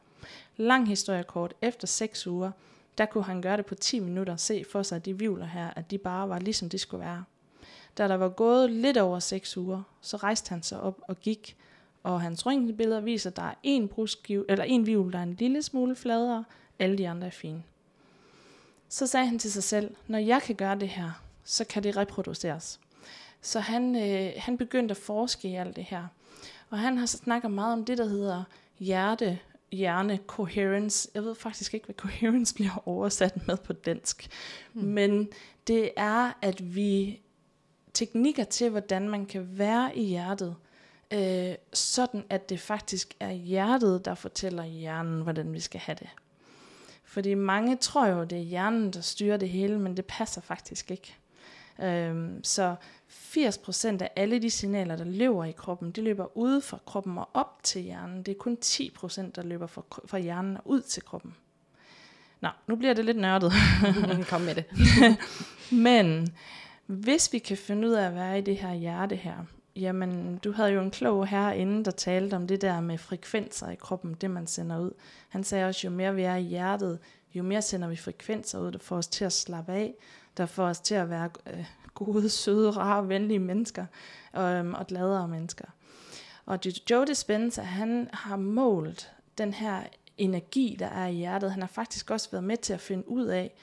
Lang 0.56 0.88
historie 0.88 1.22
kort. 1.22 1.54
Efter 1.62 1.86
seks 1.86 2.26
uger, 2.26 2.50
der 2.98 3.06
kunne 3.06 3.24
han 3.24 3.42
gøre 3.42 3.56
det 3.56 3.66
på 3.66 3.74
10 3.74 4.00
minutter, 4.00 4.36
se 4.36 4.64
for 4.72 4.82
sig, 4.82 4.96
at 4.96 5.04
de 5.04 5.18
vivler 5.18 5.46
her, 5.46 5.70
at 5.76 5.90
de 5.90 5.98
bare 5.98 6.28
var 6.28 6.38
ligesom 6.38 6.68
de 6.68 6.78
skulle 6.78 7.04
være. 7.04 7.24
Da 7.98 8.08
der 8.08 8.14
var 8.14 8.28
gået 8.28 8.70
lidt 8.70 8.96
over 8.96 9.18
6 9.18 9.56
uger, 9.56 9.82
så 10.00 10.16
rejste 10.16 10.48
han 10.48 10.62
sig 10.62 10.80
op 10.80 11.00
og 11.08 11.20
gik, 11.20 11.56
og 12.02 12.20
hans 12.20 12.46
røntgenbilleder 12.46 13.00
viser, 13.00 13.30
at 13.30 13.36
der 13.36 13.42
er 13.42 13.54
en, 13.62 13.88
brusgiv, 13.88 14.44
eller 14.48 14.64
en 14.64 14.86
vivl, 14.86 15.12
der 15.12 15.18
er 15.18 15.22
en 15.22 15.34
lille 15.34 15.62
smule 15.62 15.96
fladere, 15.96 16.44
alle 16.78 16.98
de 16.98 17.08
andre 17.08 17.26
er 17.26 17.30
fine. 17.30 17.62
Så 18.88 19.06
sagde 19.06 19.26
han 19.26 19.38
til 19.38 19.52
sig 19.52 19.62
selv, 19.62 19.94
når 20.06 20.18
jeg 20.18 20.42
kan 20.42 20.54
gøre 20.54 20.78
det 20.78 20.88
her, 20.88 21.22
så 21.44 21.64
kan 21.64 21.82
det 21.82 21.96
reproduceres. 21.96 22.80
Så 23.40 23.60
han, 23.60 23.96
øh, 23.96 24.32
han 24.36 24.58
begyndte 24.58 24.92
at 24.92 24.96
forske 24.96 25.48
i 25.48 25.54
alt 25.54 25.76
det 25.76 25.84
her. 25.84 26.06
Og 26.70 26.78
han 26.78 26.98
har 26.98 27.06
snakket 27.06 27.50
meget 27.50 27.72
om 27.72 27.84
det, 27.84 27.98
der 27.98 28.06
hedder 28.06 28.44
hjerte, 28.78 29.38
hjerne 29.72 30.18
coherence. 30.26 31.08
Jeg 31.14 31.24
ved 31.24 31.34
faktisk 31.34 31.74
ikke, 31.74 31.86
hvad 31.86 31.94
coherence 31.94 32.54
bliver 32.54 32.82
oversat 32.88 33.46
med 33.46 33.56
på 33.56 33.72
dansk. 33.72 34.28
Mm. 34.72 34.82
Men 34.82 35.28
det 35.66 35.90
er, 35.96 36.32
at 36.42 36.74
vi 36.74 37.20
teknikker 37.94 38.44
til, 38.44 38.70
hvordan 38.70 39.08
man 39.08 39.26
kan 39.26 39.58
være 39.58 39.96
i 39.96 40.04
hjertet, 40.04 40.56
øh, 41.10 41.54
sådan 41.72 42.24
at 42.30 42.48
det 42.48 42.60
faktisk 42.60 43.14
er 43.20 43.32
hjertet, 43.32 44.04
der 44.04 44.14
fortæller 44.14 44.64
hjernen, 44.64 45.22
hvordan 45.22 45.52
vi 45.52 45.60
skal 45.60 45.80
have 45.80 45.96
det. 46.00 46.08
Fordi 47.16 47.34
mange 47.34 47.76
tror 47.76 48.06
jo, 48.06 48.24
det 48.24 48.38
er 48.38 48.42
hjernen, 48.42 48.90
der 48.90 49.00
styrer 49.00 49.36
det 49.36 49.48
hele, 49.48 49.78
men 49.78 49.96
det 49.96 50.04
passer 50.04 50.40
faktisk 50.40 50.90
ikke. 50.90 51.16
Øhm, 51.82 52.44
så 52.44 52.74
80% 53.08 54.02
af 54.02 54.10
alle 54.16 54.42
de 54.42 54.50
signaler, 54.50 54.96
der 54.96 55.04
løber 55.04 55.44
i 55.44 55.52
kroppen, 55.52 55.90
de 55.90 56.02
løber 56.02 56.36
ude 56.36 56.60
fra 56.60 56.78
kroppen 56.86 57.18
og 57.18 57.28
op 57.34 57.60
til 57.62 57.82
hjernen. 57.82 58.22
Det 58.22 58.32
er 58.32 58.38
kun 58.38 58.58
10%, 58.64 59.30
der 59.30 59.42
løber 59.42 59.66
fra, 59.66 59.82
fra 60.06 60.18
hjernen 60.18 60.56
og 60.56 60.62
ud 60.64 60.80
til 60.80 61.02
kroppen. 61.02 61.34
Nå, 62.40 62.48
nu 62.66 62.76
bliver 62.76 62.94
det 62.94 63.04
lidt 63.04 63.18
nørdet. 63.18 63.52
Kom 64.30 64.40
med 64.40 64.54
det. 64.54 64.64
Men 65.86 66.34
hvis 66.86 67.32
vi 67.32 67.38
kan 67.38 67.56
finde 67.56 67.88
ud 67.88 67.92
af 67.92 68.06
at 68.06 68.14
være 68.14 68.38
i 68.38 68.42
det 68.42 68.56
her 68.56 68.74
hjerte 68.74 69.16
her, 69.16 69.36
jamen 69.76 70.36
du 70.36 70.52
havde 70.52 70.70
jo 70.70 70.80
en 70.80 70.90
klog 70.90 71.26
herre 71.26 71.58
inden, 71.58 71.84
der 71.84 71.90
talte 71.90 72.34
om 72.34 72.46
det 72.46 72.62
der 72.62 72.80
med 72.80 72.98
frekvenser 72.98 73.70
i 73.70 73.74
kroppen, 73.74 74.14
det 74.14 74.30
man 74.30 74.46
sender 74.46 74.78
ud. 74.78 74.90
Han 75.28 75.44
sagde 75.44 75.66
også, 75.66 75.86
jo 75.86 75.90
mere 75.90 76.14
vi 76.14 76.22
er 76.22 76.36
i 76.36 76.42
hjertet, 76.42 76.98
jo 77.34 77.42
mere 77.42 77.62
sender 77.62 77.88
vi 77.88 77.96
frekvenser 77.96 78.58
ud, 78.58 78.72
der 78.72 78.78
får 78.78 78.96
os 78.96 79.06
til 79.06 79.24
at 79.24 79.32
slappe 79.32 79.72
af, 79.72 79.94
der 80.36 80.46
får 80.46 80.64
os 80.64 80.80
til 80.80 80.94
at 80.94 81.10
være 81.10 81.30
øh, 81.46 81.64
gode, 81.94 82.28
søde, 82.28 82.70
rare, 82.70 83.08
venlige 83.08 83.38
mennesker 83.38 83.86
øh, 84.36 84.70
og 84.70 84.86
gladere 84.86 85.28
mennesker. 85.28 85.64
Og 86.46 86.58
Joe 86.90 87.06
Dispenza, 87.06 87.62
han 87.62 88.08
har 88.12 88.36
målt 88.36 89.12
den 89.38 89.54
her 89.54 89.82
energi, 90.18 90.76
der 90.78 90.86
er 90.86 91.06
i 91.06 91.14
hjertet. 91.14 91.50
Han 91.50 91.62
har 91.62 91.68
faktisk 91.68 92.10
også 92.10 92.30
været 92.30 92.44
med 92.44 92.56
til 92.56 92.72
at 92.72 92.80
finde 92.80 93.08
ud 93.08 93.24
af, 93.24 93.54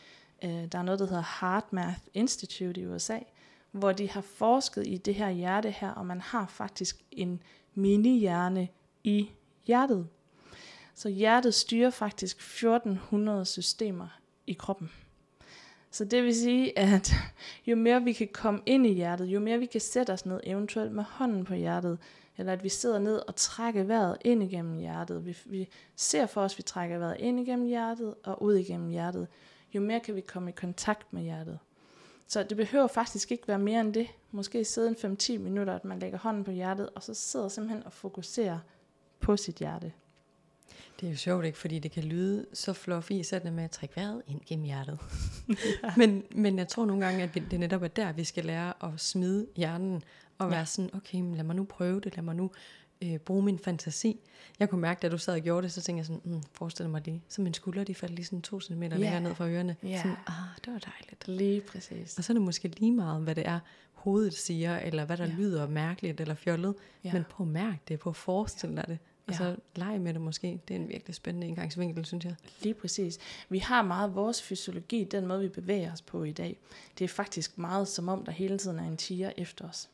øh, 0.44 0.50
der 0.50 0.78
er 0.78 0.84
noget, 0.84 1.00
der 1.00 1.06
hedder 1.06 1.40
HeartMath 1.42 2.00
Institute 2.14 2.82
i 2.82 2.88
USA, 2.88 3.20
hvor 3.74 3.92
de 3.92 4.10
har 4.10 4.22
forsket 4.22 4.88
i 4.88 4.98
det 4.98 5.16
her 5.16 5.30
hjerte 5.30 5.72
her, 5.72 5.90
og 5.90 6.06
man 6.06 6.22
har 6.22 6.46
faktisk 6.48 7.04
en 7.12 7.44
mini-hjerne 7.76 8.68
i 9.04 9.30
hjertet. 9.66 10.08
Så 10.96 11.10
hjertet 11.10 11.54
styrer 11.54 11.90
faktisk 11.90 12.38
1400 12.38 13.46
systemer 13.46 14.08
i 14.48 14.54
kroppen. 14.54 14.92
Så 15.92 16.06
det 16.06 16.24
vil 16.24 16.36
sige, 16.36 16.80
at 16.80 17.14
jo 17.68 17.76
mere 17.76 18.04
vi 18.04 18.14
kan 18.14 18.28
komme 18.34 18.62
ind 18.66 18.86
i 18.86 18.94
hjertet, 18.94 19.26
jo 19.26 19.40
mere 19.40 19.60
vi 19.60 19.66
kan 19.66 19.82
sætte 19.82 20.14
os 20.14 20.26
ned, 20.26 20.40
eventuelt 20.44 20.92
med 20.92 21.04
hånden 21.04 21.46
på 21.46 21.54
hjertet, 21.54 22.00
eller 22.38 22.54
at 22.54 22.64
vi 22.64 22.70
sidder 22.70 23.00
ned 23.00 23.16
og 23.28 23.36
trækker 23.36 23.84
vejret 23.84 24.18
ind 24.26 24.44
igennem 24.44 24.78
hjertet. 24.78 25.26
Vi, 25.26 25.38
vi 25.46 25.70
ser 25.96 26.26
for 26.26 26.42
os, 26.42 26.54
at 26.54 26.58
vi 26.58 26.64
trækker 26.64 26.98
vejret 26.98 27.18
ind 27.20 27.40
igennem 27.40 27.68
hjertet 27.68 28.16
og 28.24 28.44
ud 28.44 28.56
igennem 28.56 28.90
hjertet. 28.90 29.28
Jo 29.76 29.82
mere 29.82 30.00
kan 30.00 30.16
vi 30.16 30.22
komme 30.22 30.50
i 30.50 30.54
kontakt 30.54 31.14
med 31.14 31.22
hjertet. 31.24 31.60
Så 32.28 32.44
det 32.44 32.58
behøver 32.58 32.88
faktisk 32.88 33.32
ikke 33.32 33.48
være 33.48 33.60
mere 33.60 33.82
end 33.82 33.94
det. 33.94 34.08
Måske 34.32 34.66
sidde 34.66 34.96
en 35.04 35.18
5-10 35.22 35.38
minutter, 35.38 35.76
at 35.76 35.86
man 35.86 36.00
lægger 36.00 36.18
hånden 36.18 36.44
på 36.44 36.52
hjertet, 36.52 36.90
og 36.96 37.04
så 37.04 37.14
sidder 37.14 37.48
simpelthen 37.48 37.84
og 37.84 37.94
fokuserer 37.94 38.60
på 39.20 39.38
sit 39.38 39.56
hjerte. 39.56 39.92
Det 41.00 41.08
er 41.08 41.12
jo 41.12 41.18
sjovt, 41.18 41.46
ikke? 41.46 41.58
Fordi 41.58 41.80
det 41.80 41.92
kan 41.92 42.04
lyde 42.04 42.46
så 42.54 42.74
fluffy, 42.74 43.22
sådan 43.24 43.54
med 43.54 43.64
at 43.64 43.72
trække 43.72 43.96
vejret 43.96 44.22
ind 44.28 44.42
gennem 44.48 44.66
hjertet. 44.66 45.00
ja. 45.84 45.94
men, 45.98 46.24
men 46.32 46.58
jeg 46.58 46.68
tror 46.68 46.86
nogle 46.86 47.06
gange, 47.06 47.24
at 47.24 47.34
det 47.34 47.60
netop 47.60 47.84
er 47.84 47.88
der, 47.88 48.12
vi 48.12 48.24
skal 48.24 48.46
lære 48.46 48.74
at 48.84 49.00
smide 49.00 49.48
hjernen, 49.56 50.04
og 50.38 50.50
være 50.50 50.60
ja. 50.60 50.66
sådan, 50.66 50.96
okay, 50.96 51.18
men 51.18 51.36
lad 51.36 51.44
mig 51.44 51.56
nu 51.56 51.64
prøve 51.64 52.00
det, 52.00 52.16
lad 52.16 52.24
mig 52.24 52.36
nu 52.36 52.52
øh, 53.04 53.18
bruge 53.18 53.44
min 53.44 53.60
fantasi. 53.60 54.20
Jeg 54.60 54.70
kunne 54.70 54.82
mærke, 54.82 55.00
da 55.02 55.10
du 55.10 55.18
sad 55.18 55.34
og 55.34 55.42
gjorde 55.42 55.64
det, 55.64 55.72
så 55.72 55.82
tænkte 55.82 55.98
jeg 56.00 56.06
sådan, 56.06 56.22
mm, 56.26 56.42
forestil 56.54 56.90
mig 56.90 57.02
lige, 57.06 57.24
så 57.28 57.42
mine 57.42 57.56
skuldre, 57.56 57.84
de 57.84 57.96
faldt 57.96 58.16
lige 58.16 58.26
sådan 58.26 58.42
to 58.42 58.60
centimeter 58.60 58.98
Ja. 58.98 59.02
længere 59.04 59.22
ned 59.22 59.36
fra 59.36 59.48
ørerne. 59.50 59.76
Ja. 59.84 59.98
Sådan, 59.98 60.18
ah, 60.28 60.34
det 60.66 60.74
var 60.74 60.80
dejligt. 60.80 61.28
Lige 61.28 61.62
præcis. 61.62 62.18
Og 62.18 62.24
så 62.24 62.34
er 62.34 62.36
det 62.36 62.42
måske 62.42 62.68
lige 62.68 62.92
meget, 62.92 63.22
hvad 63.24 63.36
det 63.36 63.48
er, 63.48 63.60
hovedet 63.94 64.34
siger, 64.34 64.78
eller 64.80 65.06
hvad 65.06 65.18
der 65.18 65.26
ja. 65.26 65.34
lyder 65.34 65.68
mærkeligt 65.68 66.22
eller 66.22 66.36
fjollet. 66.36 66.76
Ja. 67.04 67.14
Men 67.14 67.24
prøv 67.30 67.48
at 67.48 67.54
mærke 67.54 67.80
det, 67.88 68.00
prøv 68.00 68.12
at 68.12 68.16
forestille 68.18 68.76
dig 68.76 68.86
det. 68.88 68.98
Og 69.28 69.34
Ja. 69.34 69.38
så 69.38 69.56
lege 69.76 70.00
med 70.00 70.14
det 70.14 70.22
måske. 70.22 70.60
Det 70.68 70.76
er 70.76 70.80
en 70.80 70.90
virkelig 70.90 71.16
spændende 71.16 71.48
indgangsvinkel, 71.48 72.06
synes 72.06 72.26
jeg. 72.26 72.36
Lige 72.62 72.74
præcis. 72.74 73.18
Vi 73.50 73.58
har 73.60 73.82
meget 73.82 74.16
vores 74.16 74.42
fysiologi, 74.44 75.04
den 75.04 75.28
måde 75.28 75.42
vi 75.42 75.48
bevæger 75.50 75.94
os 75.94 76.02
på 76.02 76.24
i 76.24 76.32
dag. 76.32 76.58
Det 77.00 77.04
er 77.04 77.10
faktisk 77.10 77.58
meget 77.58 77.88
som 77.88 78.10
om, 78.10 78.26
der 78.26 78.32
hele 78.32 78.58
tiden 78.58 78.80
er 78.80 78.84
en 78.88 78.98
tiger 78.98 79.32
efter 79.38 79.70
os. 79.70 79.90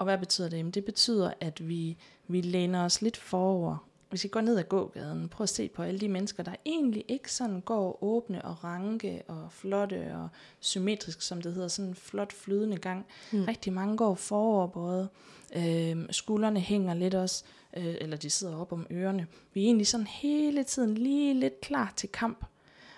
Og 0.00 0.04
hvad 0.04 0.18
betyder 0.18 0.48
det? 0.48 0.56
Jamen, 0.56 0.72
det 0.72 0.84
betyder, 0.84 1.32
at 1.40 1.68
vi, 1.68 1.96
vi 2.28 2.40
læner 2.40 2.84
os 2.84 3.02
lidt 3.02 3.16
forover. 3.16 3.86
Hvis 4.08 4.24
vi 4.24 4.28
går 4.28 4.40
ned 4.40 4.58
ad 4.58 4.64
gågaden, 4.64 5.28
prøv 5.28 5.42
at 5.42 5.48
se 5.48 5.68
på 5.68 5.82
alle 5.82 6.00
de 6.00 6.08
mennesker, 6.08 6.42
der 6.42 6.54
egentlig 6.66 7.04
ikke 7.08 7.32
sådan 7.32 7.60
går 7.60 8.04
åbne 8.04 8.44
og 8.44 8.64
ranke 8.64 9.22
og 9.28 9.52
flotte 9.52 10.14
og 10.14 10.28
symmetrisk, 10.60 11.22
som 11.22 11.42
det 11.42 11.54
hedder, 11.54 11.68
sådan 11.68 11.88
en 11.88 11.94
flot 11.94 12.32
flydende 12.32 12.76
gang. 12.76 13.06
Mm. 13.32 13.44
Rigtig 13.44 13.72
mange 13.72 13.96
går 13.96 14.14
foroverbøjet. 14.14 15.08
Øh, 15.56 15.96
skuldrene 16.10 16.60
hænger 16.60 16.94
lidt 16.94 17.14
også, 17.14 17.44
øh, 17.76 17.94
eller 18.00 18.16
de 18.16 18.30
sidder 18.30 18.56
op 18.56 18.72
om 18.72 18.86
ørerne. 18.90 19.26
Vi 19.54 19.60
er 19.60 19.64
egentlig 19.64 19.86
sådan 19.86 20.06
hele 20.06 20.64
tiden 20.64 20.94
lige 20.94 21.34
lidt 21.34 21.60
klar 21.60 21.92
til 21.96 22.08
kamp. 22.08 22.44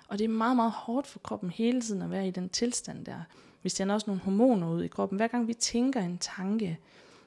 Og 0.08 0.18
det 0.18 0.24
er 0.24 0.28
meget, 0.28 0.56
meget 0.56 0.72
hårdt 0.72 1.06
for 1.06 1.18
kroppen 1.18 1.50
hele 1.50 1.80
tiden 1.80 2.02
at 2.02 2.10
være 2.10 2.28
i 2.28 2.30
den 2.30 2.48
tilstand 2.48 3.04
der. 3.04 3.22
Vi 3.62 3.68
sender 3.68 3.94
også 3.94 4.06
nogle 4.06 4.22
hormoner 4.22 4.70
ud 4.70 4.82
i 4.82 4.88
kroppen. 4.88 5.16
Hver 5.16 5.28
gang 5.28 5.48
vi 5.48 5.54
tænker 5.54 6.00
en 6.00 6.18
tanke, 6.18 6.78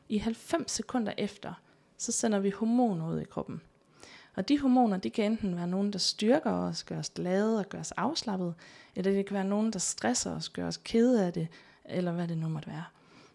i 0.09 0.17
90 0.17 0.71
sekunder 0.71 1.13
efter, 1.17 1.53
så 1.97 2.11
sender 2.11 2.39
vi 2.39 2.49
hormoner 2.49 3.09
ud 3.09 3.19
i 3.19 3.23
kroppen. 3.23 3.61
Og 4.35 4.49
de 4.49 4.59
hormoner, 4.59 4.97
de 4.97 5.09
kan 5.09 5.31
enten 5.31 5.55
være 5.55 5.67
nogen, 5.67 5.93
der 5.93 5.99
styrker 5.99 6.51
os, 6.51 6.83
gør 6.83 6.99
os 6.99 7.09
glade 7.09 7.59
og 7.59 7.69
gør 7.69 7.79
os 7.79 7.91
afslappet, 7.91 8.53
eller 8.95 9.11
det 9.11 9.25
kan 9.25 9.35
være 9.35 9.43
nogen, 9.43 9.73
der 9.73 9.79
stresser 9.79 10.35
os, 10.35 10.49
gør 10.49 10.67
os 10.67 10.77
kede 10.77 11.25
af 11.25 11.33
det, 11.33 11.47
eller 11.85 12.11
hvad 12.11 12.27
det 12.27 12.37
nu 12.37 12.47
måtte 12.47 12.67
være. 12.67 12.83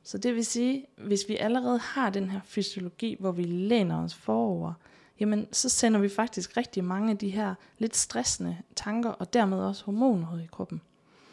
Så 0.02 0.18
det 0.18 0.34
vil 0.34 0.46
sige, 0.46 0.86
hvis 0.96 1.28
vi 1.28 1.36
allerede 1.36 1.78
har 1.78 2.10
den 2.10 2.30
her 2.30 2.40
fysiologi, 2.44 3.16
hvor 3.20 3.32
vi 3.32 3.42
læner 3.42 4.04
os 4.04 4.14
forover, 4.14 4.72
jamen 5.20 5.46
så 5.52 5.68
sender 5.68 6.00
vi 6.00 6.08
faktisk 6.08 6.56
rigtig 6.56 6.84
mange 6.84 7.10
af 7.10 7.18
de 7.18 7.30
her 7.30 7.54
lidt 7.78 7.96
stressende 7.96 8.56
tanker, 8.76 9.10
og 9.10 9.32
dermed 9.32 9.58
også 9.58 9.84
hormoner 9.84 10.34
ud 10.34 10.40
i 10.40 10.46
kroppen. 10.46 10.80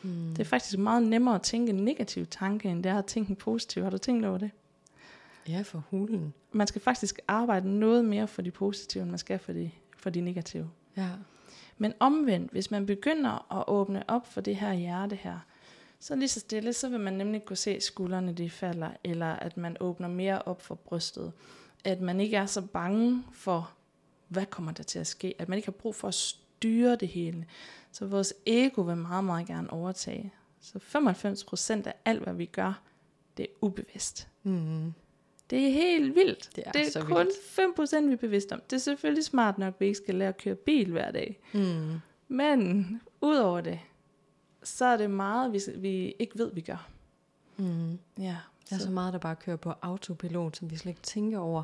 Mm. 0.07 0.29
Det 0.29 0.39
er 0.39 0.45
faktisk 0.45 0.77
meget 0.77 1.03
nemmere 1.03 1.35
at 1.35 1.41
tænke 1.41 1.69
en 1.69 1.75
negativ 1.75 2.25
tanke, 2.25 2.69
end 2.69 2.83
det 2.83 2.89
er 2.89 2.97
at 2.97 3.05
tænke 3.05 3.29
en 3.29 3.35
positiv. 3.35 3.83
Har 3.83 3.89
du 3.89 3.97
tænkt 3.97 4.25
over 4.25 4.37
det? 4.37 4.51
Ja, 5.47 5.61
for 5.61 5.83
hulen. 5.89 6.33
Man 6.51 6.67
skal 6.67 6.81
faktisk 6.81 7.19
arbejde 7.27 7.79
noget 7.79 8.05
mere 8.05 8.27
for 8.27 8.41
de 8.41 8.51
positive, 8.51 9.01
end 9.01 9.09
man 9.09 9.19
skal 9.19 9.39
for 9.39 9.53
de, 9.53 9.71
for 9.97 10.09
de 10.09 10.21
negative. 10.21 10.69
Ja. 10.97 11.09
Men 11.77 11.93
omvendt, 11.99 12.51
hvis 12.51 12.71
man 12.71 12.85
begynder 12.85 13.59
at 13.59 13.63
åbne 13.67 14.09
op 14.09 14.33
for 14.33 14.41
det 14.41 14.55
her 14.55 14.73
hjerte 14.73 15.15
her, 15.15 15.39
så 15.99 16.15
lige 16.15 16.27
så 16.27 16.39
stille, 16.39 16.73
så 16.73 16.89
vil 16.89 16.99
man 16.99 17.13
nemlig 17.13 17.45
kunne 17.45 17.57
se, 17.57 17.81
skuldrene 17.81 18.33
de 18.33 18.49
falder, 18.49 18.89
eller 19.03 19.33
at 19.33 19.57
man 19.57 19.77
åbner 19.79 20.07
mere 20.07 20.41
op 20.41 20.61
for 20.61 20.75
brystet. 20.75 21.31
At 21.83 22.01
man 22.01 22.19
ikke 22.19 22.37
er 22.37 22.45
så 22.45 22.61
bange 22.61 23.23
for, 23.33 23.71
hvad 24.27 24.45
kommer 24.45 24.71
der 24.71 24.83
til 24.83 24.99
at 24.99 25.07
ske. 25.07 25.33
At 25.39 25.49
man 25.49 25.57
ikke 25.57 25.67
har 25.67 25.71
brug 25.71 25.95
for 25.95 26.07
at 26.07 26.13
styre 26.57 26.95
det 26.95 27.07
hele. 27.07 27.45
Så 27.91 28.05
vores 28.05 28.33
ego 28.45 28.81
vil 28.81 28.97
meget, 28.97 29.23
meget 29.23 29.47
gerne 29.47 29.69
overtage. 29.73 30.33
Så 30.61 30.79
95% 31.83 31.87
af 31.87 31.93
alt, 32.05 32.23
hvad 32.23 32.33
vi 32.33 32.45
gør, 32.45 32.81
det 33.37 33.43
er 33.43 33.53
ubevidst. 33.61 34.27
Mm. 34.43 34.93
Det 35.49 35.67
er 35.67 35.71
helt 35.71 36.15
vildt. 36.15 36.49
Det 36.55 36.63
er 36.67 36.71
det 36.71 36.87
er 36.87 36.91
så 36.91 37.03
kun 37.03 37.27
5% 38.01 38.07
vi 38.07 38.13
er 38.13 38.17
bevidste 38.17 38.53
om. 38.53 38.61
Det 38.69 38.75
er 38.75 38.79
selvfølgelig 38.79 39.23
smart 39.23 39.57
nok, 39.57 39.73
at 39.73 39.79
vi 39.79 39.85
ikke 39.85 39.97
skal 39.97 40.15
lære 40.15 40.29
at 40.29 40.37
køre 40.37 40.55
bil 40.55 40.91
hver 40.91 41.11
dag. 41.11 41.39
Mm. 41.53 41.99
Men 42.27 43.01
udover 43.21 43.61
det, 43.61 43.79
så 44.63 44.85
er 44.85 44.97
det 44.97 45.11
meget, 45.11 45.53
vi, 45.53 45.59
vi 45.75 46.15
ikke 46.19 46.37
ved, 46.39 46.51
vi 46.53 46.61
gør. 46.61 46.89
Mm. 47.57 47.99
Ja, 48.19 48.37
Der 48.69 48.75
er 48.75 48.79
så 48.79 48.91
meget, 48.91 49.13
der 49.13 49.19
bare 49.19 49.35
kører 49.35 49.57
på 49.57 49.73
autopilot, 49.81 50.57
som 50.57 50.71
vi 50.71 50.75
slet 50.75 50.89
ikke 50.91 51.01
tænker 51.01 51.39
over. 51.39 51.63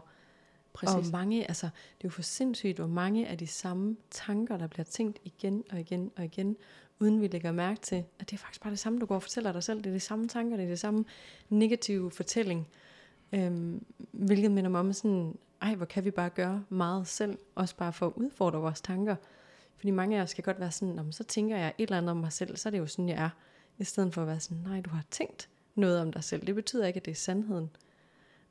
Præcis. 0.73 0.95
Og 0.95 1.11
mange, 1.11 1.47
altså, 1.47 1.65
det 1.65 2.03
er 2.03 2.05
jo 2.05 2.09
for 2.09 2.21
sindssygt, 2.21 2.77
hvor 2.77 2.87
mange 2.87 3.27
af 3.27 3.37
de 3.37 3.47
samme 3.47 3.97
tanker, 4.11 4.57
der 4.57 4.67
bliver 4.67 4.85
tænkt 4.85 5.19
igen 5.23 5.63
og 5.71 5.79
igen 5.79 6.11
og 6.15 6.25
igen, 6.25 6.57
uden 6.99 7.21
vi 7.21 7.27
lægger 7.27 7.51
mærke 7.51 7.81
til, 7.81 8.03
at 8.19 8.29
det 8.29 8.33
er 8.33 8.37
faktisk 8.37 8.61
bare 8.61 8.71
det 8.71 8.79
samme, 8.79 8.99
du 8.99 9.05
går 9.05 9.15
og 9.15 9.21
fortæller 9.21 9.51
dig 9.51 9.63
selv. 9.63 9.77
Det 9.77 9.89
er 9.89 9.93
de 9.93 9.99
samme 9.99 10.27
tanker, 10.27 10.57
det 10.57 10.63
er 10.63 10.69
det 10.69 10.79
samme 10.79 11.05
negative 11.49 12.11
fortælling. 12.11 12.67
Øhm, 13.33 13.85
hvilket 14.11 14.51
minder 14.51 14.69
mig 14.69 14.79
om 14.79 14.93
sådan, 14.93 15.37
ej, 15.61 15.75
hvor 15.75 15.85
kan 15.85 16.05
vi 16.05 16.11
bare 16.11 16.29
gøre 16.29 16.63
meget 16.69 17.07
selv, 17.07 17.37
også 17.55 17.75
bare 17.75 17.93
for 17.93 18.07
at 18.07 18.13
udfordre 18.15 18.59
vores 18.59 18.81
tanker. 18.81 19.15
Fordi 19.77 19.91
mange 19.91 20.17
af 20.19 20.21
os 20.23 20.29
skal 20.29 20.43
godt 20.43 20.59
være 20.59 20.71
sådan, 20.71 20.95
"Nå, 20.95 21.03
så 21.11 21.23
tænker 21.23 21.57
jeg 21.57 21.73
et 21.77 21.83
eller 21.83 21.97
andet 21.97 22.11
om 22.11 22.17
mig 22.17 22.31
selv, 22.31 22.57
så 22.57 22.69
er 22.69 22.71
det 22.71 22.77
jo 22.77 22.87
sådan, 22.87 23.09
jeg 23.09 23.23
er. 23.23 23.29
I 23.77 23.83
stedet 23.83 24.13
for 24.13 24.21
at 24.21 24.27
være 24.27 24.39
sådan, 24.39 24.63
nej, 24.63 24.81
du 24.81 24.89
har 24.89 25.03
tænkt 25.11 25.49
noget 25.75 25.99
om 26.01 26.13
dig 26.13 26.23
selv. 26.23 26.47
Det 26.47 26.55
betyder 26.55 26.87
ikke, 26.87 26.97
at 26.97 27.05
det 27.05 27.11
er 27.11 27.15
sandheden. 27.15 27.69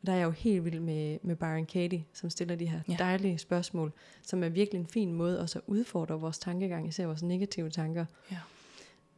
Og 0.03 0.07
der 0.07 0.13
er 0.13 0.17
jeg 0.17 0.25
jo 0.25 0.31
helt 0.31 0.65
vild 0.65 0.81
med, 0.81 1.19
med 1.23 1.37
Byron 1.37 1.67
Katie, 1.67 2.05
som 2.13 2.31
stiller 2.31 2.57
de 2.57 2.67
her 2.67 2.81
Ja. 2.89 2.93
ja. 2.93 2.97
dejlige 2.99 3.39
spørgsmål, 3.39 3.93
som 4.23 4.45
er 4.45 4.49
virkelig 4.49 4.79
en 4.81 4.87
fin 4.87 5.13
måde 5.13 5.41
også 5.41 5.59
at 5.59 5.63
udfordre 5.67 6.21
vores 6.21 6.39
tankegang, 6.39 6.89
især 6.89 7.07
vores 7.07 7.23
negative 7.23 7.71
tanker. 7.71 8.05
Ja. 8.31 8.37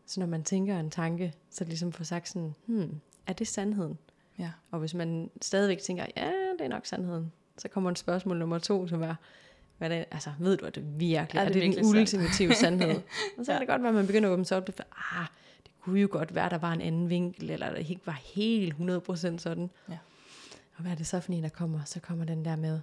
Så 0.07 0.21
når 0.21 0.27
man 0.27 0.45
tænker 0.45 0.81
en 0.81 0.91
tanke, 0.91 1.33
så 1.51 1.57
er 1.61 1.65
det 1.65 1.69
ligesom 1.69 1.93
for 1.93 2.05
sagt 2.05 2.29
sådan, 2.29 2.55
hmm, 2.67 3.01
er 3.27 3.33
det 3.33 3.49
sandheden? 3.49 3.99
Ja. 4.39 4.51
Og 4.71 4.79
hvis 4.79 4.95
man 4.95 5.31
stadigvæk 5.43 5.79
tænker, 5.79 6.07
ja, 6.17 6.31
det 6.59 6.65
er 6.65 6.69
nok 6.69 6.87
sandheden, 6.87 7.33
så 7.59 7.69
kommer 7.69 7.91
en 7.91 7.97
spørgsmål 7.97 8.37
nummer 8.39 8.59
to, 8.59 8.87
som 8.89 9.03
er, 9.03 9.15
hvad 9.79 9.91
er 9.91 9.97
det, 9.97 10.05
altså, 10.11 10.31
ved 10.39 10.57
du, 10.57 10.67
at 10.67 10.75
det 10.75 11.01
virkelig 11.01 11.39
Er 11.39 11.43
er, 11.45 11.49
det 11.49 11.55
det, 11.55 11.63
det 11.77 11.85
den 11.85 11.99
ultimative 11.99 12.55
sandhed? 12.55 12.91
Og 13.39 13.45
så 13.45 13.53
Ja. 13.53 13.59
kan 13.59 13.61
det 13.61 13.69
godt 13.69 13.83
være, 13.83 13.89
at 13.89 13.95
man 13.95 14.07
begynder 14.07 14.29
at 14.29 14.33
åbne 14.33 14.45
sig 14.45 14.57
op, 14.57 14.71
for, 14.77 14.85
ah, 15.21 15.27
det 15.63 15.71
kunne 15.81 16.01
jo 16.01 16.09
godt 16.11 16.35
være, 16.35 16.45
at 16.45 16.51
der 16.51 16.59
var 16.59 16.73
en 16.73 16.81
anden 16.81 17.09
vinkel, 17.09 17.51
eller 17.51 17.71
der 17.71 17.77
ikke 17.77 18.07
var 18.07 18.21
helt 18.35 18.75
100% 18.75 19.39
sådan. 19.39 19.71
Ja. 19.89 19.99
Og 20.75 20.83
hvad 20.83 20.93
er 20.93 20.97
det 20.97 21.07
så 21.07 21.21
for 21.21 21.33
en, 21.33 21.43
der 21.43 21.49
kommer? 21.49 21.85
Så 21.85 22.01
kommer 22.01 22.25
den 22.25 22.45
der 22.45 22.57
med, 22.57 22.81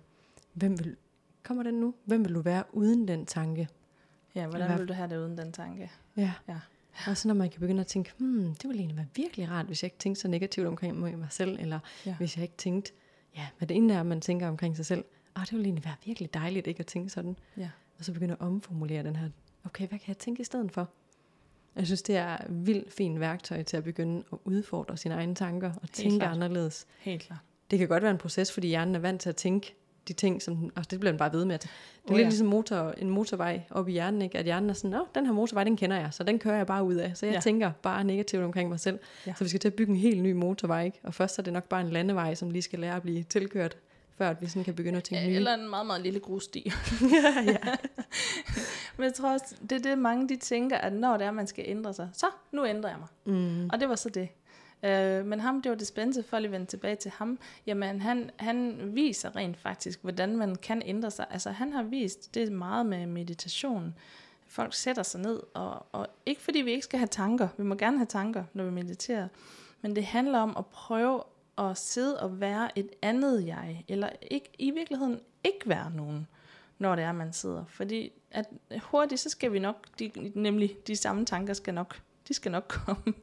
hvem 0.53 0.79
vil, 0.79 0.95
kommer 1.43 1.63
den 1.63 1.73
nu? 1.73 1.93
Hvem 2.05 2.25
vil 2.25 2.33
du 2.35 2.41
være 2.41 2.63
uden 2.73 3.07
den 3.07 3.25
tanke? 3.25 3.67
Ja, 4.35 4.47
hvordan 4.47 4.67
Hvad- 4.67 4.77
vil 4.77 4.87
du 4.87 4.93
have 4.93 5.09
det 5.09 5.17
uden 5.17 5.37
den 5.37 5.51
tanke? 5.51 5.91
Ja. 6.17 6.33
Ja. 6.47 6.59
Og 7.07 7.17
så 7.17 7.27
når 7.27 7.35
man 7.35 7.49
kan 7.49 7.59
begynde 7.59 7.81
at 7.81 7.87
tænke, 7.87 8.11
hmm, 8.17 8.55
det 8.55 8.63
ville 8.67 8.79
egentlig 8.79 8.97
være 8.97 9.07
virkelig 9.15 9.49
rart, 9.49 9.65
hvis 9.65 9.83
jeg 9.83 9.87
ikke 9.87 9.97
tænkte 9.99 10.21
så 10.21 10.27
negativt 10.27 10.67
omkring 10.67 10.97
mig 10.99 11.27
selv, 11.29 11.57
eller 11.59 11.79
Ja. 12.05 12.15
hvis 12.17 12.35
jeg 12.37 12.43
ikke 12.43 12.57
tænkte, 12.57 12.91
ja, 13.35 13.47
hvad 13.57 13.67
det 13.67 13.77
ene 13.77 13.93
er, 13.93 14.03
man 14.03 14.21
tænker 14.21 14.47
omkring 14.47 14.75
sig 14.75 14.85
selv. 14.85 15.05
Ah, 15.35 15.41
det 15.45 15.51
ville 15.51 15.65
egentlig 15.65 15.85
være 15.85 15.95
virkelig 16.05 16.33
dejligt 16.33 16.67
ikke 16.67 16.79
at 16.79 16.85
tænke 16.85 17.09
sådan. 17.09 17.37
Ja. 17.57 17.69
Og 17.99 18.05
så 18.05 18.13
begynde 18.13 18.33
at 18.33 18.41
omformulere 18.41 19.03
den 19.03 19.15
her, 19.15 19.29
okay, 19.65 19.87
hvad 19.87 19.99
kan 19.99 20.07
jeg 20.07 20.17
tænke 20.17 20.41
i 20.41 20.43
stedet 20.43 20.71
for? 20.71 20.89
Jeg 21.75 21.85
synes, 21.85 22.01
det 22.01 22.17
er 22.17 22.37
et 22.37 22.65
vildt 22.67 22.93
fint 22.93 23.19
værktøj 23.19 23.63
til 23.63 23.77
at 23.77 23.83
begynde 23.83 24.23
at 24.33 24.37
udfordre 24.43 24.97
sine 24.97 25.13
egne 25.15 25.35
tanker 25.35 25.73
og 25.81 25.91
tænke 25.91 26.17
klart. 26.19 26.31
anderledes. 26.33 26.87
Helt 26.99 27.21
klart. 27.21 27.39
Det 27.71 27.79
kan 27.79 27.87
godt 27.87 28.03
være 28.03 28.11
en 28.11 28.17
proces, 28.17 28.51
fordi 28.51 28.67
hjernen 28.67 28.95
er 28.95 28.99
vant 28.99 29.21
til 29.21 29.29
at 29.29 29.35
tænke 29.35 29.75
de 30.07 30.13
ting, 30.13 30.41
som, 30.41 30.55
den- 30.55 30.71
og 30.75 30.91
det 30.91 30.99
bliver 30.99 31.11
den 31.11 31.19
bare 31.19 31.33
ved 31.33 31.45
med. 31.45 31.55
At, 31.55 31.61
det 31.61 31.69
er 31.69 32.11
Oh, 32.11 32.17
lidt 32.17 32.25
ja. 32.25 32.29
ligesom 32.29 32.47
motor, 32.47 32.91
en 32.97 33.09
motorvej 33.09 33.61
op 33.71 33.89
i 33.89 33.91
hjernen, 33.91 34.21
ikke? 34.21 34.37
at 34.37 34.45
hjernen 34.45 34.69
er 34.69 34.73
sådan, 34.73 34.91
Nå, 34.91 35.05
den 35.15 35.25
her 35.25 35.33
motorvej, 35.33 35.63
den 35.63 35.77
kender 35.77 35.97
jeg, 35.99 36.07
så 36.11 36.23
den 36.23 36.39
kører 36.39 36.55
jeg 36.57 36.67
bare 36.67 36.83
ud 36.83 36.95
af. 36.95 37.11
Så 37.17 37.25
jeg 37.25 37.35
Ja. 37.35 37.39
tænker 37.39 37.71
bare 37.81 38.03
negativt 38.03 38.43
omkring 38.43 38.69
mig 38.69 38.79
selv. 38.79 38.99
Ja. 39.27 39.33
Så 39.37 39.43
vi 39.43 39.49
skal 39.49 39.59
til 39.59 39.67
at 39.67 39.73
bygge 39.73 39.91
en 39.91 39.97
helt 39.97 40.21
ny 40.23 40.31
motorvej, 40.31 40.85
ikke? 40.85 40.99
og 41.03 41.13
først 41.13 41.39
er 41.39 41.43
det 41.43 41.53
nok 41.53 41.63
bare 41.63 41.81
en 41.81 41.89
landevej, 41.89 42.35
som 42.35 42.49
lige 42.49 42.61
skal 42.61 42.79
lære 42.79 42.95
at 42.95 43.01
blive 43.01 43.23
tilkørt, 43.23 43.77
før 44.17 44.29
at 44.29 44.41
vi 44.41 44.47
sådan 44.47 44.63
kan 44.63 44.73
begynde 44.73 44.97
at 44.97 45.03
tænke 45.03 45.27
nye. 45.27 45.35
Eller 45.35 45.53
en 45.53 45.69
meget, 45.69 45.85
meget 45.87 46.01
lille 46.01 46.19
grussti. 46.19 46.71
ja, 47.13 47.51
ja. 47.51 47.57
Men 48.97 49.03
jeg 49.03 49.13
tror 49.13 49.33
også, 49.33 49.55
det 49.61 49.71
er 49.71 49.79
det, 49.89 49.97
mange 49.97 50.29
de 50.29 50.35
tænker, 50.35 50.77
at 50.77 50.93
når 50.93 51.17
det 51.17 51.27
er, 51.27 51.31
man 51.31 51.47
skal 51.47 51.63
ændre 51.67 51.93
sig, 51.93 52.09
så 52.13 52.25
nu 52.51 52.65
ændrer 52.65 52.89
jeg 52.89 52.99
mig. 52.99 53.35
Mm. 53.35 53.69
Og 53.73 53.79
det 53.79 53.89
var 53.89 53.95
så 53.95 54.09
det. 54.09 54.29
Øh, 54.83 55.25
men 55.25 55.39
ham, 55.39 55.61
det 55.61 55.69
var 55.69 55.75
Dispense, 55.75 56.23
for 56.23 56.37
at 56.37 56.51
vende 56.51 56.65
tilbage 56.65 56.95
til 56.95 57.11
ham, 57.11 57.39
jamen 57.67 58.01
han, 58.01 58.31
han 58.35 58.89
viser 58.95 59.35
rent 59.35 59.57
faktisk, 59.57 60.01
hvordan 60.01 60.37
man 60.37 60.55
kan 60.55 60.81
ændre 60.85 61.11
sig. 61.11 61.25
Altså 61.29 61.51
han 61.51 61.73
har 61.73 61.83
vist 61.83 62.35
det 62.35 62.51
meget 62.51 62.85
med 62.85 63.05
meditation. 63.05 63.95
Folk 64.47 64.73
sætter 64.73 65.03
sig 65.03 65.21
ned, 65.21 65.39
og, 65.53 65.85
og 65.91 66.07
ikke 66.25 66.41
fordi 66.41 66.59
vi 66.61 66.71
ikke 66.71 66.83
skal 66.83 66.99
have 66.99 67.07
tanker, 67.07 67.47
vi 67.57 67.63
må 67.63 67.75
gerne 67.75 67.97
have 67.97 68.05
tanker, 68.05 68.43
når 68.53 68.63
vi 68.63 68.71
mediterer, 68.71 69.27
men 69.81 69.95
det 69.95 70.05
handler 70.05 70.39
om 70.39 70.55
at 70.57 70.65
prøve 70.65 71.23
at 71.57 71.77
sidde 71.77 72.19
og 72.19 72.39
være 72.41 72.79
et 72.79 72.89
andet 73.01 73.47
jeg, 73.47 73.85
eller 73.87 74.09
ikke, 74.21 74.49
i 74.59 74.71
virkeligheden 74.71 75.19
ikke 75.43 75.69
være 75.69 75.91
nogen, 75.91 76.27
når 76.79 76.95
det 76.95 77.03
er, 77.03 77.11
man 77.11 77.33
sidder. 77.33 77.65
Fordi 77.67 78.11
at 78.31 78.45
hurtigt, 78.81 79.21
så 79.21 79.29
skal 79.29 79.53
vi 79.53 79.59
nok, 79.59 79.87
de, 79.99 80.11
nemlig 80.35 80.77
de 80.87 80.95
samme 80.95 81.25
tanker 81.25 81.53
skal 81.53 81.73
nok, 81.73 82.01
de 82.31 82.35
skal 82.35 82.51
nok 82.51 82.67
komme. 82.67 83.13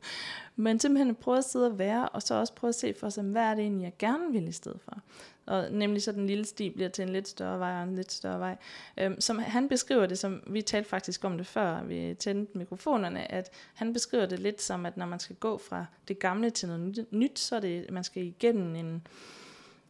Men 0.57 0.81
simpelthen 0.81 1.15
prøve 1.15 1.39
at 1.39 1.45
sidde 1.45 1.67
og 1.67 1.79
være, 1.79 2.09
og 2.09 2.23
så 2.23 2.35
også 2.35 2.53
prøve 2.55 2.69
at 2.69 2.75
se 2.75 2.95
for 3.01 3.09
sig, 3.09 3.25
hvad 3.25 3.43
er 3.43 3.55
det 3.55 3.63
egentlig, 3.63 3.85
jeg 3.85 3.93
gerne 3.99 4.33
vil 4.33 4.49
i 4.49 4.53
stedet 4.53 4.81
for. 4.85 5.01
Og 5.47 5.73
nemlig 5.73 6.03
så 6.03 6.13
den 6.13 6.27
lille 6.27 6.45
sti 6.45 6.71
bliver 6.71 6.89
til 6.89 7.03
en 7.03 7.09
lidt 7.09 7.29
større 7.29 7.59
vej 7.59 7.73
og 7.73 7.83
en 7.83 7.95
lidt 7.95 8.13
større 8.13 8.39
vej. 8.39 8.57
Øhm, 8.99 9.21
som 9.21 9.39
han 9.39 9.69
beskriver 9.69 10.07
det, 10.07 10.19
som 10.19 10.43
vi 10.47 10.63
talte 10.63 10.89
faktisk 10.89 11.25
om 11.25 11.37
det 11.37 11.47
før, 11.47 11.83
vi 11.83 12.15
tændte 12.19 12.59
mikrofonerne, 12.59 13.33
at 13.33 13.51
han 13.75 13.93
beskriver 13.93 14.27
det 14.27 14.39
lidt 14.39 14.63
som, 14.63 14.87
at 14.87 14.97
når 14.97 15.07
man 15.07 15.19
skal 15.19 15.37
gå 15.37 15.59
fra 15.59 15.87
det 16.09 16.19
gamle 16.19 16.51
til 16.51 16.69
noget 16.69 16.83
nyt- 16.83 17.13
nyt, 17.13 17.39
så 17.39 17.57
er 17.57 17.61
det, 17.61 17.91
man 17.91 18.05
skal 18.05 18.23
igennem 18.23 18.75
en, 18.75 19.07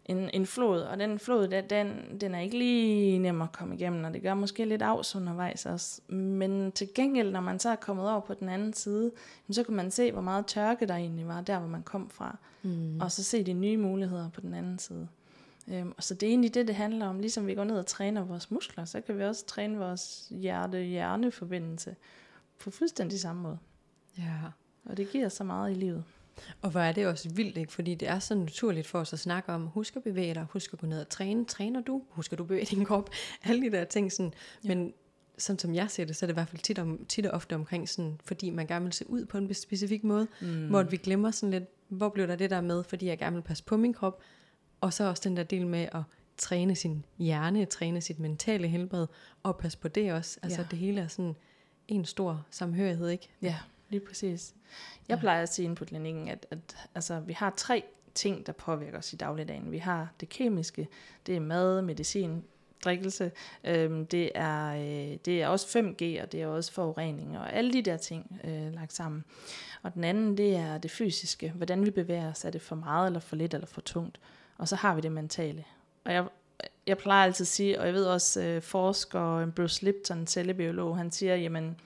en, 0.08 0.30
en 0.32 0.46
flod, 0.46 0.80
og 0.80 0.98
den 0.98 1.18
flod, 1.18 1.48
den, 1.48 1.64
den, 1.70 2.20
den 2.20 2.34
er 2.34 2.40
ikke 2.40 2.58
lige 2.58 3.18
nem 3.18 3.42
at 3.42 3.52
komme 3.52 3.74
igennem, 3.74 4.04
og 4.04 4.14
det 4.14 4.22
gør 4.22 4.34
måske 4.34 4.64
lidt 4.64 4.82
afs 4.82 5.16
undervejs 5.16 5.66
også. 5.66 6.00
Men 6.12 6.72
til 6.72 6.88
gengæld, 6.94 7.30
når 7.32 7.40
man 7.40 7.58
så 7.58 7.68
er 7.68 7.76
kommet 7.76 8.10
over 8.10 8.20
på 8.20 8.34
den 8.34 8.48
anden 8.48 8.72
side, 8.72 9.10
så 9.50 9.62
kan 9.62 9.74
man 9.74 9.90
se, 9.90 10.12
hvor 10.12 10.20
meget 10.22 10.46
tørke 10.46 10.86
der 10.86 10.94
egentlig 10.94 11.26
var, 11.28 11.40
der 11.40 11.58
hvor 11.58 11.68
man 11.68 11.82
kom 11.82 12.10
fra, 12.10 12.36
Mm. 12.62 13.00
og 13.00 13.12
så 13.12 13.24
se 13.24 13.42
de 13.44 13.52
nye 13.52 13.76
muligheder 13.76 14.28
på 14.30 14.40
den 14.40 14.54
anden 14.54 14.78
side. 14.78 15.08
Øhm, 15.68 15.92
og 15.96 16.02
så 16.04 16.14
det 16.14 16.22
er 16.26 16.30
egentlig 16.30 16.54
det, 16.54 16.66
det 16.66 16.74
handler 16.74 17.06
om. 17.06 17.18
Ligesom 17.20 17.46
vi 17.46 17.54
går 17.54 17.64
ned 17.64 17.78
og 17.78 17.86
træner 17.86 18.24
vores 18.24 18.50
muskler, 18.50 18.84
så 18.84 19.00
kan 19.00 19.18
vi 19.18 19.24
også 19.24 19.46
træne 19.46 19.78
vores 19.78 20.26
hjerte-hjerne-forbindelse 20.30 21.96
på 22.58 22.70
fuldstændig 22.70 23.20
samme 23.20 23.42
måde. 23.42 23.58
ja. 24.18 24.32
Og 24.84 24.96
det 24.96 25.10
giver 25.10 25.28
så 25.28 25.44
meget 25.44 25.70
i 25.70 25.74
livet. 25.74 26.04
Og 26.62 26.70
hvor 26.70 26.80
er 26.80 26.92
det 26.92 27.06
også 27.06 27.28
vildt, 27.28 27.56
ikke? 27.58 27.72
fordi 27.72 27.94
det 27.94 28.08
er 28.08 28.18
så 28.18 28.34
naturligt 28.34 28.86
for 28.86 28.98
os 28.98 29.12
at 29.12 29.18
snakke 29.18 29.52
om, 29.52 29.66
husk 29.66 29.96
at 29.96 30.02
bevæge 30.02 30.34
dig, 30.34 30.46
husk 30.50 30.72
at 30.72 30.78
gå 30.78 30.86
ned 30.86 31.00
og 31.00 31.08
træne, 31.08 31.44
træner 31.44 31.80
du, 31.80 32.02
husk 32.08 32.32
at 32.32 32.38
du 32.38 32.44
bevæger 32.44 32.64
din 32.64 32.84
krop, 32.84 33.10
alle 33.44 33.62
de 33.62 33.76
der 33.76 33.84
ting. 33.84 34.12
Sådan. 34.12 34.32
Ja. 34.64 34.68
Men 34.68 34.92
sådan 35.38 35.58
som 35.58 35.74
jeg 35.74 35.90
ser 35.90 36.04
det, 36.04 36.16
så 36.16 36.24
er 36.24 36.26
det 36.26 36.32
i 36.32 36.34
hvert 36.34 36.48
fald 36.48 36.62
tit, 36.62 36.78
om, 36.78 37.04
tit 37.08 37.26
og 37.26 37.32
ofte 37.32 37.54
omkring, 37.54 37.88
sådan, 37.88 38.20
fordi 38.24 38.50
man 38.50 38.66
gerne 38.66 38.84
vil 38.84 38.92
se 38.92 39.10
ud 39.10 39.24
på 39.24 39.38
en 39.38 39.54
specifik 39.54 40.04
måde, 40.04 40.26
mm. 40.40 40.68
hvor 40.68 40.82
vi 40.82 40.96
glemmer 40.96 41.30
sådan 41.30 41.50
lidt, 41.50 41.64
hvor 41.88 42.08
blev 42.08 42.28
der 42.28 42.36
det 42.36 42.50
der 42.50 42.60
med, 42.60 42.84
fordi 42.84 43.06
jeg 43.06 43.18
gerne 43.18 43.36
vil 43.36 43.42
passe 43.42 43.64
på 43.64 43.76
min 43.76 43.92
krop, 43.92 44.20
og 44.80 44.92
så 44.92 45.04
også 45.04 45.22
den 45.28 45.36
der 45.36 45.42
del 45.42 45.66
med 45.66 45.88
at 45.92 46.02
træne 46.36 46.74
sin 46.74 47.04
hjerne, 47.18 47.64
træne 47.64 48.00
sit 48.00 48.18
mentale 48.18 48.68
helbred, 48.68 49.06
og 49.42 49.56
passe 49.58 49.78
på 49.78 49.88
det 49.88 50.12
også. 50.12 50.38
Altså 50.42 50.60
Ja. 50.60 50.66
det 50.70 50.78
hele 50.78 51.00
er 51.00 51.08
sådan 51.08 51.36
en 51.88 52.04
stor 52.04 52.46
samhørighed, 52.50 53.08
ikke? 53.08 53.28
Ja, 53.42 53.56
lige 53.88 54.00
præcis. 54.00 54.54
Jeg 55.08 55.16
Ja. 55.16 55.20
plejer 55.20 55.42
at 55.42 55.54
sige 55.54 55.64
inde 55.64 55.76
på 55.76 55.84
klinikken, 55.84 56.28
at, 56.28 56.46
at 56.50 56.76
altså, 56.94 57.20
vi 57.20 57.32
har 57.32 57.52
tre 57.56 57.84
ting, 58.14 58.46
der 58.46 58.52
påvirker 58.52 58.98
os 58.98 59.12
i 59.12 59.16
dagligdagen. 59.16 59.72
Vi 59.72 59.78
har 59.78 60.08
det 60.20 60.28
kemiske, 60.28 60.88
det 61.26 61.36
er 61.36 61.40
mad, 61.40 61.82
medicin, 61.82 62.44
drikkelse. 62.84 63.32
Øhm, 63.64 64.06
det, 64.06 64.30
er, 64.34 64.68
øh, 64.74 65.16
det 65.24 65.42
er 65.42 65.48
også 65.48 65.78
5G, 65.78 66.22
og 66.22 66.32
det 66.32 66.42
er 66.42 66.46
også 66.46 66.72
forurening, 66.72 67.38
og 67.38 67.52
alle 67.52 67.72
de 67.72 67.82
der 67.82 67.96
ting 67.96 68.40
øh, 68.44 68.74
lagt 68.74 68.92
sammen. 68.92 69.24
Og 69.82 69.94
den 69.94 70.04
anden, 70.04 70.36
det 70.36 70.56
er 70.56 70.78
det 70.78 70.90
fysiske. 70.90 71.50
Hvordan 71.50 71.84
vi 71.84 71.90
bevæger 71.90 72.30
os. 72.30 72.44
Er 72.44 72.50
det 72.50 72.62
for 72.62 72.76
meget, 72.76 73.06
eller 73.06 73.20
for 73.20 73.36
lidt, 73.36 73.54
eller 73.54 73.66
for 73.66 73.80
tungt? 73.80 74.20
Og 74.58 74.68
så 74.68 74.76
har 74.76 74.94
vi 74.94 75.00
det 75.00 75.12
mentale. 75.12 75.64
Og 76.04 76.12
jeg, 76.12 76.26
jeg 76.86 76.98
plejer 76.98 77.24
altid 77.24 77.42
at 77.44 77.48
sige, 77.48 77.80
og 77.80 77.86
jeg 77.86 77.94
ved 77.94 78.06
også, 78.06 78.42
øh, 78.42 78.62
forsker 78.62 79.50
Bruce 79.56 79.84
Lipton, 79.84 80.26
cellebiolog, 80.26 80.96
han 80.96 81.12
siger, 81.12 81.36
jamen, 81.36 81.76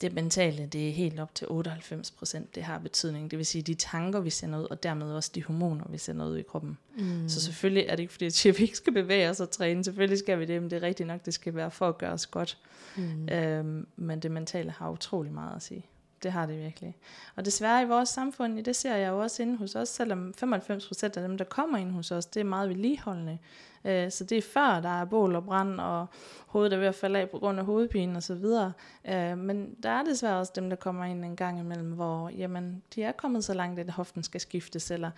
det 0.00 0.12
mentale, 0.12 0.66
det 0.66 0.88
er 0.88 0.92
helt 0.92 1.20
op 1.20 1.34
til 1.34 1.46
98 1.50 2.10
procent, 2.10 2.54
det 2.54 2.62
har 2.62 2.78
betydning. 2.78 3.30
Det 3.30 3.38
vil 3.38 3.46
sige, 3.46 3.62
de 3.62 3.74
tanker, 3.74 4.20
vi 4.20 4.30
sender 4.30 4.58
ud, 4.58 4.66
og 4.70 4.82
dermed 4.82 5.12
også 5.12 5.30
de 5.34 5.44
hormoner, 5.44 5.84
vi 5.88 5.98
sender 5.98 6.26
ud 6.26 6.36
i 6.36 6.42
kroppen. 6.42 6.78
Mm. 6.98 7.28
Så 7.28 7.40
selvfølgelig 7.40 7.84
er 7.88 7.96
det 7.96 8.02
ikke, 8.02 8.12
fordi 8.12 8.26
at 8.26 8.58
vi 8.58 8.62
ikke 8.62 8.76
skal 8.76 8.92
bevæge 8.92 9.30
os 9.30 9.40
og 9.40 9.50
træne. 9.50 9.84
Selvfølgelig 9.84 10.18
skal 10.18 10.38
vi 10.38 10.44
det, 10.44 10.62
men 10.62 10.70
det 10.70 10.76
er 10.76 10.82
rigtigt 10.82 11.06
nok, 11.06 11.24
det 11.24 11.34
skal 11.34 11.54
være 11.54 11.70
for 11.70 11.88
at 11.88 11.98
gøre 11.98 12.12
os 12.12 12.26
godt. 12.26 12.58
Mm. 12.96 13.28
Øhm, 13.28 13.86
men 13.96 14.20
det 14.20 14.30
mentale 14.30 14.70
har 14.70 14.90
utrolig 14.90 15.32
meget 15.32 15.56
at 15.56 15.62
sige. 15.62 15.86
Det 16.22 16.32
har 16.32 16.46
det 16.46 16.58
virkelig. 16.58 16.96
Og 17.36 17.44
desværre 17.44 17.82
i 17.82 17.86
vores 17.86 18.08
samfund, 18.08 18.64
det 18.64 18.76
ser 18.76 18.96
jeg 18.96 19.08
jo 19.08 19.18
også 19.18 19.42
inde 19.42 19.56
hos 19.56 19.74
os, 19.74 19.88
selvom 19.88 20.34
95% 20.44 21.02
af 21.02 21.10
dem, 21.10 21.38
der 21.38 21.44
kommer 21.44 21.78
ind 21.78 21.90
hos 21.90 22.10
os, 22.10 22.26
det 22.26 22.40
er 22.40 22.44
meget 22.44 22.68
vedligeholdende. 22.68 23.38
Øh, 23.84 24.10
så 24.10 24.24
det 24.24 24.38
er 24.38 24.42
før, 24.42 24.80
der 24.80 25.00
er 25.00 25.04
bål 25.04 25.36
og 25.36 25.44
brand, 25.44 25.80
og 25.80 26.06
hovedet 26.46 26.72
er 26.72 26.78
ved 26.78 26.86
at 26.86 26.94
falde 26.94 27.18
af 27.18 27.30
på 27.30 27.38
grund 27.38 27.58
af 27.58 27.64
hovedpine 27.64 28.16
og 28.16 28.22
så 28.22 28.34
videre. 28.34 28.72
Øh, 29.08 29.38
men 29.38 29.74
der 29.82 29.90
er 29.90 30.04
desværre 30.04 30.38
også 30.38 30.52
dem, 30.56 30.70
der 30.70 30.76
kommer 30.76 31.04
ind 31.04 31.24
en 31.24 31.36
gang 31.36 31.60
imellem, 31.60 31.92
hvor 31.92 32.28
jamen, 32.28 32.82
de 32.94 33.02
er 33.02 33.12
kommet 33.12 33.44
så 33.44 33.54
langt, 33.54 33.80
at 33.80 33.90
hoften 33.90 34.22
skal 34.22 34.40
skiftes, 34.40 34.90
eller 34.90 35.10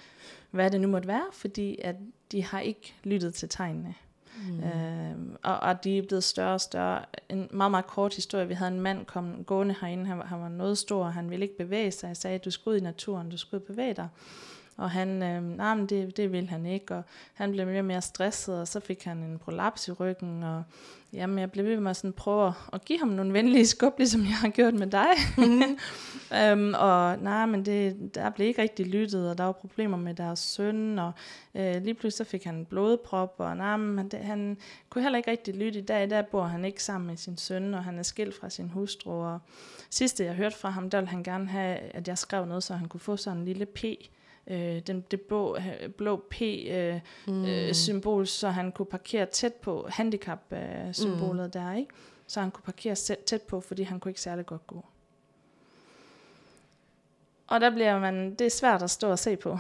hvad 0.51 0.71
det 0.71 0.81
nu 0.81 0.89
måtte 0.89 1.09
være, 1.09 1.27
fordi 1.33 1.79
at 1.85 1.97
de 2.33 2.45
har 2.45 2.61
ikke 2.61 2.95
lyttet 3.05 3.35
til 3.35 3.49
tegnene. 3.49 3.95
Mm. 4.37 4.65
Øh, 4.65 5.39
og, 5.43 5.61
og 5.61 5.85
de 5.85 5.99
er 5.99 6.03
blevet 6.03 6.25
større 6.25 6.55
og 6.55 6.61
større. 6.61 7.05
En 7.29 7.49
meget, 7.51 7.71
meget 7.71 7.87
kort 7.87 8.15
historie. 8.15 8.49
Vi 8.49 8.55
havde 8.55 8.73
en 8.73 8.81
mand 8.81 9.07
kom 9.07 9.45
gående 9.45 9.75
herinde. 9.81 10.07
Han, 10.07 10.21
han 10.21 10.41
var 10.41 10.49
noget 10.49 10.79
stor, 10.79 11.05
han 11.05 11.31
ville 11.31 11.45
ikke 11.45 11.57
bevæge 11.57 11.91
sig. 11.91 12.09
Jeg 12.09 12.17
sagde, 12.17 12.39
du 12.39 12.51
skulle 12.51 12.75
ud 12.75 12.81
i 12.81 12.85
naturen, 12.85 13.31
du 13.31 13.37
skulle 13.37 13.65
bevæge 13.65 13.95
dig. 13.95 14.09
Og 14.83 14.91
han, 14.91 15.23
øh, 15.23 15.43
nej, 15.57 15.75
men 15.75 15.87
det, 15.87 16.17
det 16.17 16.33
ville 16.33 16.49
han 16.49 16.67
ikke, 16.67 16.95
og 16.95 17.03
han 17.35 17.53
blev 17.53 17.67
mere 17.67 17.79
og 17.79 17.85
mere 17.85 18.03
stresset, 18.03 18.61
og 18.61 18.69
så 18.69 18.81
fik 18.81 19.05
han 19.05 19.19
en 19.19 19.39
prolaps 19.39 19.89
i 19.89 19.93
ryggen, 19.93 20.43
og 20.43 20.63
jamen, 21.13 21.39
jeg 21.39 21.51
blev 21.53 21.65
ved 21.65 21.81
med 21.81 21.91
at 21.91 21.97
sådan 21.97 22.13
prøve 22.13 22.55
at 22.73 22.85
give 22.85 22.99
ham 22.99 23.09
nogle 23.09 23.33
venlige 23.33 23.67
skub, 23.67 23.99
ligesom 23.99 24.21
jeg 24.21 24.35
har 24.35 24.49
gjort 24.49 24.75
med 24.75 24.87
dig. 24.87 25.11
Mm. 25.39 25.79
øhm, 26.39 26.75
og 26.79 27.19
nej, 27.19 27.47
men 27.47 27.67
det, 27.67 28.15
der 28.15 28.31
blev 28.31 28.47
ikke 28.47 28.63
rigtig 28.63 28.87
lyttet, 28.87 29.31
og 29.31 29.39
der 29.39 29.45
var 29.45 29.53
problemer 29.53 29.97
med 29.97 30.15
deres 30.15 30.39
søn, 30.39 30.99
og 30.99 31.13
øh, 31.55 31.83
lige 31.83 31.95
pludselig 31.95 32.27
så 32.27 32.31
fik 32.31 32.45
han 32.45 32.55
en 32.55 32.67
blodprop, 32.67 33.35
og 33.39 33.57
nej, 33.57 33.77
men 33.77 34.09
det, 34.09 34.19
han 34.19 34.59
kunne 34.91 35.03
heller 35.03 35.17
ikke 35.17 35.31
rigtig 35.31 35.55
lytte. 35.55 35.79
I 35.79 35.83
dag, 35.83 36.11
der 36.11 36.23
bor 36.23 36.45
han 36.45 36.65
ikke 36.65 36.83
sammen 36.83 37.09
med 37.09 37.17
sin 37.17 37.37
søn, 37.37 37.75
og 37.75 37.85
han 37.85 37.99
er 37.99 38.03
skilt 38.03 38.35
fra 38.35 38.51
sin 38.51 38.69
hustru, 38.69 39.11
og 39.11 39.39
sidste 39.91 40.25
jeg 40.25 40.35
hørte 40.35 40.57
fra 40.57 40.71
ham, 40.71 40.91
der 40.91 40.99
ville 40.99 41.11
han 41.11 41.23
gerne 41.23 41.49
have, 41.49 41.77
at 41.77 42.09
jeg 42.09 42.19
skrev 42.19 42.47
noget, 42.47 42.63
så 42.63 42.75
han 42.75 42.89
kunne 42.89 43.01
få 43.01 43.17
sådan 43.17 43.39
en 43.39 43.45
lille 43.45 43.67
P, 43.67 43.85
øh, 44.47 44.79
den, 44.79 45.05
det 45.11 45.21
blå, 45.21 45.59
blå 45.97 46.25
P-symbol, 46.31 48.15
øh, 48.15 48.23
mm. 48.23 48.27
så 48.27 48.49
han 48.49 48.73
kunne 48.73 48.87
parkere 48.87 49.27
tæt 49.27 49.55
på 49.55 49.87
handicap-symbolet 49.91 51.45
mm. 51.45 51.51
der, 51.51 51.75
ikke? 51.75 51.91
Så 52.27 52.41
han 52.41 52.51
kunne 52.51 52.65
parkere 52.65 52.95
tæt 53.27 53.43
på, 53.43 53.61
fordi 53.61 53.83
han 53.83 54.01
kunne 54.01 54.11
ikke 54.11 54.21
særlig 54.21 54.47
godt 54.47 54.67
gå. 54.67 54.85
Og 57.47 57.61
der 57.61 57.71
bliver 57.71 57.99
man, 58.01 58.35
det 58.35 58.47
er 58.47 58.51
svært 58.51 58.83
at 58.83 58.91
stå 58.91 59.11
og 59.11 59.19
se 59.19 59.37
på. 59.37 59.59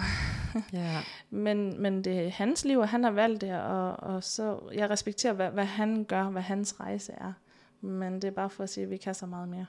ja. 0.72 1.00
men, 1.30 1.82
men 1.82 2.04
det 2.04 2.26
er 2.26 2.30
hans 2.30 2.64
liv, 2.64 2.78
og 2.78 2.88
han 2.88 3.04
har 3.04 3.10
valgt 3.10 3.40
det, 3.40 3.60
og, 3.60 3.96
og 4.00 4.24
så 4.24 4.58
jeg 4.74 4.90
respekterer, 4.90 5.32
hvad, 5.32 5.50
hvad 5.50 5.64
han 5.64 6.04
gør, 6.04 6.24
hvad 6.24 6.42
hans 6.42 6.80
rejse 6.80 7.12
er. 7.12 7.32
Men 7.80 8.14
det 8.14 8.24
er 8.24 8.30
bare 8.30 8.50
for 8.50 8.62
at 8.62 8.70
sige, 8.70 8.84
at 8.84 8.90
vi 8.90 8.96
kan 8.96 9.14
så 9.14 9.26
meget 9.26 9.48
mere. 9.48 9.66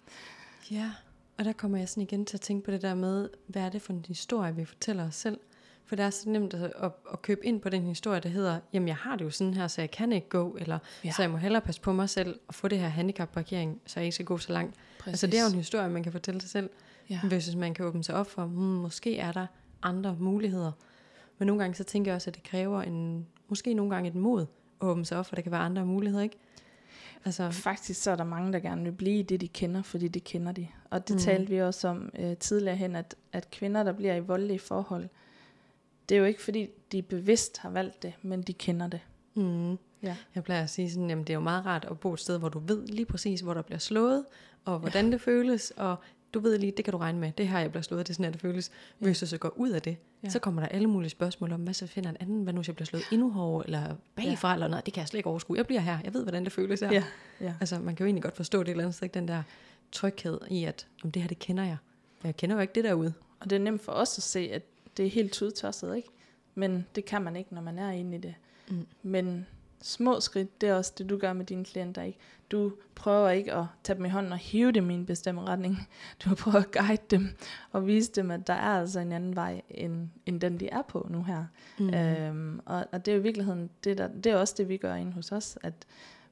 ja. 0.70 0.90
Og 1.38 1.44
der 1.44 1.52
kommer 1.52 1.78
jeg 1.78 1.88
sådan 1.88 2.02
igen 2.02 2.24
til 2.24 2.36
at 2.36 2.40
tænke 2.40 2.64
på 2.64 2.70
det 2.70 2.82
der 2.82 2.94
med, 2.94 3.28
hvad 3.46 3.62
er 3.62 3.68
det 3.68 3.82
for 3.82 3.92
en 3.92 4.04
historie, 4.08 4.56
vi 4.56 4.64
fortæller 4.64 5.06
os 5.06 5.14
selv? 5.14 5.38
For 5.84 5.96
det 5.96 6.04
er 6.04 6.10
så 6.10 6.28
nemt 6.28 6.54
at, 6.54 6.72
at, 6.76 6.92
at 7.12 7.22
købe 7.22 7.46
ind 7.46 7.60
på 7.60 7.68
den 7.68 7.82
historie, 7.86 8.20
der 8.20 8.28
hedder, 8.28 8.60
jamen 8.72 8.88
jeg 8.88 8.96
har 8.96 9.16
det 9.16 9.24
jo 9.24 9.30
sådan 9.30 9.54
her, 9.54 9.68
så 9.68 9.80
jeg 9.80 9.90
kan 9.90 10.12
ikke 10.12 10.28
gå, 10.28 10.56
eller 10.60 10.78
ja. 11.04 11.12
så 11.12 11.22
jeg 11.22 11.30
må 11.30 11.36
hellere 11.36 11.62
passe 11.62 11.80
på 11.80 11.92
mig 11.92 12.10
selv 12.10 12.40
og 12.48 12.54
få 12.54 12.68
det 12.68 12.78
her 12.78 12.88
handicapparkering, 12.88 13.80
så 13.86 14.00
jeg 14.00 14.04
ikke 14.04 14.14
skal 14.14 14.26
gå 14.26 14.38
så 14.38 14.52
langt. 14.52 14.76
Præcis. 14.98 15.12
Altså 15.12 15.26
det 15.26 15.38
er 15.38 15.42
jo 15.42 15.48
en 15.48 15.54
historie, 15.54 15.88
man 15.88 16.02
kan 16.02 16.12
fortælle 16.12 16.40
sig 16.40 16.50
selv, 16.50 16.70
ja. 17.10 17.20
hvis 17.22 17.56
man 17.56 17.74
kan 17.74 17.84
åbne 17.84 18.04
sig 18.04 18.14
op 18.14 18.26
for, 18.26 18.44
hmm, 18.44 18.56
måske 18.56 19.18
er 19.18 19.32
der 19.32 19.46
andre 19.82 20.16
muligheder. 20.20 20.72
Men 21.38 21.46
nogle 21.46 21.62
gange 21.62 21.74
så 21.74 21.84
tænker 21.84 22.10
jeg 22.10 22.16
også, 22.16 22.30
at 22.30 22.34
det 22.34 22.42
kræver 22.42 22.82
en, 22.82 23.26
måske 23.48 23.74
nogle 23.74 23.94
gange 23.94 24.08
et 24.08 24.14
mod 24.14 24.46
at 24.80 24.86
åbne 24.86 25.06
sig 25.06 25.18
op, 25.18 25.26
for 25.26 25.34
der 25.34 25.42
kan 25.42 25.52
være 25.52 25.60
andre 25.60 25.86
muligheder, 25.86 26.22
ikke? 26.22 26.38
Altså, 27.26 27.50
Faktisk 27.50 28.02
så 28.02 28.10
er 28.10 28.16
der 28.16 28.24
mange, 28.24 28.52
der 28.52 28.58
gerne 28.58 28.82
vil 28.82 28.92
blive 28.92 29.22
det, 29.22 29.40
de 29.40 29.48
kender, 29.48 29.82
fordi 29.82 30.08
det 30.08 30.24
kender 30.24 30.52
de. 30.52 30.68
Og 30.90 31.08
det 31.08 31.16
mm. 31.16 31.20
talte 31.20 31.50
vi 31.50 31.62
også 31.62 31.88
om 31.88 32.10
øh, 32.18 32.36
tidligere 32.36 32.76
hen, 32.76 32.96
at, 32.96 33.14
at 33.32 33.50
kvinder, 33.50 33.82
der 33.82 33.92
bliver 33.92 34.14
i 34.14 34.20
voldelige 34.20 34.58
forhold, 34.58 35.08
det 36.08 36.14
er 36.14 36.18
jo 36.18 36.24
ikke 36.24 36.42
fordi, 36.42 36.68
de 36.92 37.02
bevidst 37.02 37.58
har 37.58 37.70
valgt 37.70 38.02
det, 38.02 38.12
men 38.22 38.42
de 38.42 38.52
kender 38.52 38.88
det. 38.88 39.00
Mm. 39.34 39.78
Ja. 40.02 40.16
Jeg 40.34 40.44
plejer 40.44 40.62
at 40.62 40.70
sige 40.70 40.90
sådan, 40.90 41.10
jamen 41.10 41.24
det 41.24 41.30
er 41.30 41.34
jo 41.34 41.40
meget 41.40 41.66
rart 41.66 41.86
at 41.90 42.00
bo 42.00 42.12
et 42.12 42.20
sted, 42.20 42.38
hvor 42.38 42.48
du 42.48 42.58
ved 42.58 42.86
lige 42.86 43.06
præcis, 43.06 43.40
hvor 43.40 43.54
der 43.54 43.62
bliver 43.62 43.78
slået, 43.78 44.24
og 44.64 44.78
hvordan 44.78 45.04
ja. 45.04 45.10
det 45.10 45.20
føles, 45.20 45.72
og 45.76 45.96
du 46.36 46.40
ved 46.40 46.58
lige, 46.58 46.72
det 46.76 46.84
kan 46.84 46.92
du 46.92 46.98
regne 46.98 47.18
med, 47.18 47.32
det 47.32 47.48
her 47.48 47.58
jeg 47.58 47.70
bliver 47.70 47.82
slået, 47.82 48.06
det 48.06 48.12
er 48.12 48.14
sådan, 48.14 48.26
at 48.26 48.32
det 48.32 48.40
føles. 48.40 48.70
Ja. 49.00 49.06
Hvis 49.06 49.20
du 49.20 49.26
så 49.26 49.38
går 49.38 49.52
ud 49.56 49.70
af 49.70 49.82
det, 49.82 49.96
ja. 50.22 50.28
så 50.28 50.38
kommer 50.38 50.62
der 50.62 50.68
alle 50.68 50.88
mulige 50.88 51.10
spørgsmål 51.10 51.52
om, 51.52 51.60
hvad 51.60 51.74
så 51.74 51.86
finder 51.86 52.10
en 52.10 52.16
anden, 52.20 52.42
hvad 52.42 52.52
nu 52.52 52.58
hvis 52.60 52.68
jeg 52.68 52.76
bliver 52.76 52.86
slået 52.86 53.04
endnu 53.12 53.30
hårdere, 53.30 53.66
eller 53.66 53.94
bagfra, 54.16 54.48
ja. 54.48 54.54
eller 54.54 54.68
noget, 54.68 54.86
det 54.86 54.94
kan 54.94 55.00
jeg 55.00 55.08
slet 55.08 55.18
ikke 55.18 55.28
overskue. 55.28 55.56
Jeg 55.56 55.66
bliver 55.66 55.80
her, 55.80 55.98
jeg 56.04 56.14
ved, 56.14 56.22
hvordan 56.22 56.44
det 56.44 56.52
føles 56.52 56.80
her. 56.80 56.92
Ja. 56.92 57.04
Ja. 57.40 57.54
Altså, 57.60 57.78
man 57.78 57.96
kan 57.96 58.04
jo 58.04 58.06
egentlig 58.06 58.22
godt 58.22 58.36
forstå 58.36 58.62
det 58.62 58.70
eller 58.70 58.84
andet 58.84 58.94
sted, 58.94 59.08
den 59.08 59.28
der 59.28 59.42
tryghed 59.92 60.40
i, 60.50 60.64
at 60.64 60.86
om 61.04 61.12
det 61.12 61.22
her, 61.22 61.28
det 61.28 61.38
kender 61.38 61.64
jeg. 61.64 61.76
Jeg 62.24 62.36
kender 62.36 62.56
jo 62.56 62.60
ikke 62.62 62.74
det 62.74 62.84
derude. 62.84 63.12
Og 63.40 63.50
det 63.50 63.56
er 63.56 63.60
nemt 63.60 63.82
for 63.82 63.92
os 63.92 64.18
at 64.18 64.22
se, 64.22 64.50
at 64.52 64.62
det 64.96 65.06
er 65.06 65.10
helt 65.10 65.32
tudtosset, 65.32 65.96
ikke? 65.96 66.08
Men 66.54 66.86
det 66.94 67.04
kan 67.04 67.22
man 67.22 67.36
ikke, 67.36 67.54
når 67.54 67.62
man 67.62 67.78
er 67.78 67.90
inde 67.90 68.16
i 68.16 68.20
det. 68.20 68.34
Mm. 68.68 68.86
Men 69.02 69.46
små 69.86 70.20
skridt, 70.20 70.60
det 70.60 70.68
er 70.68 70.74
også 70.74 70.92
det, 70.98 71.10
du 71.10 71.18
gør 71.18 71.32
med 71.32 71.44
dine 71.44 71.64
klienter. 71.64 72.02
Ikke? 72.02 72.18
Du 72.50 72.72
prøver 72.94 73.30
ikke 73.30 73.54
at 73.54 73.64
tage 73.84 73.96
dem 73.96 74.04
i 74.04 74.08
hånden 74.08 74.32
og 74.32 74.38
hive 74.38 74.72
dem 74.72 74.90
i 74.90 74.94
en 74.94 75.06
bestemt 75.06 75.40
retning. 75.40 75.88
Du 76.24 76.34
prøver 76.34 76.58
at 76.58 76.70
guide 76.70 77.02
dem 77.10 77.28
og 77.72 77.86
vise 77.86 78.12
dem, 78.12 78.30
at 78.30 78.46
der 78.46 78.54
er 78.54 78.80
altså 78.80 79.00
en 79.00 79.12
anden 79.12 79.36
vej, 79.36 79.62
end, 79.70 80.08
end 80.26 80.40
den 80.40 80.60
de 80.60 80.68
er 80.68 80.82
på 80.82 81.06
nu 81.10 81.22
her. 81.22 81.44
Mm. 81.78 81.94
Øhm, 81.94 82.60
og, 82.64 82.86
og 82.92 83.06
det 83.06 83.12
er 83.12 83.16
jo 83.16 83.20
i 83.20 83.22
virkeligheden, 83.22 83.70
det, 83.84 83.98
der, 83.98 84.08
det 84.08 84.26
er 84.32 84.36
også 84.36 84.54
det, 84.58 84.68
vi 84.68 84.76
gør 84.76 84.94
inde 84.94 85.12
hos 85.12 85.32
os, 85.32 85.58
at 85.62 85.86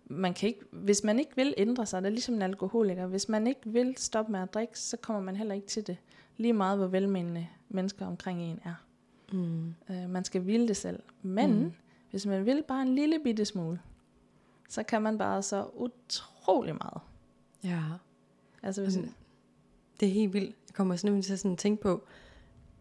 man 0.06 0.34
kan 0.34 0.48
ikke, 0.48 0.60
hvis 0.70 1.04
man 1.04 1.18
ikke 1.18 1.36
vil 1.36 1.54
ændre 1.56 1.86
sig, 1.86 2.02
det 2.02 2.06
er 2.06 2.12
ligesom 2.12 2.34
en 2.34 2.42
alkoholiker, 2.42 3.06
hvis 3.06 3.28
man 3.28 3.46
ikke 3.46 3.60
vil 3.64 3.94
stoppe 3.96 4.32
med 4.32 4.40
at 4.40 4.54
drikke, 4.54 4.78
så 4.78 4.96
kommer 4.96 5.22
man 5.22 5.36
heller 5.36 5.54
ikke 5.54 5.66
til 5.66 5.86
det. 5.86 5.96
Lige 6.36 6.52
meget, 6.52 6.78
hvor 6.78 6.86
velmenende 6.86 7.46
mennesker 7.68 8.06
omkring 8.06 8.42
en 8.42 8.60
er. 8.64 8.74
Mm. 9.32 9.74
Øh, 9.90 10.10
man 10.10 10.24
skal 10.24 10.46
ville 10.46 10.68
det 10.68 10.76
selv. 10.76 11.02
Men 11.22 11.62
mm 11.62 11.72
hvis 12.14 12.26
man 12.26 12.46
vil 12.46 12.64
bare 12.68 12.82
en 12.82 12.94
lille 12.94 13.18
bitte 13.24 13.44
smule, 13.44 13.80
så 14.68 14.82
kan 14.82 15.02
man 15.02 15.18
bare 15.18 15.42
så 15.42 15.70
utrolig 15.74 16.74
meget. 16.74 17.00
Ja. 17.64 17.82
Altså 18.62 18.82
hvis... 18.82 18.96
Mm. 18.96 19.10
Det 20.00 20.08
er 20.08 20.12
helt 20.12 20.32
vildt. 20.32 20.56
Jeg 20.68 20.74
kommer 20.74 20.96
sådan 20.96 21.22
til 21.22 21.32
at 21.32 21.38
sådan 21.38 21.56
tænke 21.56 21.82
på, 21.82 22.06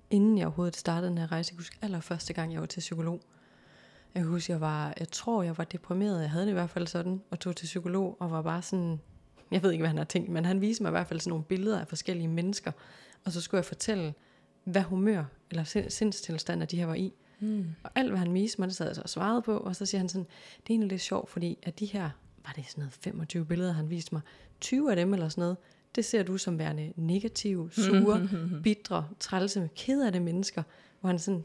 inden 0.10 0.38
jeg 0.38 0.46
overhovedet 0.46 0.76
startede 0.76 1.10
den 1.10 1.18
her 1.18 1.32
rejse, 1.32 1.52
jeg 1.54 1.58
husker 1.58 1.78
allerførste 1.82 2.34
gang, 2.34 2.54
jeg 2.54 2.62
var 2.62 2.68
til 2.68 2.80
psykolog. 2.80 3.22
Jeg 4.16 4.24
husker, 4.24 4.54
jeg 4.54 4.62
var, 4.62 4.94
jeg 5.00 5.10
tror, 5.10 5.44
jeg 5.44 5.58
var 5.58 5.64
deprimeret. 5.64 6.22
Jeg 6.22 6.30
havde 6.30 6.46
det 6.46 6.52
i 6.52 6.54
hvert 6.54 6.70
fald 6.70 6.88
sådan, 6.88 7.22
og 7.30 7.40
tog 7.40 7.56
til 7.56 7.66
psykolog, 7.66 8.18
og 8.20 8.32
var 8.32 8.42
bare 8.42 8.62
sådan, 8.62 9.00
jeg 9.52 9.64
ved 9.64 9.72
ikke, 9.72 9.82
hvad 9.82 9.90
han 9.90 9.98
har 9.98 10.06
tænkt, 10.06 10.30
men 10.30 10.46
han 10.46 10.62
viste 10.62 10.84
mig 10.84 10.90
i 10.90 10.92
hvert 10.92 11.08
fald 11.08 11.20
sådan 11.20 11.30
nogle 11.30 11.46
billeder 11.46 11.80
af 11.80 11.88
forskellige 11.88 12.28
mennesker, 12.28 12.72
og 13.26 13.32
så 13.32 13.42
skulle 13.42 13.60
jeg 13.60 13.66
fortælle, 13.66 14.14
hvad 14.64 14.82
humør 14.82 15.24
eller 15.52 15.86
sindstilstander 15.90 16.66
de 16.66 16.78
her 16.78 16.86
var 16.86 16.96
i. 16.96 17.14
Mm. 17.44 17.66
Og 17.84 17.92
alt, 17.96 18.10
hvad 18.10 18.20
han 18.20 18.34
viste 18.34 18.62
mig, 18.62 18.68
det 18.68 18.76
sad 18.76 18.88
jeg 18.88 18.96
så 18.96 19.02
og 19.02 19.10
svarede 19.10 19.42
på, 19.42 19.58
og 19.58 19.76
så 19.76 19.86
siger 19.86 20.00
han 20.00 20.10
sådan, 20.10 20.26
det 20.58 20.70
er 20.70 20.72
egentlig 20.72 20.90
lidt 20.90 21.02
sjovt, 21.02 21.30
fordi 21.30 21.58
at 21.64 21.80
de 21.80 21.86
her, 21.86 22.10
var 22.46 22.54
det 22.56 22.66
sådan 22.68 22.82
noget 22.82 22.94
25 22.94 23.46
billeder, 23.46 23.72
han 23.72 23.90
viste 23.90 24.16
mig, 24.16 24.22
20 24.62 24.90
af 24.90 24.96
dem 24.96 25.14
eller 25.14 25.30
sådan 25.30 25.42
noget, 25.42 25.58
det 25.96 26.06
ser 26.06 26.24
du 26.24 26.38
som 26.38 26.60
værende 26.60 26.94
negative, 26.96 27.72
sure, 27.72 28.30
bitre, 28.64 29.08
trælse, 29.20 29.70
ked 29.76 30.06
af 30.06 30.12
det 30.12 30.22
mennesker, 30.22 30.64
hvor 31.00 31.08
han 31.08 31.20
sådan, 31.20 31.44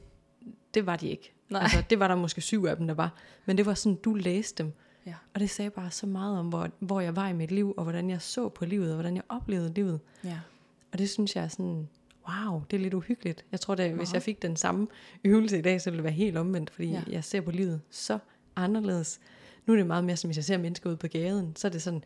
det 0.74 0.86
var 0.86 0.96
de 0.96 1.08
ikke. 1.08 1.32
Nej. 1.50 1.62
Altså, 1.62 1.82
det 1.90 1.98
var 1.98 2.08
der 2.08 2.14
måske 2.14 2.40
syv 2.40 2.64
af 2.64 2.76
dem, 2.76 2.86
der 2.86 2.94
var. 2.94 3.14
Men 3.46 3.58
det 3.58 3.66
var 3.66 3.74
sådan, 3.74 3.96
du 3.96 4.14
læste 4.14 4.62
dem. 4.62 4.72
Ja. 5.06 5.14
Og 5.34 5.40
det 5.40 5.50
sagde 5.50 5.70
bare 5.70 5.90
så 5.90 6.06
meget 6.06 6.38
om, 6.38 6.48
hvor, 6.48 6.68
hvor 6.78 7.00
jeg 7.00 7.16
var 7.16 7.28
i 7.28 7.32
mit 7.32 7.50
liv, 7.50 7.74
og 7.76 7.82
hvordan 7.82 8.10
jeg 8.10 8.22
så 8.22 8.48
på 8.48 8.64
livet, 8.64 8.88
og 8.88 8.94
hvordan 8.94 9.16
jeg 9.16 9.24
oplevede 9.28 9.72
livet. 9.74 10.00
Ja. 10.24 10.40
Og 10.92 10.98
det 10.98 11.10
synes 11.10 11.36
jeg 11.36 11.44
er 11.44 11.48
sådan, 11.48 11.88
wow, 12.28 12.62
det 12.70 12.76
er 12.76 12.80
lidt 12.80 12.94
uhyggeligt. 12.94 13.44
Jeg 13.52 13.60
tror, 13.60 13.74
at 13.74 13.90
hvis 13.90 14.12
jeg 14.12 14.22
fik 14.22 14.42
den 14.42 14.56
samme 14.56 14.86
øvelse 15.24 15.58
i 15.58 15.62
dag, 15.62 15.80
så 15.80 15.90
ville 15.90 15.98
det 15.98 16.04
være 16.04 16.12
helt 16.12 16.36
omvendt, 16.36 16.70
fordi 16.70 16.88
ja. 16.88 17.02
jeg 17.08 17.24
ser 17.24 17.40
på 17.40 17.50
livet 17.50 17.80
så 17.90 18.18
anderledes. 18.56 19.20
Nu 19.66 19.72
er 19.72 19.76
det 19.76 19.86
meget 19.86 20.04
mere, 20.04 20.16
som 20.16 20.28
hvis 20.28 20.36
jeg 20.36 20.44
ser 20.44 20.58
mennesker 20.58 20.90
ude 20.90 20.96
på 20.96 21.06
gaden, 21.06 21.56
så 21.56 21.68
er 21.68 21.72
det 21.72 21.82
sådan, 21.82 22.04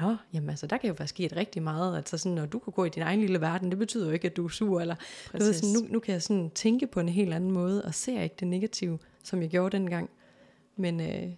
Nå, 0.00 0.16
jamen 0.32 0.50
altså, 0.50 0.66
der 0.66 0.76
kan 0.76 0.88
jo 0.88 0.94
være 0.98 1.08
sket 1.08 1.36
rigtig 1.36 1.62
meget. 1.62 1.96
Altså 1.96 2.18
sådan, 2.18 2.36
når 2.36 2.46
du 2.46 2.58
kan 2.58 2.72
gå 2.72 2.84
i 2.84 2.88
din 2.88 3.02
egen 3.02 3.20
lille 3.20 3.40
verden, 3.40 3.70
det 3.70 3.78
betyder 3.78 4.06
jo 4.06 4.12
ikke, 4.12 4.26
at 4.26 4.36
du 4.36 4.44
er 4.44 4.48
sur. 4.48 4.80
Eller, 4.80 4.94
du 5.32 5.38
ved, 5.38 5.52
sådan, 5.52 5.82
nu, 5.82 5.92
nu 5.92 6.00
kan 6.00 6.12
jeg 6.12 6.22
sådan 6.22 6.50
tænke 6.50 6.86
på 6.86 7.00
en 7.00 7.08
helt 7.08 7.34
anden 7.34 7.50
måde, 7.50 7.84
og 7.84 7.94
ser 7.94 8.22
ikke 8.22 8.36
det 8.40 8.48
negative, 8.48 8.98
som 9.22 9.42
jeg 9.42 9.50
gjorde 9.50 9.76
dengang. 9.76 10.10
Men, 10.76 11.00
øh, 11.00 11.30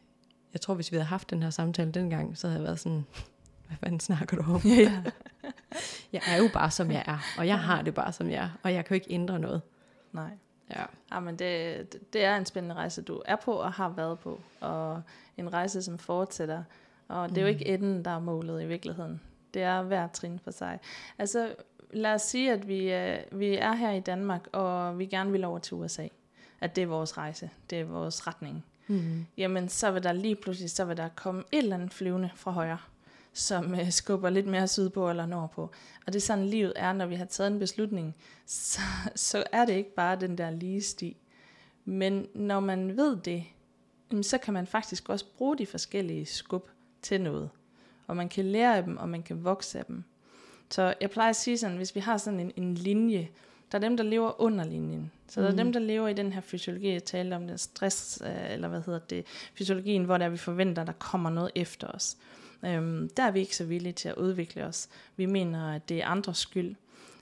jeg 0.53 0.61
tror, 0.61 0.75
hvis 0.75 0.93
vi 0.93 0.97
havde 0.97 1.07
haft 1.07 1.31
den 1.31 1.43
her 1.43 1.51
samtale 1.51 1.93
dengang, 1.93 2.39
så 2.39 2.47
havde 2.47 2.61
jeg 2.61 2.65
været 2.65 2.81
sådan, 2.81 3.05
hvad 3.67 3.77
fanden 3.81 4.01
snakker 4.01 4.37
du 4.37 4.53
om? 4.53 4.61
Ja. 4.65 5.03
jeg 6.13 6.23
er 6.29 6.37
jo 6.37 6.49
bare, 6.53 6.71
som 6.71 6.91
jeg 6.91 7.05
er, 7.07 7.19
og 7.39 7.47
jeg 7.47 7.59
har 7.59 7.83
det 7.83 7.95
bare, 7.95 8.13
som 8.13 8.31
jeg 8.31 8.45
er, 8.45 8.51
og 8.63 8.75
jeg 8.75 8.85
kan 8.85 8.95
jo 8.95 8.95
ikke 8.95 9.13
ændre 9.13 9.39
noget. 9.39 9.63
Nej. 10.13 10.31
Ja. 10.71 10.83
Ja, 11.13 11.21
men 11.21 11.39
det, 11.39 12.13
det 12.13 12.25
er 12.25 12.37
en 12.37 12.47
spændende 12.47 12.75
rejse, 12.75 13.03
du 13.03 13.23
er 13.25 13.37
på 13.37 13.53
og 13.53 13.73
har 13.73 13.89
været 13.89 14.19
på, 14.19 14.41
og 14.61 15.03
en 15.37 15.53
rejse, 15.53 15.83
som 15.83 15.99
fortsætter. 15.99 16.63
Og 17.09 17.29
det 17.29 17.39
er 17.39 17.43
jo 17.43 17.49
ikke 17.49 17.67
enden, 17.67 18.05
der 18.05 18.11
er 18.11 18.19
målet 18.19 18.63
i 18.63 18.67
virkeligheden. 18.67 19.21
Det 19.55 19.63
er 19.63 19.83
hver 19.83 20.09
trin 20.09 20.39
for 20.39 20.51
sig. 20.51 20.79
Altså, 21.19 21.55
lad 21.91 22.15
os 22.15 22.23
sige, 22.23 22.53
at 22.53 22.69
vi, 22.69 22.93
øh, 22.93 23.19
vi 23.33 23.55
er 23.55 23.73
her 23.73 23.91
i 23.91 24.01
Danmark, 24.01 24.47
og 24.53 24.99
vi 24.99 25.07
gerne 25.07 25.33
vil 25.33 25.45
over 25.45 25.59
til 25.59 25.75
USA. 25.75 26.09
At 26.61 26.77
det 26.77 26.83
er 26.83 26.87
vores 26.87 27.19
rejse, 27.19 27.51
det 27.71 27.81
er 27.81 27.85
vores 27.85 28.27
retning. 28.27 28.65
Mm. 28.87 29.27
Jamen, 29.37 29.69
så 29.69 29.91
vil 29.91 30.03
der 30.03 30.13
lige 30.13 30.37
pludselig, 30.37 30.71
så 30.71 30.85
vil 30.85 30.97
der 30.97 31.09
komme 31.09 31.45
et 31.53 31.59
eller 31.59 31.77
andet 31.77 31.93
flyvende 31.93 32.31
fra 32.35 32.51
højre, 32.51 32.79
som 33.35 33.75
øh, 33.75 33.91
skubber 33.91 34.31
lidt 34.31 34.47
mere 34.47 34.69
sydpå 34.69 35.11
eller 35.11 35.27
nordpå. 35.27 35.71
Og 36.07 36.13
det 36.13 36.17
er 36.17 36.21
sådan, 36.21 36.47
livet 36.47 36.73
er, 36.77 36.93
når 36.93 37.07
vi 37.07 37.15
har 37.15 37.25
taget 37.25 37.51
en 37.51 37.59
beslutning, 37.59 38.15
så, 38.47 38.81
så 39.15 39.45
er 39.53 39.65
det 39.65 39.73
ikke 39.73 39.95
bare 39.95 40.21
den 40.21 40.39
der 40.39 40.51
lige 40.51 40.83
sti. 40.83 41.17
Men 41.85 42.27
når 42.35 42.61
man 42.61 42.97
ved 42.97 43.17
det, 43.17 43.45
så 44.23 44.39
kan 44.39 44.55
man 44.55 44.67
faktisk 44.67 45.09
også 45.09 45.25
bruge 45.37 45.59
de 45.59 45.67
forskellige 45.67 46.27
skub 46.27 46.69
til 47.03 47.21
noget. 47.21 47.51
Og 48.07 48.17
man 48.17 48.29
kan 48.29 48.45
lære 48.45 48.77
af 48.77 48.83
dem, 48.83 48.97
og 48.97 49.09
man 49.09 49.23
kan 49.23 49.45
vokse 49.45 49.79
af 49.79 49.85
dem. 49.85 50.05
Så 50.71 50.95
jeg 51.01 51.11
plejer 51.11 51.31
at 51.31 51.37
sige 51.37 51.59
sådan, 51.59 51.77
hvis 51.77 51.95
vi 51.95 52.01
har 52.01 52.17
sådan 52.17 52.41
en, 52.41 52.53
en 52.57 52.75
linje, 52.75 53.29
der 53.73 53.79
er 53.79 53.81
dem, 53.81 53.97
der 53.97 54.05
lever 54.05 54.41
under 54.41 54.65
linjen. 54.65 55.13
Så 55.29 55.43
der 55.43 55.49
er 55.49 55.57
dem, 55.57 55.73
der 55.73 55.81
lever 55.81 56.09
i 56.09 56.13
den 56.13 56.33
her 56.33 56.41
fysiologi, 56.41 56.93
jeg 56.93 57.05
talte 57.05 57.35
om, 57.35 57.47
den 57.47 57.59
stress, 57.59 58.23
øh, 58.27 58.53
eller 58.53 58.69
hvad 58.69 58.83
hedder 58.87 58.99
det, 58.99 59.27
fysiologien, 59.55 60.05
hvor 60.05 60.19
der 60.19 60.29
vi 60.29 60.37
forventer, 60.37 60.85
der 60.85 60.93
kommer 60.93 61.31
noget 61.31 61.51
efter 61.55 61.87
os. 61.87 62.17
Øhm, 62.67 63.09
der 63.17 63.23
er 63.23 63.31
vi 63.31 63.41
ikke 63.41 63.57
så 63.57 63.65
villige 63.65 63.93
til 63.93 64.09
at 64.09 64.15
udvikle 64.17 64.65
os. 64.65 64.89
Vi 65.17 65.27
mener, 65.27 65.73
at 65.75 65.89
det 65.89 65.97
er 66.03 66.07
andres 66.07 66.39
skyld. 66.39 66.75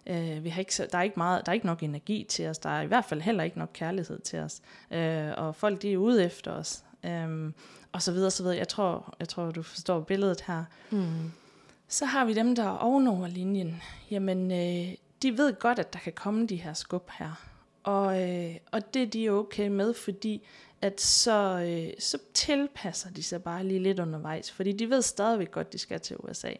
Øh, 0.06 0.44
vi 0.44 0.48
har 0.48 0.60
ikke, 0.60 0.74
så- 0.74 0.88
der, 0.92 0.98
er 0.98 1.02
ikke 1.02 1.16
meget, 1.18 1.46
der 1.46 1.52
er 1.52 1.54
ikke 1.54 1.66
nok 1.66 1.82
energi 1.82 2.26
til 2.28 2.46
os. 2.48 2.58
Der 2.58 2.70
er 2.70 2.80
i 2.82 2.86
hvert 2.86 3.04
fald 3.04 3.20
heller 3.20 3.44
ikke 3.44 3.58
nok 3.58 3.70
kærlighed 3.72 4.18
til 4.20 4.38
os. 4.38 4.60
Øh, 4.90 5.30
og 5.36 5.56
folk 5.56 5.82
de 5.82 5.92
er 5.92 5.96
ude 5.96 6.24
efter 6.24 6.52
os. 6.52 6.84
Øhm, 7.04 7.54
og 7.92 8.02
så 8.02 8.12
videre, 8.12 8.30
så 8.30 8.42
videre. 8.42 8.56
Jeg 8.58 8.68
tror, 8.68 9.14
jeg 9.20 9.28
tror, 9.28 9.50
du 9.50 9.62
forstår 9.62 10.00
billedet 10.00 10.40
her. 10.40 10.64
Mm. 10.90 11.30
Så 11.88 12.04
har 12.06 12.24
vi 12.24 12.34
dem, 12.34 12.54
der 12.56 12.62
er 12.64 12.76
ovenover 12.78 13.26
linjen. 13.26 13.82
Jamen, 14.10 14.50
øh, 14.50 14.94
de 15.22 15.38
ved 15.38 15.58
godt, 15.58 15.78
at 15.78 15.92
der 15.92 15.98
kan 15.98 16.12
komme 16.12 16.46
de 16.46 16.56
her 16.56 16.72
skub 16.72 17.10
her. 17.18 17.42
Og, 17.82 18.22
øh, 18.30 18.56
og 18.72 18.94
det 18.94 19.02
er 19.02 19.06
de 19.06 19.28
okay 19.30 19.68
med, 19.68 19.94
fordi 19.94 20.42
at 20.82 21.00
så, 21.00 21.64
øh, 21.68 21.92
så 21.98 22.18
tilpasser 22.34 23.10
de 23.10 23.22
sig 23.22 23.42
bare 23.42 23.64
lige 23.64 23.80
lidt 23.80 23.98
undervejs. 23.98 24.50
Fordi 24.50 24.72
de 24.72 24.90
ved 24.90 25.02
stadigvæk 25.02 25.50
godt, 25.50 25.72
de 25.72 25.78
skal 25.78 26.00
til 26.00 26.16
USA. 26.16 26.52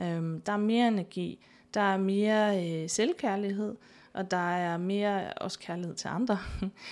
Øhm, 0.00 0.40
der 0.40 0.52
er 0.52 0.56
mere 0.56 0.88
energi, 0.88 1.44
der 1.74 1.80
er 1.80 1.96
mere 1.96 2.66
øh, 2.66 2.88
selvkærlighed, 2.88 3.76
og 4.12 4.30
der 4.30 4.56
er 4.56 4.76
mere 4.76 5.32
også 5.32 5.58
kærlighed 5.58 5.94
til 5.94 6.08
andre. 6.08 6.38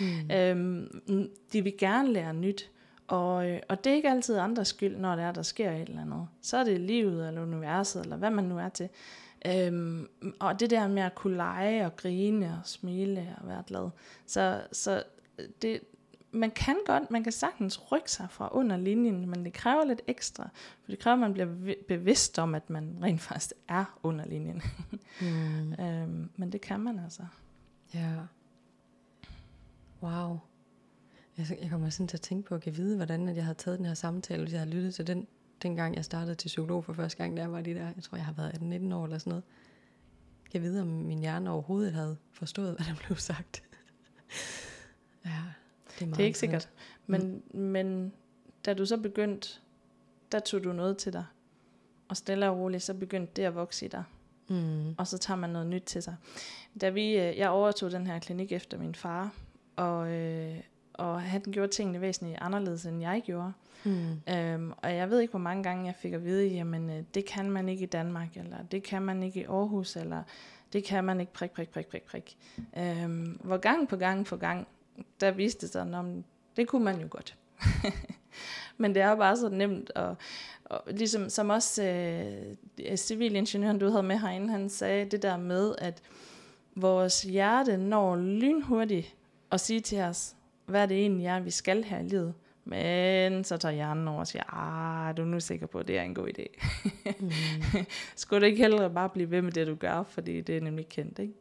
Mm. 0.01 0.31
øhm, 0.37 1.31
de 1.53 1.65
vil 1.65 1.75
gerne 1.79 2.13
lære 2.13 2.35
nyt, 2.35 2.71
og, 3.09 3.49
øh, 3.49 3.61
og 3.69 3.85
det 3.85 3.91
er 3.91 3.95
ikke 3.95 4.11
altid 4.11 4.37
andres 4.37 4.69
skyld, 4.69 4.97
når 4.97 5.17
det 5.17 5.25
er, 5.25 5.33
der 5.33 5.43
sker 5.43 5.71
et 5.71 5.89
eller 5.89 6.03
andet. 6.03 6.29
Så 6.43 6.57
er 6.57 6.65
det 6.65 6.81
livet, 6.81 7.29
eller 7.29 7.43
universet, 7.43 8.03
eller 8.03 8.17
hvad 8.17 8.31
man 8.31 8.45
nu 8.45 8.59
er 8.59 8.69
til. 8.69 8.89
Øhm, 9.47 10.09
og 10.41 10.61
det 10.61 10.71
der 10.71 10.89
med 10.89 11.03
at 11.03 11.15
kunne 11.15 11.37
lege 11.37 11.87
og 11.87 11.97
grine 11.97 12.59
og 12.63 12.69
smile 12.69 13.37
og 13.41 13.49
være 13.49 13.63
glad. 13.67 13.91
Så, 14.27 14.63
så 14.73 15.03
det, 15.63 15.81
man 16.33 16.51
kan 16.51 16.77
godt, 16.87 17.11
man 17.11 17.23
kan 17.23 17.33
sagtens 17.33 17.93
rykke 17.93 18.11
sig 18.11 18.27
fra 18.31 18.49
under 18.53 18.77
linjen, 18.77 19.31
men 19.31 19.45
det 19.45 19.53
kræver 19.53 19.85
lidt 19.85 20.03
ekstra. 20.07 20.49
For 20.83 20.91
det 20.91 20.99
kræver, 20.99 21.15
at 21.15 21.21
man 21.21 21.33
bliver 21.33 21.47
vi- 21.47 21.77
bevidst 21.89 22.39
om, 22.39 22.55
at 22.55 22.71
man 22.71 22.99
rent 23.03 23.21
faktisk 23.21 23.53
er 23.69 23.99
under 24.03 24.27
linjen. 24.27 24.63
Mm. 25.21 25.73
øhm, 25.85 26.31
men 26.37 26.53
det 26.53 26.61
kan 26.61 26.81
man 26.81 26.99
altså. 26.99 27.23
Ja. 27.95 28.13
Wow. 30.03 30.39
Jeg, 31.39 31.59
jeg 31.63 31.71
kommer 31.71 31.91
sådan 31.91 32.09
til 32.09 32.17
at 32.17 32.21
tænke 32.21 32.49
på 32.49 32.55
at 32.55 32.61
kan 32.63 32.77
vide, 32.77 32.97
hvordan 32.97 33.29
at 33.29 33.37
jeg 33.37 33.45
havde 33.45 33.59
taget 33.59 33.79
den 33.79 33.87
her 33.87 33.95
samtale, 33.95 34.43
hvis 34.43 34.53
jeg 34.53 34.61
havde 34.61 34.75
lyttet 34.75 34.95
til 34.95 35.07
den, 35.07 35.27
dengang 35.63 35.97
jeg 35.97 36.05
startede 36.05 36.35
til 36.35 36.49
psykolog 36.49 36.85
for 36.85 36.93
første 36.93 37.19
gang, 37.19 37.37
jeg 37.37 37.53
var 37.53 37.61
de 37.61 37.75
der, 37.75 37.85
jeg 37.97 38.03
tror 38.03 38.17
jeg 38.17 38.25
har 38.25 38.33
været 38.33 38.51
18-19 38.91 38.95
år 38.95 39.05
eller 39.05 39.19
sådan 39.19 39.31
noget. 39.31 39.45
Jeg 40.55 40.63
vide, 40.63 40.81
om 40.81 40.87
min 40.87 41.19
hjerne 41.19 41.51
overhovedet 41.51 41.93
havde 41.93 42.17
forstået, 42.33 42.75
hvad 42.77 42.87
der 42.87 42.95
blev 43.07 43.17
sagt. 43.17 43.63
ja, 45.27 45.43
det 46.01 46.07
er, 46.07 46.09
meget 46.09 46.17
Det 46.17 46.23
er 46.23 46.27
ikke 46.27 46.39
sikkert. 46.39 46.69
Men, 47.07 47.43
mm. 47.55 47.61
men 47.61 48.13
da 48.67 48.75
du 48.75 48.87
så 48.87 48.97
begyndte, 48.97 49.49
der 50.33 50.41
tog 50.41 50.65
du 50.65 50.73
noget 50.73 50.97
til 50.97 51.13
dig. 51.13 51.25
Og 52.09 52.17
stille 52.17 52.51
og 52.51 52.59
roligt, 52.59 52.83
så 52.83 52.95
begyndte 52.95 53.33
det 53.37 53.43
at 53.43 53.55
vokse 53.55 53.87
i 53.87 53.89
dig. 53.89 54.05
Mm. 54.49 54.95
Og 54.99 55.07
så 55.07 55.19
tager 55.19 55.39
man 55.39 55.51
noget 55.51 55.67
nyt 55.67 55.83
til 55.83 56.03
sig. 56.03 56.17
Da 56.81 56.89
vi, 56.89 57.19
øh, 57.19 57.39
jeg 57.39 57.51
overtog 57.51 57.91
den 57.91 58.07
her 58.07 58.19
klinik 58.19 58.53
efter 58.53 58.79
min 58.79 58.95
far, 58.95 59.33
og, 59.77 60.11
øh, 60.11 60.57
og 60.95 61.23
han 61.23 61.43
gjorde 61.43 61.73
tingene 61.73 62.01
væsentligt 62.01 62.39
anderledes, 62.41 62.87
end 62.87 63.01
jeg 63.01 63.23
gjorde. 63.25 63.53
Mm. 63.85 64.21
Øhm, 64.35 64.73
og 64.77 64.95
jeg 64.95 65.11
ved 65.11 65.21
ikke, 65.21 65.31
hvor 65.31 65.41
mange 65.41 65.63
gange 65.63 65.87
jeg 65.87 65.95
fik 65.95 66.13
at 66.13 66.25
vide, 66.25 66.47
jamen 66.49 66.91
øh, 66.91 67.03
det 67.15 67.25
kan 67.25 67.51
man 67.51 67.69
ikke 67.69 67.83
i 67.83 67.87
Danmark, 67.87 68.37
eller 68.37 68.57
det 68.71 68.83
kan 68.83 69.03
man 69.03 69.23
ikke 69.23 69.41
i 69.41 69.45
Aarhus, 69.45 69.97
eller 69.97 70.23
det 70.73 70.85
kan 70.85 71.05
man 71.05 71.21
ikke 71.21 71.33
prik, 71.33 71.51
prik, 71.51 71.69
prik, 71.69 71.87
prik, 71.87 72.03
prik. 72.03 72.37
Øhm, 72.79 73.41
hvor 73.45 73.57
gang 73.57 73.89
på 73.89 73.97
gang 73.97 74.27
på 74.27 74.37
gang, 74.37 74.69
der 75.21 75.31
viste 75.31 75.67
det 75.67 75.73
sig, 75.73 75.95
om 75.95 76.25
det 76.57 76.69
kunne 76.69 76.85
man 76.85 77.01
jo 77.01 77.07
godt. 77.11 77.37
Men 78.81 78.95
det 78.95 79.03
er 79.03 79.17
bare 79.17 79.37
så 79.37 79.49
nemt, 79.49 79.91
og, 79.91 80.17
og 80.65 80.83
ligesom 80.87 81.29
som 81.29 81.51
også 81.51 81.83
øh, 81.83 82.97
civilingeniøren, 82.97 83.79
du 83.79 83.91
havde 83.91 84.03
med 84.03 84.19
herinde, 84.19 84.49
han 84.49 84.69
sagde 84.69 85.05
det 85.05 85.23
der 85.23 85.37
med, 85.37 85.75
at 85.79 86.03
vores 86.75 87.23
hjerte 87.23 87.77
når 87.77 88.17
lynhurtigt 88.17 89.17
at 89.51 89.61
sige 89.61 89.81
til 89.81 90.01
os, 90.01 90.37
hvad 90.67 90.89
det 90.89 90.97
egentlig 90.97 91.27
er, 91.27 91.41
vi 91.41 91.51
skal 91.51 91.85
her 91.85 91.99
i 91.99 92.03
livet. 92.03 92.35
Men 92.65 93.45
så 93.45 93.57
tager 93.57 93.75
hjernen 93.75 94.09
over 94.09 94.21
og 94.21 94.27
siger, 94.27 94.55
ah, 94.55 95.09
er 95.09 95.13
du 95.13 95.25
nu 95.25 95.41
sikker 95.41 95.67
på, 95.67 95.79
at 95.79 95.89
det 95.89 95.99
er 95.99 96.03
en 96.03 96.15
god 96.15 96.29
idé? 96.29 96.45
Mm. 97.21 97.31
Skulle 98.17 98.41
du 98.41 98.47
ikke 98.47 98.63
hellere 98.63 98.91
bare 98.91 99.09
blive 99.09 99.31
ved 99.31 99.43
med 99.43 99.53
det, 99.53 99.67
du 99.67 99.75
gør, 99.75 100.03
fordi 100.03 100.41
det 100.41 100.57
er 100.57 100.61
nemlig 100.61 100.89
kendt, 100.89 101.19
ikke? 101.19 101.35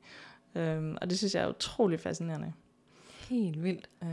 Øhm, 0.55 0.97
og 1.01 1.09
det 1.09 1.17
synes 1.17 1.35
jeg 1.35 1.43
er 1.43 1.49
utrolig 1.49 1.99
fascinerende. 1.99 2.53
Helt 3.29 3.63
vildt. 3.63 3.89
Øh, 4.03 4.09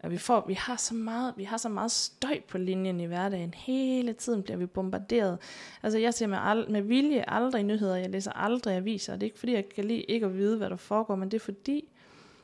at 0.00 0.10
vi, 0.10 0.18
får, 0.18 0.44
vi, 0.46 0.54
har 0.54 0.76
så 0.76 0.94
meget, 0.94 1.34
vi 1.36 1.44
har 1.44 1.56
så 1.56 1.68
meget 1.68 1.90
støj 1.90 2.40
på 2.48 2.58
linjen 2.58 3.00
i 3.00 3.04
hverdagen. 3.04 3.54
Hele 3.56 4.12
tiden 4.12 4.42
bliver 4.42 4.56
vi 4.56 4.66
bombarderet. 4.66 5.38
Altså 5.82 5.98
jeg 5.98 6.14
ser 6.14 6.26
med, 6.26 6.38
al, 6.40 6.70
med 6.70 6.82
vilje 6.82 7.24
aldrig 7.28 7.62
nyheder. 7.62 7.96
Jeg 7.96 8.10
læser 8.10 8.32
aldrig 8.32 8.76
aviser. 8.76 9.12
Det 9.12 9.22
er 9.22 9.24
ikke 9.24 9.38
fordi, 9.38 9.54
jeg 9.54 9.68
kan 9.74 9.84
lide 9.84 10.00
ikke 10.02 10.26
at 10.26 10.36
vide, 10.36 10.56
hvad 10.56 10.70
der 10.70 10.76
foregår, 10.76 11.14
men 11.14 11.30
det 11.30 11.36
er 11.36 11.44
fordi, 11.44 11.88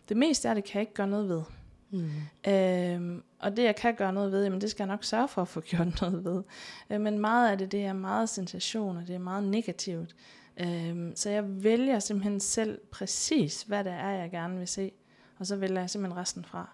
det 0.09 0.17
meste 0.17 0.49
af 0.49 0.55
det 0.55 0.65
kan 0.65 0.75
jeg 0.75 0.81
ikke 0.81 0.95
gøre 0.95 1.07
noget 1.07 1.29
ved. 1.29 1.43
Mm. 1.91 2.53
Øhm, 2.53 3.23
og 3.39 3.57
det 3.57 3.63
jeg 3.65 3.77
kan 3.77 3.95
gøre 3.95 4.13
noget 4.13 4.33
ved, 4.33 4.45
jamen 4.45 4.61
det 4.61 4.71
skal 4.71 4.85
jeg 4.85 4.89
nok 4.89 5.05
sørge 5.05 5.29
for 5.29 5.43
at 5.43 5.49
få 5.49 5.61
gjort 5.71 6.01
noget 6.01 6.25
ved. 6.25 6.43
Øh, 6.91 7.01
men 7.01 7.19
meget 7.19 7.51
af 7.51 7.59
det, 7.59 7.73
det 7.73 7.85
er 7.85 7.93
meget 7.93 8.29
sensation, 8.29 8.97
og 8.97 9.07
det 9.07 9.15
er 9.15 9.19
meget 9.19 9.45
negativt. 9.45 10.17
Øhm, 10.57 11.13
så 11.17 11.31
jeg 11.31 11.65
vælger 11.65 11.99
simpelthen 11.99 12.41
selv 12.41 12.81
præcis, 12.91 13.63
hvad 13.63 13.85
det 13.85 13.93
er, 13.93 14.11
jeg 14.11 14.31
gerne 14.31 14.59
vil 14.59 14.69
se. 14.69 14.93
Og 15.41 15.47
så 15.47 15.57
vælger 15.57 15.81
jeg 15.81 15.91
simpelthen 15.91 16.21
resten 16.21 16.45
fra. 16.45 16.69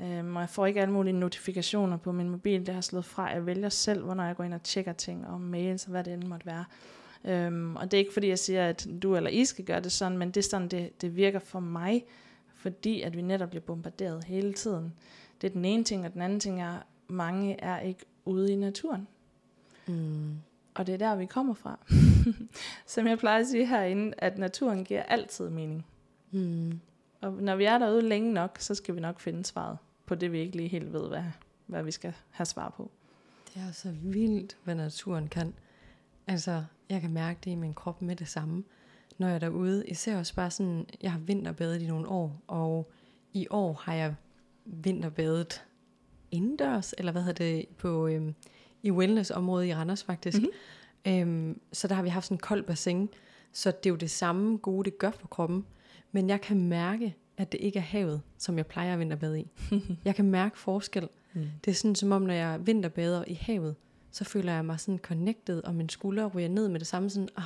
Øhm, 0.00 0.36
og 0.36 0.40
jeg 0.40 0.48
får 0.48 0.66
ikke 0.66 0.80
alle 0.80 0.94
mulige 0.94 1.12
notifikationer 1.12 1.96
på 1.96 2.12
min 2.12 2.30
mobil, 2.30 2.66
det 2.66 2.74
har 2.74 2.80
slået 2.80 3.04
fra. 3.04 3.26
Jeg 3.26 3.46
vælger 3.46 3.68
selv, 3.68 4.04
hvornår 4.04 4.24
jeg 4.24 4.36
går 4.36 4.44
ind 4.44 4.54
og 4.54 4.62
tjekker 4.62 4.92
ting 4.92 5.26
og 5.26 5.40
mails 5.40 5.84
og 5.84 5.90
hvad 5.90 6.04
det 6.04 6.12
end 6.12 6.24
måtte 6.24 6.46
være. 6.46 6.64
Øhm, 7.24 7.76
og 7.76 7.90
det 7.90 7.94
er 7.94 7.98
ikke 7.98 8.12
fordi, 8.12 8.28
jeg 8.28 8.38
siger, 8.38 8.68
at 8.68 8.86
du 9.02 9.16
eller 9.16 9.30
I 9.30 9.44
skal 9.44 9.64
gøre 9.64 9.80
det 9.80 9.92
sådan, 9.92 10.18
men 10.18 10.28
det 10.28 10.36
er 10.36 10.48
sådan, 10.48 10.68
det, 10.68 11.02
det 11.02 11.16
virker 11.16 11.38
for 11.38 11.60
mig, 11.60 12.04
fordi 12.54 13.02
at 13.02 13.16
vi 13.16 13.22
netop 13.22 13.50
bliver 13.50 13.62
bombarderet 13.62 14.24
hele 14.24 14.52
tiden. 14.52 14.92
Det 15.40 15.46
er 15.46 15.52
den 15.52 15.64
ene 15.64 15.84
ting, 15.84 16.06
og 16.06 16.12
den 16.12 16.22
anden 16.22 16.40
ting 16.40 16.62
er, 16.62 16.74
at 16.74 16.82
mange 17.08 17.60
er 17.60 17.80
ikke 17.80 18.04
ude 18.24 18.52
i 18.52 18.56
naturen. 18.56 19.08
Mm. 19.86 20.34
Og 20.74 20.86
det 20.86 20.92
er 20.92 20.98
der, 20.98 21.16
vi 21.16 21.26
kommer 21.26 21.54
fra. 21.54 21.78
Som 22.86 23.06
jeg 23.06 23.18
plejer 23.18 23.40
at 23.40 23.46
sige 23.46 23.66
herinde, 23.66 24.14
at 24.18 24.38
naturen 24.38 24.84
giver 24.84 25.02
altid 25.02 25.50
mening. 25.50 25.86
Mm. 26.30 26.80
Og 27.20 27.32
når 27.32 27.56
vi 27.56 27.64
er 27.64 27.78
derude 27.78 28.02
længe 28.02 28.32
nok, 28.32 28.56
så 28.60 28.74
skal 28.74 28.94
vi 28.94 29.00
nok 29.00 29.20
finde 29.20 29.44
svaret 29.44 29.78
på 30.06 30.14
det, 30.14 30.32
vi 30.32 30.38
ikke 30.38 30.56
lige 30.56 30.68
helt 30.68 30.92
ved, 30.92 31.08
hvad, 31.08 31.24
hvad 31.66 31.82
vi 31.82 31.90
skal 31.90 32.12
have 32.30 32.46
svar 32.46 32.74
på. 32.76 32.90
Det 33.54 33.62
er 33.68 33.72
så 33.72 33.90
vildt, 34.02 34.56
hvad 34.64 34.74
naturen 34.74 35.28
kan. 35.28 35.54
Altså, 36.26 36.64
jeg 36.88 37.00
kan 37.00 37.10
mærke 37.12 37.38
det 37.44 37.50
i 37.50 37.54
min 37.54 37.74
krop 37.74 38.02
med 38.02 38.16
det 38.16 38.28
samme, 38.28 38.64
når 39.18 39.26
jeg 39.26 39.34
er 39.34 39.38
derude. 39.38 39.86
Især 39.86 40.18
også 40.18 40.34
bare 40.34 40.50
sådan, 40.50 40.86
jeg 41.02 41.12
har 41.12 41.18
vinterbadet 41.18 41.82
i 41.82 41.86
nogle 41.86 42.08
år, 42.08 42.42
og 42.46 42.92
i 43.32 43.46
år 43.50 43.72
har 43.72 43.94
jeg 43.94 44.14
vinterbadet 44.64 45.64
indendørs, 46.30 46.94
eller 46.98 47.12
hvad 47.12 47.22
hedder 47.22 47.44
det, 47.44 47.66
på, 47.78 48.06
øhm, 48.06 48.34
i 48.82 48.90
wellnessområdet 48.90 49.66
i 49.66 49.74
Randers 49.74 50.04
faktisk. 50.04 50.38
Mm-hmm. 50.38 51.12
Øhm, 51.12 51.60
så 51.72 51.88
der 51.88 51.94
har 51.94 52.02
vi 52.02 52.08
haft 52.08 52.26
sådan 52.26 52.34
en 52.34 52.40
kold 52.40 52.62
bassin, 52.62 53.08
så 53.52 53.70
det 53.70 53.86
er 53.86 53.90
jo 53.90 53.96
det 53.96 54.10
samme 54.10 54.56
gode, 54.56 54.90
det 54.90 54.98
gør 54.98 55.10
for 55.10 55.28
kroppen. 55.28 55.66
Men 56.12 56.28
jeg 56.28 56.40
kan 56.40 56.68
mærke, 56.68 57.16
at 57.36 57.52
det 57.52 57.60
ikke 57.60 57.78
er 57.78 57.82
havet, 57.82 58.22
som 58.38 58.56
jeg 58.56 58.66
plejer 58.66 58.92
at 58.92 58.98
vinterbade 58.98 59.40
i. 59.40 59.50
jeg 60.04 60.14
kan 60.14 60.24
mærke 60.24 60.58
forskel. 60.58 61.08
Mm. 61.34 61.46
Det 61.64 61.70
er 61.70 61.74
sådan 61.74 61.94
som 61.94 62.12
om, 62.12 62.22
når 62.22 62.34
jeg 62.34 62.66
vinterbader 62.66 63.24
i 63.26 63.34
havet, 63.34 63.74
så 64.10 64.24
føler 64.24 64.52
jeg 64.52 64.64
mig 64.64 64.80
sådan 64.80 64.98
connected, 64.98 65.62
og 65.64 65.74
min 65.74 65.88
skulder 65.88 66.26
ryger 66.26 66.48
ned 66.48 66.68
med 66.68 66.80
det 66.80 66.86
samme 66.86 67.10
sådan, 67.10 67.28
ah, 67.36 67.44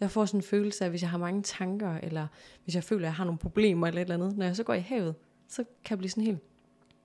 jeg 0.00 0.10
får 0.10 0.24
sådan 0.24 0.38
en 0.38 0.42
følelse 0.42 0.84
af, 0.84 0.90
hvis 0.90 1.02
jeg 1.02 1.10
har 1.10 1.18
mange 1.18 1.42
tanker, 1.42 1.96
eller 2.02 2.26
hvis 2.64 2.74
jeg 2.74 2.84
føler, 2.84 3.00
at 3.00 3.04
jeg 3.06 3.14
har 3.14 3.24
nogle 3.24 3.38
problemer 3.38 3.86
eller 3.86 4.00
et 4.00 4.04
eller 4.04 4.14
andet, 4.14 4.38
når 4.38 4.46
jeg 4.46 4.56
så 4.56 4.62
går 4.62 4.74
i 4.74 4.80
havet, 4.80 5.14
så 5.48 5.64
kan 5.84 5.90
jeg 5.90 5.98
blive 5.98 6.10
sådan 6.10 6.24
helt, 6.24 6.38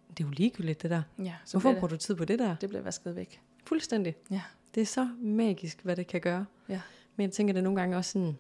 det 0.09 0.23
er 0.23 0.27
jo 0.27 0.31
ligegyldigt 0.31 0.81
det 0.81 0.89
der. 0.89 1.01
Ja, 1.19 1.33
så 1.45 1.57
Hvorfor 1.57 1.73
bruger 1.73 1.87
du 1.87 1.97
tid 1.97 2.15
på 2.15 2.25
det 2.25 2.39
der? 2.39 2.55
det, 2.55 2.69
bliver 2.69 2.81
vasket 2.81 3.15
væk. 3.15 3.41
Fuldstændig. 3.65 4.15
Ja. 4.31 4.41
Det 4.75 4.81
er 4.81 4.85
så 4.85 5.09
magisk, 5.21 5.81
hvad 5.83 5.95
det 5.95 6.07
kan 6.07 6.21
gøre. 6.21 6.45
Ja. 6.69 6.81
Men 7.15 7.23
jeg 7.23 7.31
tænker, 7.31 7.53
det 7.53 7.63
nogle 7.63 7.79
gange 7.79 7.97
også 7.97 8.11
sådan, 8.11 8.37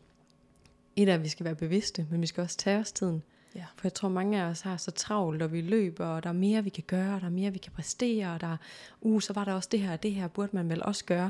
et 0.95 1.09
af, 1.09 1.13
at 1.13 1.23
vi 1.23 1.29
skal 1.29 1.43
være 1.45 1.55
bevidste, 1.55 2.07
men 2.11 2.21
vi 2.21 2.27
skal 2.27 2.41
også 2.41 2.57
tage 2.57 2.79
os 2.79 2.91
tiden. 2.91 3.23
Ja. 3.55 3.65
For 3.75 3.81
jeg 3.83 3.93
tror, 3.93 4.09
mange 4.09 4.41
af 4.41 4.45
os 4.45 4.61
har 4.61 4.77
så 4.77 4.91
travlt, 4.91 5.41
og 5.41 5.53
vi 5.53 5.61
løber, 5.61 6.05
og 6.05 6.23
der 6.23 6.29
er 6.29 6.33
mere, 6.33 6.63
vi 6.63 6.69
kan 6.69 6.83
gøre, 6.87 7.15
og 7.15 7.21
der 7.21 7.27
er 7.27 7.31
mere, 7.31 7.51
vi 7.51 7.57
kan 7.57 7.71
præstere, 7.71 8.33
og 8.33 8.41
der 8.41 8.47
er, 8.47 8.57
uh, 9.01 9.21
så 9.21 9.33
var 9.33 9.43
der 9.45 9.53
også 9.53 9.69
det 9.71 9.79
her, 9.79 9.91
og 9.93 10.03
det 10.03 10.11
her 10.11 10.27
burde 10.27 10.49
man 10.53 10.69
vel 10.69 10.83
også 10.83 11.05
gøre. 11.05 11.29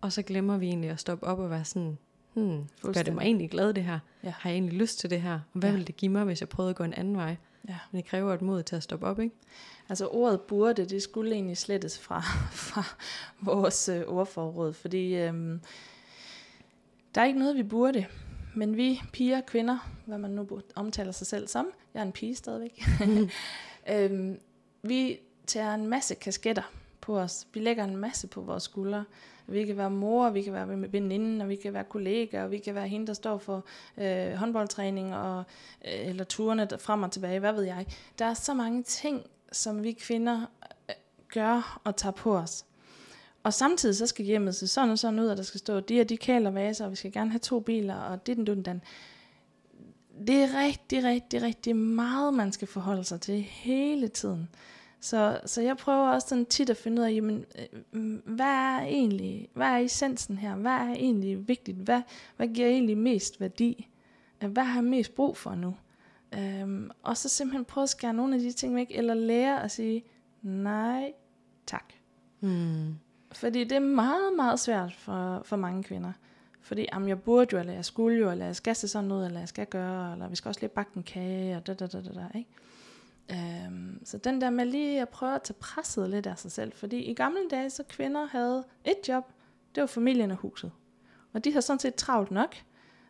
Og 0.00 0.12
så 0.12 0.22
glemmer 0.22 0.56
vi 0.58 0.66
egentlig 0.66 0.90
at 0.90 1.00
stoppe 1.00 1.26
op 1.26 1.38
og 1.38 1.50
være 1.50 1.64
sådan, 1.64 1.98
hmm, 2.34 2.64
gør 2.82 2.92
det 2.92 3.14
mig 3.14 3.22
egentlig 3.22 3.50
glad 3.50 3.72
det 3.74 3.84
her? 3.84 3.98
Ja. 4.24 4.32
Har 4.38 4.50
jeg 4.50 4.54
egentlig 4.56 4.78
lyst 4.78 4.98
til 4.98 5.10
det 5.10 5.20
her? 5.22 5.32
Og 5.34 5.40
hvad 5.52 5.68
Ja. 5.68 5.72
ville 5.72 5.86
det 5.86 5.96
give 5.96 6.12
mig, 6.12 6.24
hvis 6.24 6.40
jeg 6.40 6.48
prøvede 6.48 6.70
at 6.70 6.76
gå 6.76 6.84
en 6.84 6.94
anden 6.94 7.16
vej? 7.16 7.36
Ja. 7.68 7.76
Men 7.90 7.96
det 8.02 8.08
kræver 8.10 8.34
et 8.34 8.42
mod 8.42 8.62
til 8.62 8.76
at 8.76 8.82
stoppe 8.82 9.06
op, 9.06 9.20
ikke? 9.20 9.34
Altså 9.88 10.06
ordet 10.06 10.40
burde, 10.40 10.84
det 10.84 11.02
skulle 11.02 11.32
egentlig 11.34 11.56
slettes 11.56 11.98
fra, 11.98 12.20
fra 12.70 12.84
vores 13.40 13.88
øh, 13.88 14.02
ordforråd, 14.06 14.72
fordi 14.72 15.14
øhm, 15.14 15.60
der 17.14 17.20
er 17.20 17.24
ikke 17.24 17.38
noget, 17.38 17.56
vi 17.56 17.62
burde. 17.62 18.06
Men 18.54 18.76
vi 18.76 19.00
piger, 19.12 19.40
kvinder, 19.40 19.90
hvad 20.06 20.18
man 20.18 20.30
nu 20.30 20.60
omtaler 20.74 21.12
sig 21.12 21.26
selv 21.26 21.48
som, 21.48 21.66
jeg 21.94 22.00
er 22.00 22.04
en 22.04 22.12
pige 22.12 22.34
stadigvæk, 22.34 22.84
øhm, 23.92 24.38
vi 24.82 25.18
tager 25.46 25.74
en 25.74 25.86
masse 25.86 26.14
kasketter 26.14 26.72
på 27.00 27.18
os. 27.18 27.46
Vi 27.52 27.60
lægger 27.60 27.84
en 27.84 27.96
masse 27.96 28.26
på 28.26 28.40
vores 28.40 28.62
skuldre. 28.62 29.04
Vi 29.46 29.64
kan 29.64 29.76
være 29.76 29.90
mor, 29.90 30.30
vi 30.30 30.42
kan 30.42 30.52
være 30.52 30.92
veninde, 30.92 31.44
og 31.44 31.48
vi 31.48 31.56
kan 31.56 31.72
være 31.74 31.84
kollegaer, 31.84 32.44
og 32.44 32.50
vi 32.50 32.58
kan 32.58 32.74
være 32.74 32.88
hende, 32.88 33.06
der 33.06 33.12
står 33.12 33.38
for 33.38 33.64
øh, 33.98 34.32
håndboldtræning, 34.32 35.14
og, 35.14 35.44
øh, 35.84 36.08
eller 36.08 36.24
turene 36.24 36.68
frem 36.78 37.02
og 37.02 37.12
tilbage, 37.12 37.40
hvad 37.40 37.52
ved 37.52 37.62
jeg. 37.62 37.86
Der 38.18 38.24
er 38.24 38.34
så 38.34 38.54
mange 38.54 38.82
ting, 38.82 39.22
som 39.52 39.82
vi 39.82 39.92
kvinder 39.92 40.46
øh, 40.88 40.94
gør 41.34 41.80
og 41.84 41.96
tager 41.96 42.12
på 42.12 42.36
os. 42.36 42.64
Og 43.44 43.52
samtidig 43.52 43.96
så 43.96 44.06
skal 44.06 44.24
hjemmet 44.24 44.54
se 44.54 44.68
sådan 44.68 44.90
og 44.90 44.98
sådan 44.98 45.20
ud, 45.20 45.26
og 45.26 45.36
der 45.36 45.42
skal 45.42 45.58
stå 45.58 45.80
de 45.80 46.00
og 46.00 46.08
de 46.08 46.16
kæler 46.16 46.50
vaser, 46.50 46.84
og 46.84 46.90
vi 46.90 46.96
skal 46.96 47.12
gerne 47.12 47.30
have 47.30 47.38
to 47.38 47.60
biler, 47.60 47.94
og 47.94 48.26
det 48.26 48.36
den 48.36 48.46
den 48.46 48.62
den. 48.62 48.82
Det 50.26 50.34
er 50.34 50.66
rigtig, 50.66 51.04
rigtig, 51.04 51.42
rigtig 51.42 51.76
meget, 51.76 52.34
man 52.34 52.52
skal 52.52 52.68
forholde 52.68 53.04
sig 53.04 53.20
til 53.20 53.42
hele 53.42 54.08
tiden. 54.08 54.48
Så, 55.00 55.40
så 55.46 55.62
jeg 55.62 55.76
prøver 55.76 56.08
også 56.08 56.28
sådan 56.28 56.46
tit 56.46 56.70
at 56.70 56.76
finde 56.76 57.02
ud 57.02 57.06
af, 57.06 57.12
jamen, 57.12 57.44
øh, 57.92 58.18
hvad 58.24 58.46
er 58.46 58.80
egentlig, 58.80 59.48
hvad 59.54 59.66
er 59.66 59.78
essensen 59.78 60.38
her? 60.38 60.56
Hvad 60.56 60.72
er 60.72 60.92
egentlig 60.92 61.48
vigtigt? 61.48 61.76
Hvad, 61.76 62.02
hvad 62.36 62.48
giver 62.48 62.68
egentlig 62.68 62.98
mest 62.98 63.40
værdi? 63.40 63.88
Øh, 64.42 64.50
hvad 64.50 64.64
har 64.64 64.74
jeg 64.74 64.84
mest 64.84 65.14
brug 65.14 65.36
for 65.36 65.54
nu? 65.54 65.76
Øhm, 66.34 66.90
og 67.02 67.16
så 67.16 67.28
simpelthen 67.28 67.64
prøve 67.64 67.82
at 67.82 67.88
skære 67.88 68.14
nogle 68.14 68.34
af 68.34 68.40
de 68.40 68.52
ting 68.52 68.76
væk, 68.76 68.86
eller 68.90 69.14
lære 69.14 69.62
at 69.64 69.70
sige, 69.70 70.04
nej, 70.42 71.12
tak. 71.66 71.92
Hmm. 72.40 72.94
Fordi 73.34 73.64
det 73.64 73.72
er 73.72 73.80
meget, 73.80 74.36
meget 74.36 74.60
svært 74.60 74.94
for, 74.94 75.42
for 75.44 75.56
mange 75.56 75.82
kvinder. 75.82 76.12
Fordi 76.60 76.86
jamen, 76.92 77.08
jeg 77.08 77.22
burde 77.22 77.48
jo, 77.52 77.58
eller 77.58 77.72
jeg 77.72 77.84
skulle 77.84 78.18
jo, 78.18 78.30
eller 78.30 78.46
jeg 78.46 78.56
skal 78.56 78.76
se 78.76 78.88
sådan 78.88 79.08
noget, 79.08 79.26
eller 79.26 79.40
jeg 79.40 79.48
skal 79.48 79.66
gøre, 79.66 80.12
eller 80.12 80.28
vi 80.28 80.36
skal 80.36 80.48
også 80.48 80.60
lige 80.60 80.70
bakke 80.70 80.92
en 80.96 81.02
kage, 81.02 81.56
og 81.56 81.66
da, 81.66 81.74
da, 81.74 81.86
da, 81.86 82.00
da, 82.02 82.10
da 82.12 82.38
ikke? 82.38 82.50
Øhm, 83.30 84.00
så 84.04 84.18
den 84.18 84.40
der 84.40 84.50
med 84.50 84.64
lige 84.64 85.00
at 85.00 85.08
prøve 85.08 85.34
at 85.34 85.42
tage 85.42 85.56
presset 85.60 86.10
lidt 86.10 86.26
af 86.26 86.38
sig 86.38 86.52
selv. 86.52 86.72
Fordi 86.72 86.96
i 86.96 87.14
gamle 87.14 87.40
dage, 87.50 87.70
så 87.70 87.82
kvinder 87.82 88.26
havde 88.26 88.64
et 88.84 89.08
job, 89.08 89.32
det 89.74 89.80
var 89.80 89.86
familien 89.86 90.30
og 90.30 90.36
huset. 90.36 90.72
Og 91.32 91.44
de 91.44 91.52
har 91.52 91.60
sådan 91.60 91.80
set 91.80 91.94
travlt 91.94 92.30
nok. 92.30 92.56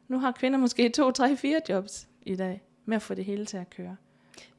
Nu 0.08 0.18
har 0.18 0.32
kvinder 0.32 0.58
måske 0.58 0.88
to, 0.88 1.10
tre, 1.10 1.36
fire 1.36 1.60
jobs 1.68 2.08
i 2.22 2.36
dag, 2.36 2.62
med 2.84 2.96
at 2.96 3.02
få 3.02 3.14
det 3.14 3.24
hele 3.24 3.46
til 3.46 3.56
at 3.56 3.70
køre. 3.70 3.96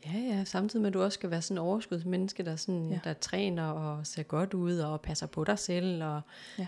Ja, 0.06 0.20
ja, 0.20 0.44
samtidig 0.44 0.82
med, 0.82 0.88
at 0.88 0.94
du 0.94 1.02
også 1.04 1.16
skal 1.16 1.30
være 1.32 1.42
sådan 1.42 1.56
en 1.58 1.62
overskudsmenneske, 1.68 2.46
der, 2.46 2.56
sådan, 2.56 2.90
Ja. 2.90 3.00
der 3.04 3.14
træner 3.14 3.64
og 3.64 4.08
ser 4.08 4.24
godt 4.24 4.54
ud 4.54 4.78
og 4.78 5.02
passer 5.02 5.28
på 5.28 5.44
dig 5.44 5.60
selv. 5.60 6.04
Og, 6.04 6.22
Ja. 6.60 6.68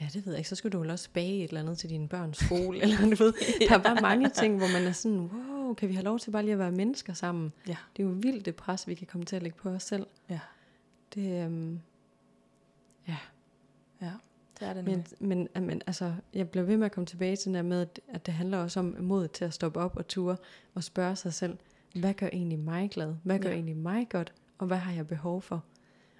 ja, 0.00 0.08
det 0.12 0.26
ved 0.26 0.32
jeg 0.32 0.38
ikke. 0.38 0.48
Så 0.48 0.54
skal 0.54 0.72
du 0.72 0.78
vel 0.78 0.90
også 0.90 1.08
bage 1.12 1.44
et 1.44 1.48
eller 1.48 1.60
andet 1.60 1.78
til 1.78 1.90
din 1.90 2.08
børns 2.08 2.38
skole. 2.38 2.80
eller 2.82 2.96
du 3.00 3.06
ved. 3.24 3.32
Der 3.68 3.74
er 3.78 3.82
bare 3.82 4.00
mange 4.02 4.28
ting, 4.28 4.56
hvor 4.58 4.66
man 4.78 4.88
er 4.88 4.92
sådan, 4.92 5.18
wow, 5.20 5.74
kan 5.74 5.88
vi 5.88 5.94
have 5.94 6.04
lov 6.04 6.18
til 6.18 6.30
bare 6.30 6.42
lige 6.42 6.52
at 6.52 6.58
være 6.58 6.72
mennesker 6.72 7.12
sammen? 7.12 7.52
Ja. 7.68 7.76
Det 7.96 8.02
er 8.02 8.06
jo 8.06 8.14
vildt 8.22 8.44
det 8.46 8.56
pres, 8.56 8.88
vi 8.88 8.94
kan 8.94 9.06
komme 9.06 9.24
til 9.24 9.36
at 9.36 9.42
lægge 9.42 9.58
på 9.58 9.68
os 9.70 9.82
selv. 9.82 10.06
Ja. 10.30 10.40
Det, 11.14 11.44
øhm, 11.44 11.80
ja. 13.08 13.16
Ja, 14.02 14.10
det 14.60 14.68
er 14.68 14.72
det 14.74 14.84
Men, 14.84 15.06
men, 15.20 15.48
men 15.66 15.82
altså, 15.86 16.14
jeg 16.34 16.48
bliver 16.50 16.64
ved 16.64 16.76
med 16.76 16.86
at 16.86 16.92
komme 16.92 17.06
tilbage 17.06 17.36
til 17.36 17.46
den 17.46 17.54
der 17.54 17.62
med, 17.62 17.80
at- 17.80 18.00
at 18.08 18.26
det 18.26 18.34
handler 18.34 18.58
også 18.58 18.80
om 18.80 18.96
mod 19.00 19.28
til 19.28 19.44
at 19.44 19.54
stoppe 19.54 19.80
op 19.80 19.96
og 19.96 20.08
ture 20.08 20.36
og 20.74 20.84
spørge 20.84 21.16
sig 21.16 21.34
selv, 21.34 21.58
hvad 21.94 22.14
gør 22.14 22.26
egentlig 22.32 22.58
mig 22.58 22.90
glad? 22.90 23.14
Hvad 23.22 23.38
gør 23.38 23.48
Ja. 23.48 23.54
egentlig 23.54 23.76
mig 23.76 24.06
godt? 24.10 24.32
Og 24.58 24.66
hvad 24.66 24.76
har 24.76 24.92
jeg 24.92 25.06
behov 25.06 25.42
for? 25.42 25.64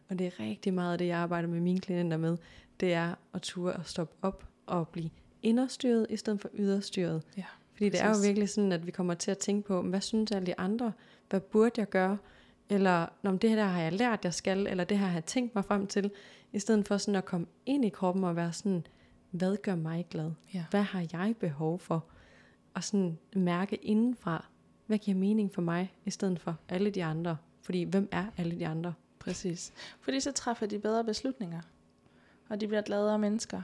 Og 0.09 0.19
det 0.19 0.27
er 0.27 0.41
rigtig 0.41 0.75
meget 0.75 0.93
af 0.93 0.99
det, 0.99 1.07
jeg 1.07 1.19
arbejder 1.19 1.49
med 1.49 1.61
mine 1.61 1.81
klienter 1.81 2.17
med, 2.17 2.37
det 2.81 2.93
er 2.93 3.15
at 3.35 3.43
ture 3.43 3.73
og 3.73 3.87
stoppe 3.87 4.15
op 4.23 4.47
og 4.67 4.89
blive 4.89 5.11
inderstyret 5.43 6.07
i 6.11 6.17
stedet 6.17 6.41
for 6.41 6.49
yderstyret. 6.55 7.23
Ja, 7.37 7.45
Fordi 7.73 7.89
det 7.89 8.01
er 8.01 8.05
jo 8.07 8.11
præcis. 8.11 8.27
virkelig 8.27 8.49
sådan, 8.49 8.73
at 8.73 8.87
vi 8.87 8.91
kommer 8.91 9.15
til 9.15 9.31
at 9.31 9.39
tænke 9.39 9.69
på, 9.69 9.83
hvad 9.83 10.01
synes 10.01 10.33
alle 10.33 10.47
de 10.47 10.59
andre? 10.59 10.93
Hvad 11.31 11.41
burde 11.41 11.71
jeg 11.77 11.89
gøre? 11.89 12.19
Eller, 12.69 13.07
men 13.23 13.37
det 13.37 13.51
her 13.51 13.57
der 13.57 13.65
har 13.65 13.81
jeg 13.83 13.93
lært, 13.93 14.25
jeg 14.25 14.35
skal, 14.35 14.67
eller 14.67 14.85
det 14.85 14.99
her 14.99 15.07
har 15.07 15.15
jeg 15.15 15.25
tænkt 15.25 15.55
mig 15.55 15.65
frem 15.65 15.87
til. 15.87 16.11
I 16.53 16.59
stedet 16.59 16.89
for 16.89 16.97
sådan 16.97 17.17
at 17.17 17.25
komme 17.25 17.47
ind 17.67 17.85
i 17.85 17.89
kroppen 17.89 18.25
og 18.25 18.37
være 18.37 18.53
sådan, 18.53 18.87
hvad 19.31 19.57
gør 19.57 19.75
mig 19.75 20.07
glad? 20.11 20.31
Ja. 20.55 20.65
Hvad 20.71 20.83
har 20.83 21.07
jeg 21.13 21.35
behov 21.41 21.79
for? 21.79 22.05
Og 22.75 22.85
sådan 22.85 23.19
mærke 23.37 23.77
indenfra, 23.77 24.47
hvad 24.93 24.99
giver 24.99 25.17
mening 25.17 25.55
for 25.55 25.63
mig, 25.63 25.93
i 26.05 26.11
stedet 26.11 26.41
for 26.41 26.57
alle 26.69 26.91
de 26.91 27.05
andre. 27.05 27.37
Fordi 27.63 27.83
hvem 27.83 28.09
er 28.13 28.27
alle 28.37 28.59
de 28.59 28.67
andre? 28.67 28.95
Præcis. 29.19 29.73
Fordi 30.01 30.21
så 30.21 30.33
træffer 30.33 30.67
de 30.67 30.79
bedre 30.79 31.05
beslutninger. 31.05 31.61
Og 32.49 32.61
de 32.61 32.67
bliver 32.67 32.83
gladere 32.83 33.19
mennesker. 33.19 33.63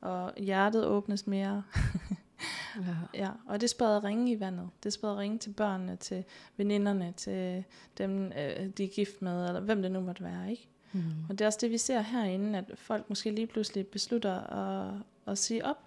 Og 0.00 0.32
hjertet 0.36 0.86
åbnes 0.86 1.26
mere. 1.26 1.62
Ja. 2.76 2.82
Ja, 3.14 3.30
og 3.46 3.60
det 3.60 3.70
spreder 3.70 4.04
ringe 4.04 4.32
i 4.32 4.40
vandet. 4.40 4.70
Det 4.82 4.92
spreder 4.92 5.18
ringe 5.18 5.38
til 5.38 5.50
børnene, 5.50 5.96
til 5.96 6.24
veninderne, 6.56 7.12
til 7.16 7.64
dem, 7.98 8.26
øh, 8.26 8.68
de 8.68 8.84
er 8.84 8.88
gift 8.94 9.22
med, 9.22 9.46
eller 9.46 9.60
hvem 9.60 9.82
det 9.82 9.92
nu 9.92 10.00
måtte 10.00 10.24
være, 10.24 10.50
ikke? 10.50 10.68
Mm. 10.92 11.00
Og 11.28 11.38
det 11.38 11.40
er 11.40 11.46
også 11.46 11.58
det, 11.62 11.70
vi 11.70 11.78
ser 11.78 12.00
herinde, 12.00 12.58
at 12.58 12.64
folk 12.74 13.08
måske 13.08 13.30
lige 13.30 13.46
pludselig 13.46 13.86
beslutter 13.86 14.40
at, 14.40 14.94
at 15.26 15.38
sige 15.38 15.64
op. 15.64 15.84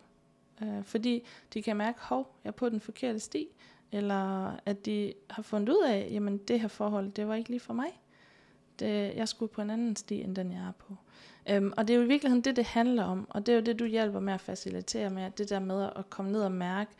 Øh, 0.63 0.83
fordi 0.83 1.23
de 1.53 1.63
kan 1.63 1.77
mærke, 1.77 1.99
hov, 2.01 2.35
jeg 2.43 2.49
er 2.49 2.53
på 2.53 2.69
den 2.69 2.79
forkerte 2.79 3.19
sti. 3.19 3.47
Eller 3.91 4.51
at 4.65 4.85
de 4.85 5.13
har 5.29 5.43
fundet 5.43 5.69
ud 5.69 5.83
af, 5.87 6.07
jamen 6.11 6.37
det 6.37 6.59
her 6.59 6.67
forhold, 6.67 7.11
det 7.11 7.27
var 7.27 7.35
ikke 7.35 7.49
lige 7.49 7.59
for 7.59 7.73
mig. 7.73 7.99
Det, 8.79 9.15
jeg 9.15 9.27
skulle 9.27 9.49
på 9.49 9.61
en 9.61 9.69
anden 9.69 9.95
sti, 9.95 10.21
end 10.21 10.35
den 10.35 10.51
jeg 10.51 10.59
er 10.59 10.71
på. 10.71 10.95
Øhm, 11.49 11.73
og 11.77 11.87
det 11.87 11.93
er 11.93 11.97
jo 11.97 12.03
i 12.03 12.07
virkeligheden 12.07 12.41
det, 12.41 12.55
det 12.55 12.65
handler 12.65 13.03
om. 13.03 13.27
Og 13.29 13.45
det 13.45 13.51
er 13.51 13.55
jo 13.55 13.63
det, 13.63 13.79
du 13.79 13.85
hjælper 13.85 14.19
med 14.19 14.33
at 14.33 14.41
facilitere 14.41 15.09
med, 15.09 15.31
det 15.31 15.49
der 15.49 15.59
med 15.59 15.89
at 15.95 16.09
komme 16.09 16.31
ned 16.31 16.41
og 16.41 16.51
mærke, 16.51 16.91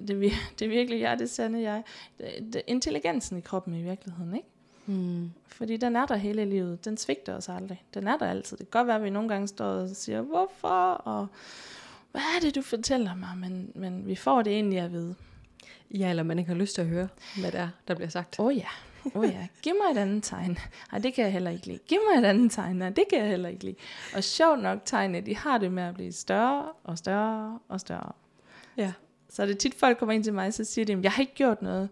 det, 0.00 0.10
er 0.10 0.28
vir- 0.30 0.52
det 0.58 0.64
er 0.64 0.68
virkelig 0.68 1.00
jeg, 1.00 1.18
det 1.18 1.30
sande 1.30 1.62
jeg. 1.62 1.82
Det, 2.18 2.52
det, 2.52 2.62
intelligensen 2.66 3.38
i 3.38 3.40
kroppen 3.40 3.74
i 3.74 3.82
virkeligheden, 3.82 4.36
ikke? 4.36 4.48
Mm. 4.86 5.30
Fordi 5.46 5.76
den 5.76 5.96
er 5.96 6.06
der 6.06 6.16
hele 6.16 6.44
livet. 6.44 6.84
Den 6.84 6.96
svigter 6.96 7.36
os 7.36 7.48
aldrig. 7.48 7.84
Den 7.94 8.08
er 8.08 8.16
der 8.16 8.26
altid. 8.26 8.56
Det 8.56 8.70
kan 8.70 8.80
godt 8.80 8.86
være, 8.86 8.96
at 8.96 9.02
vi 9.02 9.10
nogle 9.10 9.28
gange 9.28 9.48
står 9.48 9.64
og 9.64 9.88
siger, 9.88 10.20
hvorfor? 10.20 10.90
Og 10.90 11.26
hvad 12.12 12.20
er 12.36 12.40
det, 12.40 12.54
du 12.54 12.62
fortæller 12.62 13.14
mig? 13.14 13.28
Men, 13.36 13.72
men 13.74 14.06
vi 14.06 14.14
får 14.14 14.42
det 14.42 14.52
egentlig 14.52 14.78
at 14.78 14.92
vide. 14.92 15.14
Ja, 15.90 16.10
eller 16.10 16.22
man 16.22 16.38
ikke 16.38 16.48
har 16.48 16.58
lyst 16.58 16.74
til 16.74 16.82
at 16.82 16.88
høre, 16.88 17.08
hvad 17.40 17.52
det 17.52 17.60
er, 17.60 17.68
der 17.88 17.94
bliver 17.94 18.08
sagt. 18.08 18.38
Åh 18.38 18.46
oh, 18.46 18.56
ja, 18.56 18.68
åh 19.04 19.20
oh, 19.22 19.28
ja. 19.28 19.46
Giv 19.62 19.74
mig 19.74 19.98
et 19.98 20.02
andet 20.02 20.24
tegn. 20.24 20.58
Nej, 20.92 21.00
det 21.00 21.14
kan 21.14 21.24
jeg 21.24 21.32
heller 21.32 21.50
ikke 21.50 21.66
lide. 21.66 21.78
Giv 21.88 21.98
mig 22.12 22.20
et 22.22 22.24
andet 22.24 22.52
tegn. 22.52 22.76
Nej, 22.76 22.90
det 22.90 23.04
kan 23.10 23.18
jeg 23.18 23.28
heller 23.28 23.48
ikke 23.48 23.64
lide. 23.64 23.76
Og 24.14 24.24
sjovt 24.24 24.62
nok, 24.62 24.78
tegnene, 24.84 25.26
de 25.26 25.36
har 25.36 25.58
det 25.58 25.72
med 25.72 25.82
at 25.82 25.94
blive 25.94 26.12
større 26.12 26.72
og 26.84 26.98
større 26.98 27.58
og 27.68 27.80
større. 27.80 28.12
Ja. 28.76 28.92
Så 29.28 29.42
er 29.42 29.46
det 29.46 29.58
tit, 29.58 29.74
folk 29.74 29.98
kommer 29.98 30.12
ind 30.12 30.24
til 30.24 30.34
mig, 30.34 30.54
så 30.54 30.64
siger 30.64 30.84
de, 30.84 31.00
jeg 31.02 31.12
har 31.12 31.20
ikke 31.20 31.34
gjort 31.34 31.62
noget. 31.62 31.88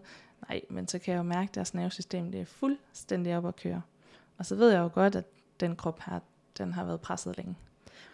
Nej, 0.49 0.61
men 0.69 0.87
så 0.87 0.99
kan 0.99 1.11
jeg 1.11 1.17
jo 1.17 1.23
mærke, 1.23 1.49
at 1.49 1.55
deres 1.55 1.73
nervesystem 1.73 2.31
det 2.31 2.41
er 2.41 2.45
fuldstændig 2.45 3.37
op 3.37 3.47
at 3.47 3.55
køre. 3.55 3.81
Og 4.37 4.45
så 4.45 4.55
ved 4.55 4.71
jeg 4.71 4.79
jo 4.79 4.89
godt, 4.93 5.15
at 5.15 5.25
den 5.59 5.75
krop 5.75 5.99
her, 6.05 6.19
den 6.57 6.73
har 6.73 6.85
været 6.85 7.01
presset 7.01 7.37
længe. 7.37 7.55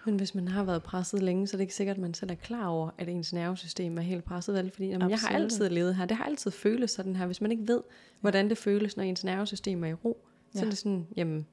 Men 0.06 0.16
hvis 0.16 0.36
man 0.36 0.48
har 0.48 0.64
været 0.64 0.84
presset 0.84 1.24
længe, 1.24 1.48
så 1.48 1.56
er 1.56 1.58
det 1.58 1.64
ikke 1.64 1.76
sikkert, 1.76 1.96
at 1.98 2.02
man 2.02 2.14
selv 2.14 2.32
er 2.32 2.36
klar 2.36 2.68
over, 2.68 2.90
at 2.98 3.10
ens 3.10 3.34
nervesystem 3.34 3.98
er 3.98 4.02
helt 4.02 4.24
presset. 4.24 4.56
Vel? 4.56 4.72
Fordi 4.72 4.88
jamen, 4.88 5.10
jeg 5.10 5.20
har 5.20 5.28
altid 5.30 5.70
levet 5.70 5.96
her. 5.96 6.06
Det 6.06 6.18
har 6.18 6.26
altid 6.26 6.52
føles 6.52 6.92
sådan 6.92 7.16
her. 7.16 7.26
Hvis 7.26 7.42
man 7.42 7.52
ikke 7.52 7.68
ved, 7.68 7.82
hvordan 8.22 8.50
det 8.50 8.58
føles, 8.58 8.98
når 8.98 9.04
ens 9.04 9.24
nervesystem 9.24 9.84
er 9.84 9.88
i 9.88 9.94
ro, 9.94 10.26
så 10.52 10.60
Ja. 10.60 10.66
er 10.66 10.70
det 10.70 10.78
sådan, 10.78 11.08
jamen, 11.16 11.48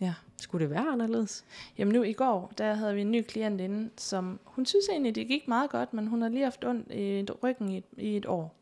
Ja. 0.00 0.14
skulle 0.42 0.62
det 0.62 0.70
være 0.70 0.88
anderledes? 0.92 1.44
Jamen 1.78 1.94
nu 1.94 2.02
i 2.02 2.12
går, 2.12 2.52
der 2.58 2.74
havde 2.74 2.94
vi 2.94 3.00
en 3.00 3.10
ny 3.10 3.22
klient 3.22 3.60
inde, 3.60 3.90
som 3.96 4.40
hun 4.44 4.66
synes 4.66 4.88
egentlig, 4.88 5.14
det 5.14 5.26
gik 5.28 5.48
meget 5.48 5.70
godt, 5.70 5.94
men 5.94 6.06
hun 6.06 6.22
har 6.22 6.28
lige 6.28 6.42
haft 6.44 6.64
ondt 6.64 6.92
i 6.92 7.24
ryggen 7.42 7.68
i 7.68 7.76
et, 7.78 7.84
i 7.98 8.16
et 8.16 8.26
år. 8.26 8.56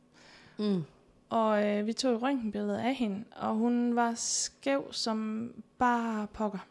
Mm. 0.59 0.82
og 1.30 1.66
øh, 1.66 1.86
vi 1.86 1.92
tog 1.92 2.14
et 2.14 2.22
røntgenbillede 2.22 2.82
af 2.82 2.94
hende, 2.94 3.24
og 3.36 3.55
hun 3.55 3.96
var 3.96 4.14
skæv 4.16 4.92
som 4.92 5.51
bare 5.78 6.26
pokker. 6.32 6.66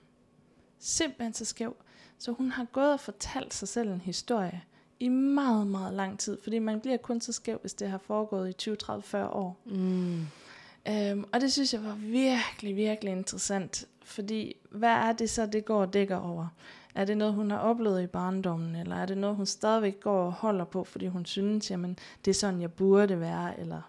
Simpelthen 0.80 1.34
så 1.34 1.45
skæv. 1.45 1.75
Så 2.18 2.32
hun 2.32 2.51
har 2.51 2.65
gået 2.65 2.93
og 2.93 2.99
fortalt 2.99 3.53
sig 3.53 3.68
selv 3.68 3.91
en 3.91 4.01
historie 4.01 4.63
i 4.99 5.09
meget, 5.09 5.68
meget 5.68 5.93
lang 5.93 6.20
tid, 6.20 6.38
fordi 6.43 6.59
man 6.59 6.80
bliver 6.80 6.97
kun 6.97 7.22
så 7.22 7.34
skæv, 7.34 7.57
hvis 7.61 7.74
det 7.74 7.89
har 7.89 7.97
foregået 7.97 8.49
i 8.49 8.53
20, 8.53 8.76
30, 8.76 9.03
40 9.03 9.30
år. 9.30 9.57
Mm. 9.65 10.26
Øhm, 10.89 11.26
og 11.34 11.41
det 11.41 11.53
synes 11.53 11.74
jeg 11.74 11.84
var 11.84 11.95
virkelig, 11.95 12.76
virkelig 12.76 13.11
interessant, 13.11 13.86
fordi 14.03 14.55
hvad 14.70 14.89
er 14.89 15.13
det 15.13 15.30
så, 15.30 15.45
det 15.45 15.65
går 15.65 15.82
og 15.82 15.93
dækker 15.93 16.18
over? 16.18 16.47
Er 16.95 17.05
det 17.05 17.18
noget, 17.18 17.34
hun 17.34 17.51
har 17.51 17.57
oplevet 17.57 18.03
i 18.03 18.07
barndommen, 18.07 18.76
eller 18.76 18.95
er 18.95 19.05
det 19.05 19.18
noget, 19.18 19.36
hun 19.36 19.45
stadigvæk 19.45 19.99
går 19.99 20.26
og 20.26 20.32
holder 20.32 20.65
på, 20.65 20.84
fordi 20.84 21.07
hun 21.07 21.26
synes, 21.26 21.72
jamen, 21.72 21.99
det 22.26 22.32
er 22.32 22.36
sådan, 22.36 22.61
jeg 22.61 22.72
burde 22.72 23.20
være, 23.20 23.59
eller 23.59 23.82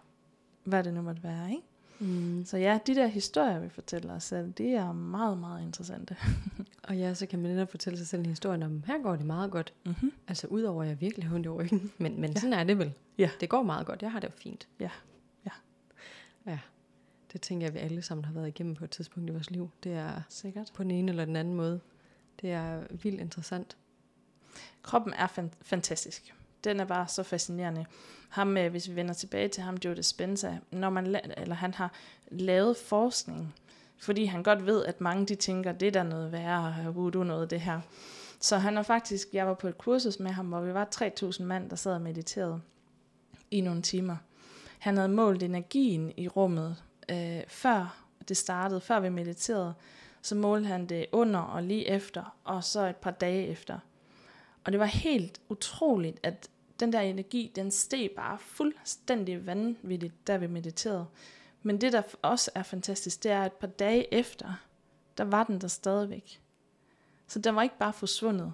hvad 0.64 0.84
det 0.84 0.94
nu 0.94 1.02
måtte 1.02 1.22
være, 1.22 1.50
ikke? 1.50 1.62
Mm. 2.00 2.44
Så 2.44 2.56
ja, 2.56 2.78
de 2.86 2.94
der 2.94 3.06
historier, 3.06 3.58
vi 3.58 3.68
fortæller 3.68 4.14
os 4.14 4.22
selv, 4.24 4.52
det 4.52 4.70
er 4.70 4.92
meget, 4.92 5.38
meget 5.38 5.62
interessante. 5.62 6.16
Og 6.88 6.96
ja, 6.98 7.14
så 7.14 7.26
kan 7.26 7.38
man 7.38 7.50
netop 7.50 7.70
fortælle 7.70 7.98
sig 7.98 8.06
selv 8.08 8.20
en 8.20 8.26
historie 8.26 8.64
om, 8.64 8.82
her 8.86 9.02
går 9.02 9.16
det 9.16 9.26
meget 9.26 9.50
godt. 9.50 9.72
mm-hmm. 9.86 10.12
Altså 10.28 10.46
udover 10.46 10.82
at 10.82 10.88
jeg 10.88 11.00
virkelig 11.00 11.28
har 11.28 11.34
ondt 11.34 11.46
i 11.46 11.48
ryggen. 11.48 11.92
Men, 11.98 12.20
men 12.20 12.30
ja. 12.32 12.40
sådan 12.40 12.52
er 12.52 12.64
det 12.64 12.78
vel. 12.78 12.92
Ja. 13.18 13.30
Det 13.40 13.48
går 13.48 13.62
meget 13.62 13.86
godt. 13.86 14.02
Jeg 14.02 14.12
har 14.12 14.20
det 14.20 14.28
jo 14.28 14.32
fint. 14.36 14.68
Ja. 14.80 14.90
Ja. 15.46 15.50
Ja. 16.46 16.58
Det 17.32 17.40
tænker 17.40 17.66
jeg, 17.66 17.74
vi 17.74 17.78
alle 17.78 18.02
sammen 18.02 18.24
har 18.24 18.32
været 18.32 18.48
igennem 18.48 18.74
på 18.74 18.84
et 18.84 18.90
tidspunkt 18.90 19.30
i 19.30 19.32
vores 19.32 19.50
liv. 19.50 19.70
Det 19.84 19.92
er 19.92 20.22
Sikkert. 20.28 20.70
på 20.74 20.82
den 20.82 20.90
ene 20.90 21.10
eller 21.10 21.24
den 21.24 21.36
anden 21.36 21.54
måde. 21.54 21.80
Det 22.40 22.50
er 22.52 22.80
vildt 23.02 23.20
interessant. 23.20 23.76
Kroppen 24.82 25.12
er 25.12 25.26
fan- 25.26 25.52
fantastisk. 25.62 26.34
Den 26.68 26.80
er 26.80 26.84
bare 26.84 27.08
så 27.08 27.22
fascinerende. 27.22 27.86
Ham, 28.28 28.56
øh, 28.56 28.70
hvis 28.70 28.88
vi 28.88 28.96
vender 28.96 29.14
tilbage 29.14 29.48
til 29.48 29.62
ham, 29.62 29.76
Joe 29.84 29.94
Dispenza, 29.94 30.58
når 30.70 30.90
man 30.90 31.06
eller 31.36 31.54
han 31.54 31.74
har 31.74 31.92
lavet 32.30 32.76
forskning, 32.76 33.54
fordi 33.98 34.24
han 34.24 34.42
godt 34.42 34.66
ved, 34.66 34.84
at 34.84 35.00
mange 35.00 35.26
de 35.26 35.34
tænker, 35.34 35.72
det 35.72 35.88
er 35.88 35.92
der 35.92 36.02
noget 36.02 36.32
værre, 36.32 36.94
voodoo 36.94 37.22
noget 37.22 37.50
det 37.50 37.60
her. 37.60 37.80
Så 38.40 38.56
han 38.58 38.78
er 38.78 38.82
faktisk, 38.82 39.28
jeg 39.32 39.46
var 39.46 39.54
på 39.54 39.68
et 39.68 39.78
kursus 39.78 40.18
med 40.18 40.30
ham, 40.30 40.46
hvor 40.46 40.60
vi 40.60 40.74
var 40.74 40.88
3.000 40.94 41.42
mand, 41.42 41.70
der 41.70 41.76
sad 41.76 41.94
og 41.94 42.00
mediterede 42.00 42.60
i 43.50 43.60
nogle 43.60 43.82
timer. 43.82 44.16
Han 44.78 44.96
havde 44.96 45.08
målt 45.08 45.42
energien 45.42 46.12
i 46.16 46.28
rummet 46.28 46.76
øh, 47.10 47.40
før 47.48 48.04
det 48.28 48.36
startede, 48.36 48.80
før 48.80 49.00
vi 49.00 49.08
mediterede. 49.08 49.74
Så 50.22 50.34
målte 50.34 50.66
han 50.66 50.86
det 50.86 51.06
under 51.12 51.40
og 51.40 51.62
lige 51.62 51.88
efter, 51.88 52.36
og 52.44 52.64
så 52.64 52.86
et 52.86 52.96
par 52.96 53.10
dage 53.10 53.46
efter. 53.46 53.78
Og 54.64 54.72
det 54.72 54.80
var 54.80 54.86
helt 54.86 55.40
utroligt, 55.48 56.20
at 56.22 56.48
den 56.80 56.92
der 56.92 57.00
energi, 57.00 57.52
den 57.56 57.70
steg 57.70 58.10
bare 58.16 58.38
fuldstændig 58.38 59.46
vanvittigt, 59.46 60.26
da 60.26 60.36
vi 60.36 60.46
mediterede. 60.46 61.06
Men 61.62 61.80
det, 61.80 61.92
der 61.92 62.02
også 62.22 62.50
er 62.54 62.62
fantastisk, 62.62 63.22
det 63.22 63.30
er, 63.30 63.40
at 63.40 63.46
et 63.46 63.52
par 63.52 63.66
dage 63.66 64.14
efter, 64.14 64.54
der 65.18 65.24
var 65.24 65.44
den 65.44 65.60
der 65.60 65.68
stadigvæk. 65.68 66.40
Så 67.26 67.38
den 67.38 67.56
var 67.56 67.62
ikke 67.62 67.78
bare 67.78 67.92
forsvundet. 67.92 68.52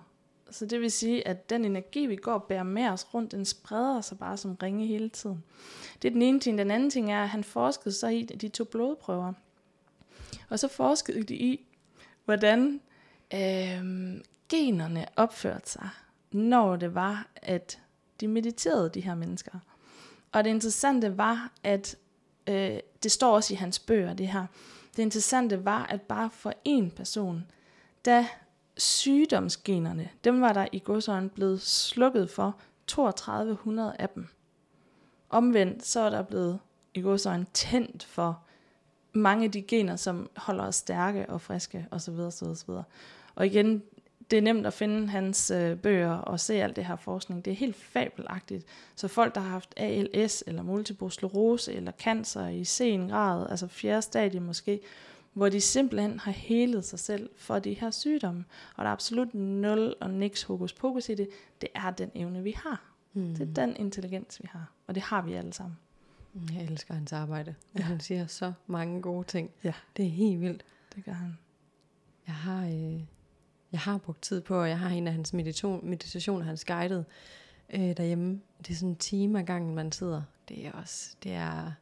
Så 0.51 0.67
det 0.67 0.81
vil 0.81 0.91
sige, 0.91 1.29
at 1.29 1.51
den 1.51 1.65
energi, 1.65 2.07
vi 2.07 2.17
går 2.17 2.33
og 2.33 2.43
bærer 2.43 2.63
med 2.63 2.89
os 2.89 3.15
rundt, 3.15 3.33
den 3.33 3.45
spreder 3.45 4.01
sig 4.01 4.19
bare 4.19 4.37
som 4.37 4.55
ringe 4.63 4.87
hele 4.87 5.09
tiden. 5.09 5.45
Det 6.03 6.09
er 6.09 6.13
den 6.13 6.23
ene 6.23 6.41
ting. 6.41 6.59
Den 6.59 6.71
anden 6.71 6.91
ting 6.91 7.13
er, 7.13 7.23
at 7.23 7.29
han 7.29 7.45
forskede 7.45 7.95
så 7.95 8.09
i 8.09 8.23
de 8.23 8.49
to 8.49 8.65
blodprøver. 8.65 9.33
Og 10.49 10.59
så 10.59 10.69
forskede 10.69 11.23
de 11.23 11.35
i, 11.35 11.67
hvordan 12.25 12.81
øh, 13.35 14.21
generne 14.49 15.07
opførte 15.17 15.71
sig, 15.71 15.89
når 16.33 16.77
det 16.77 16.95
var, 16.95 17.29
at 17.37 17.79
de 18.21 18.29
mediterede, 18.29 18.89
de 18.89 19.01
her 19.01 19.15
mennesker. 19.15 19.59
Og 20.33 20.45
det 20.45 20.51
interessante 20.51 21.19
var, 21.19 21.53
at 21.63 21.97
øh, 22.49 22.79
det 23.03 23.13
står 23.13 23.35
også 23.35 23.55
i 23.55 23.57
hans 23.57 23.79
bøger, 23.79 24.15
det 24.15 24.29
her. 24.29 24.47
Det 24.97 25.03
interessante 25.03 25.65
var, 25.65 25.87
at 25.87 26.03
bare 26.03 26.31
for 26.31 26.53
en 26.65 26.91
person, 26.91 27.45
da 28.05 28.27
sygdomsgenerne, 28.77 30.09
dem 30.25 30.41
var 30.41 30.53
der 30.53 30.67
i 30.73 30.79
godsøjne 30.79 31.29
blevet 31.29 31.61
slukket 31.61 32.31
for 32.31 32.57
3200 32.87 33.97
af 33.99 34.09
dem. 34.09 34.27
Omvendt 35.31 35.87
så 35.87 36.01
er 36.01 36.11
der 36.11 36.23
blevet 36.23 36.59
i 36.95 37.01
godsøjne 37.01 37.47
tændt 37.53 38.05
for 38.05 38.43
mange 39.13 39.45
af 39.45 39.51
de 39.51 39.63
gener, 39.63 39.97
som 39.97 40.31
holder 40.37 40.65
os 40.65 40.77
stærke 40.77 41.27
og 41.29 41.41
friske 41.41 41.87
osv. 41.91 42.15
osv., 42.15 42.47
osv. 42.47 42.71
Og 43.35 43.47
igen, 43.47 43.83
det 44.31 44.39
er 44.39 44.43
nemt 44.43 44.67
at 44.67 44.73
finde 44.73 45.09
hans 45.09 45.51
øh, 45.51 45.79
bøger 45.79 46.13
og 46.13 46.41
se 46.41 46.55
alt 46.55 46.77
det 46.77 46.85
her 46.85 46.97
forskning. 46.97 47.45
Det 47.45 47.51
er 47.51 47.55
helt 47.55 47.77
fabelagtigt. 47.77 48.65
Så 48.95 49.09
folk, 49.09 49.35
der 49.35 49.41
har 49.41 49.49
haft 49.49 49.75
ALS 49.77 50.45
eller 50.47 50.63
multiple 50.63 51.11
sklerose 51.11 51.73
eller 51.73 51.93
cancer 51.93 52.49
i 52.49 52.65
sen 52.65 53.09
grad, 53.09 53.47
altså 53.51 53.67
fjerde 53.67 54.03
stadie 54.03 54.41
måske, 54.41 54.81
hvor 55.33 55.49
de 55.49 55.61
simpelthen 55.61 56.19
har 56.19 56.33
helet 56.33 56.85
sig 56.85 56.99
selv 56.99 57.31
for 57.37 57.59
de 57.59 57.75
her 57.75 57.91
sygdomme. 57.91 58.45
Og 58.77 58.85
der 58.85 58.89
er 58.89 58.93
absolut 58.93 59.35
nul 59.35 59.95
og 60.01 60.11
niks 60.11 60.43
hokus 60.43 60.73
pokus 60.73 61.09
i 61.09 61.15
det. 61.15 61.29
Det 61.61 61.69
er 61.75 61.91
den 61.91 62.11
evne, 62.15 62.43
vi 62.43 62.57
har. 62.65 62.83
Mm. 63.13 63.35
Det 63.35 63.49
er 63.49 63.53
den 63.55 63.77
intelligens, 63.77 64.43
vi 64.43 64.49
har. 64.51 64.73
Og 64.87 64.95
det 64.95 65.03
har 65.03 65.23
vi 65.23 65.33
alle 65.33 65.53
sammen. 65.53 65.77
Jeg 66.55 66.65
elsker 66.65 66.95
hans 66.95 67.13
arbejde. 67.13 67.55
Ja. 67.79 67.83
han 67.83 68.01
siger 68.01 68.27
så 68.27 68.53
mange 68.67 69.03
gode 69.03 69.25
ting. 69.25 69.51
Ja. 69.65 69.73
Det 69.97 70.05
er 70.05 70.11
helt 70.11 70.41
vildt. 70.41 70.65
Det 70.95 71.05
gør 71.05 71.13
han. 71.13 71.39
Jeg 72.27 72.35
har, 72.35 72.67
øh, 72.67 73.01
jeg 73.75 73.81
har 73.81 73.99
brugt 73.99 74.23
tid 74.23 74.41
på, 74.41 74.61
og 74.61 74.69
jeg 74.69 74.79
har 74.79 74.91
en 74.91 75.07
af 75.07 75.13
hans 75.13 75.33
meditation, 75.33 75.89
meditationer, 75.89 76.45
hans 76.45 76.65
guided 76.65 77.05
øh, 77.75 77.81
derhjemme. 77.97 78.41
Det 78.59 78.71
er 78.71 78.75
sådan 78.75 78.89
en 78.89 78.97
time 78.97 79.39
ad 79.41 79.45
gangen, 79.45 79.75
man 79.75 79.93
sidder. 79.93 80.23
Det 80.49 80.67
er 80.67 80.73
også, 80.73 81.17
det 81.23 81.33
er, 81.33 81.73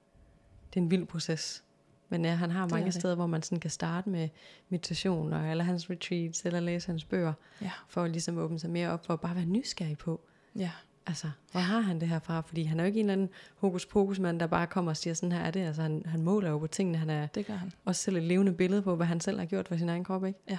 det 0.75 0.77
er 0.81 0.83
en 0.85 0.91
vild 0.91 1.07
proces. 1.07 1.65
Men 2.09 2.25
ja, 2.25 2.35
han 2.35 2.51
har 2.51 2.63
Det 2.63 2.71
mange 2.71 2.87
er 2.87 2.91
det. 2.91 3.01
steder, 3.01 3.15
hvor 3.15 3.27
man 3.27 3.43
sådan 3.43 3.61
kan 3.61 3.71
starte 3.71 4.09
med 4.11 4.29
meditationer, 4.69 5.51
eller 5.51 5.65
hans 5.65 5.91
retreats, 5.91 6.43
eller 6.45 6.61
læse 6.61 6.87
hans 6.87 7.05
bøger, 7.05 7.33
Ja. 7.63 7.71
for 7.89 8.03
at 8.03 8.11
ligesom 8.11 8.39
åbne 8.39 8.59
sig 8.59 8.71
mere 8.71 8.91
op, 8.91 9.07
for 9.07 9.13
at 9.15 9.21
bare 9.21 9.35
være 9.37 9.45
nysgerrig 9.45 9.99
på, 9.99 10.21
Ja. 10.57 10.71
altså, 11.07 11.31
hvor 11.53 11.61
har 11.61 11.81
han 11.81 12.01
det 12.01 12.09
her 12.09 12.19
fra? 12.19 12.41
Fordi 12.41 12.63
han 12.63 12.81
er 12.81 12.85
jo 12.85 12.87
ikke 12.87 13.01
en 13.01 13.07
eller 13.07 13.13
anden 13.13 13.29
hokus 13.57 13.87
pokus 13.87 14.19
mand, 14.19 14.41
der 14.41 14.47
bare 14.47 14.67
kommer 14.67 14.91
og 14.91 14.97
siger, 14.97 15.15
sådan 15.15 15.33
her 15.33 15.41
er 15.41 15.51
det. 15.51 15.61
Altså, 15.61 15.83
han, 15.83 16.03
han 16.07 16.23
måler 16.23 16.51
jo 16.51 16.59
på 16.59 16.67
tingene. 16.67 16.99
Han 16.99 17.11
er 17.11 17.27
Det 17.27 17.47
gør 17.47 17.55
han. 17.55 17.73
også 17.85 18.03
selv 18.03 18.17
et 18.17 18.23
levende 18.23 18.53
billede 18.53 18.83
på, 18.83 18.97
hvad 18.97 19.07
han 19.07 19.21
selv 19.21 19.39
har 19.39 19.47
gjort 19.47 19.69
for 19.69 19.77
sin 19.77 19.89
egen 19.89 20.05
krop, 20.05 20.25
ikke? 20.25 20.39
Ja. 20.51 20.59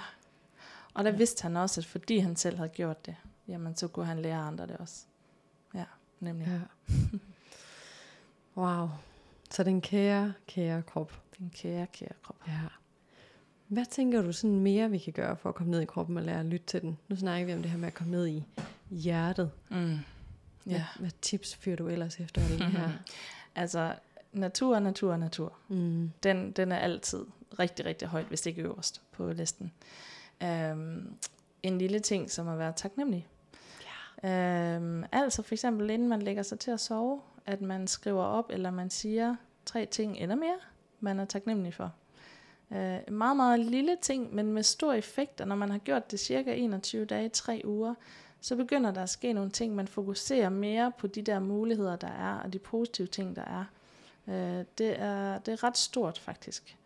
Og 0.94 1.04
der 1.04 1.10
vidste 1.10 1.42
han 1.42 1.56
også, 1.56 1.80
at 1.80 1.84
fordi 1.84 2.18
han 2.18 2.36
selv 2.36 2.56
havde 2.56 2.68
gjort 2.68 3.06
det, 3.06 3.16
jamen 3.48 3.76
så 3.76 3.88
kunne 3.88 4.06
han 4.06 4.18
lære 4.22 4.38
andre 4.38 4.66
det 4.66 4.76
også. 4.76 5.04
Ja, 5.74 5.84
nemlig. 6.20 6.46
Ja. 6.48 6.60
Wow. 8.56 8.88
Så 9.50 9.64
den 9.64 9.80
kære, 9.80 10.32
kære 10.46 10.82
krop. 10.82 11.12
Den 11.38 11.50
kære, 11.54 11.86
kære 11.86 12.12
krop. 12.22 12.36
Ja. 12.48 12.60
Hvad 13.68 13.84
tænker 13.90 14.22
du 14.22 14.32
sådan 14.32 14.60
mere, 14.60 14.90
vi 14.90 14.98
kan 14.98 15.12
gøre 15.12 15.36
for 15.36 15.48
at 15.48 15.54
komme 15.54 15.70
ned 15.70 15.80
i 15.80 15.84
kroppen 15.84 16.16
og 16.16 16.22
lære 16.22 16.40
at 16.40 16.46
lytte 16.46 16.66
til 16.66 16.80
den? 16.80 16.98
Nu 17.08 17.16
snakker 17.16 17.46
vi 17.46 17.52
om 17.54 17.62
det 17.62 17.70
her 17.70 17.78
med 17.78 17.86
at 17.86 17.94
komme 17.94 18.10
ned 18.10 18.26
i 18.28 18.44
hjertet. 18.90 19.50
Mm. 19.68 19.76
Hvad, 19.76 20.74
Ja. 20.76 20.84
hvad 21.00 21.10
tips 21.22 21.54
fyrer 21.56 21.76
du 21.76 21.88
ellers 21.88 22.20
efter 22.20 22.48
det 22.48 22.64
her? 22.66 22.90
Altså, 23.56 23.94
natur, 24.32 24.78
natur, 24.78 25.16
natur. 25.16 25.52
Mm. 25.68 26.10
Den, 26.22 26.50
den 26.52 26.72
er 26.72 26.76
altid 26.76 27.24
rigtig, 27.58 27.84
rigtig 27.84 28.08
højt, 28.08 28.26
hvis 28.26 28.40
det 28.40 28.50
ikke 28.50 28.62
er 28.62 28.66
øverst 28.66 29.02
på 29.12 29.32
listen. 29.32 29.72
Um, 30.44 31.16
en 31.62 31.78
lille 31.78 31.98
ting, 31.98 32.30
som 32.30 32.48
at 32.48 32.58
være 32.58 32.72
taknemmelig. 32.76 33.28
Ja. 34.22 34.76
Um, 34.76 35.04
altså 35.12 35.42
for 35.42 35.54
eksempel, 35.54 35.90
inden 35.90 36.08
man 36.08 36.22
lægger 36.22 36.42
sig 36.42 36.58
til 36.58 36.70
at 36.70 36.80
sove, 36.80 37.20
at 37.46 37.60
man 37.60 37.86
skriver 37.86 38.24
op, 38.24 38.50
eller 38.50 38.70
man 38.70 38.90
siger 38.90 39.36
tre 39.66 39.86
ting 39.86 40.18
eller 40.18 40.34
mere, 40.34 40.56
man 41.00 41.20
er 41.20 41.24
taknemmelig 41.24 41.74
for. 41.74 41.92
Uh, 42.70 42.76
en 42.78 43.14
meget, 43.14 43.36
meget 43.36 43.60
lille 43.60 43.96
ting, 44.02 44.34
men 44.34 44.52
med 44.52 44.62
stor 44.62 44.92
effekt, 44.92 45.40
og 45.40 45.48
når 45.48 45.56
man 45.56 45.70
har 45.70 45.78
gjort 45.78 46.10
det 46.10 46.20
cirka 46.20 46.54
21 46.54 47.04
dage, 47.04 47.28
3 47.28 47.62
uger, 47.64 47.94
så 48.40 48.56
begynder 48.56 48.90
der 48.90 49.02
at 49.02 49.10
ske 49.10 49.32
nogle 49.32 49.50
ting, 49.50 49.74
man 49.74 49.88
fokuserer 49.88 50.48
mere 50.48 50.92
på 50.98 51.06
de 51.06 51.22
der 51.22 51.38
muligheder, 51.38 51.96
der 51.96 52.08
er, 52.08 52.38
og 52.38 52.52
de 52.52 52.58
positive 52.58 53.06
ting, 53.06 53.36
der 53.36 53.42
er. 53.42 53.64
Uh, 54.26 54.64
det, 54.78 55.00
er 55.00 55.38
det 55.38 55.52
er 55.52 55.64
ret 55.64 55.78
stort 55.78 56.18
faktisk. 56.18 56.76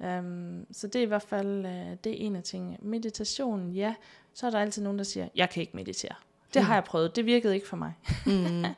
Um, 0.00 0.66
så 0.72 0.86
det 0.86 0.96
er 0.96 1.02
i 1.02 1.08
hvert 1.08 1.22
fald 1.22 1.64
uh, 1.64 1.96
det 2.04 2.06
er 2.06 2.26
en 2.26 2.36
af 2.36 2.42
tingene. 2.42 2.76
Meditation, 2.80 3.70
ja, 3.70 3.94
så 4.34 4.46
er 4.46 4.50
der 4.50 4.58
altid 4.58 4.82
nogen, 4.82 4.98
der 4.98 5.04
siger, 5.04 5.28
jeg 5.34 5.50
kan 5.50 5.60
ikke 5.60 5.76
meditere. 5.76 6.14
Det 6.54 6.62
har 6.62 6.74
jeg 6.74 6.84
prøvet, 6.84 7.16
det 7.16 7.26
virkede 7.26 7.54
ikke 7.54 7.68
for 7.68 7.76
mig. 7.76 7.92
Mm. 8.26 8.64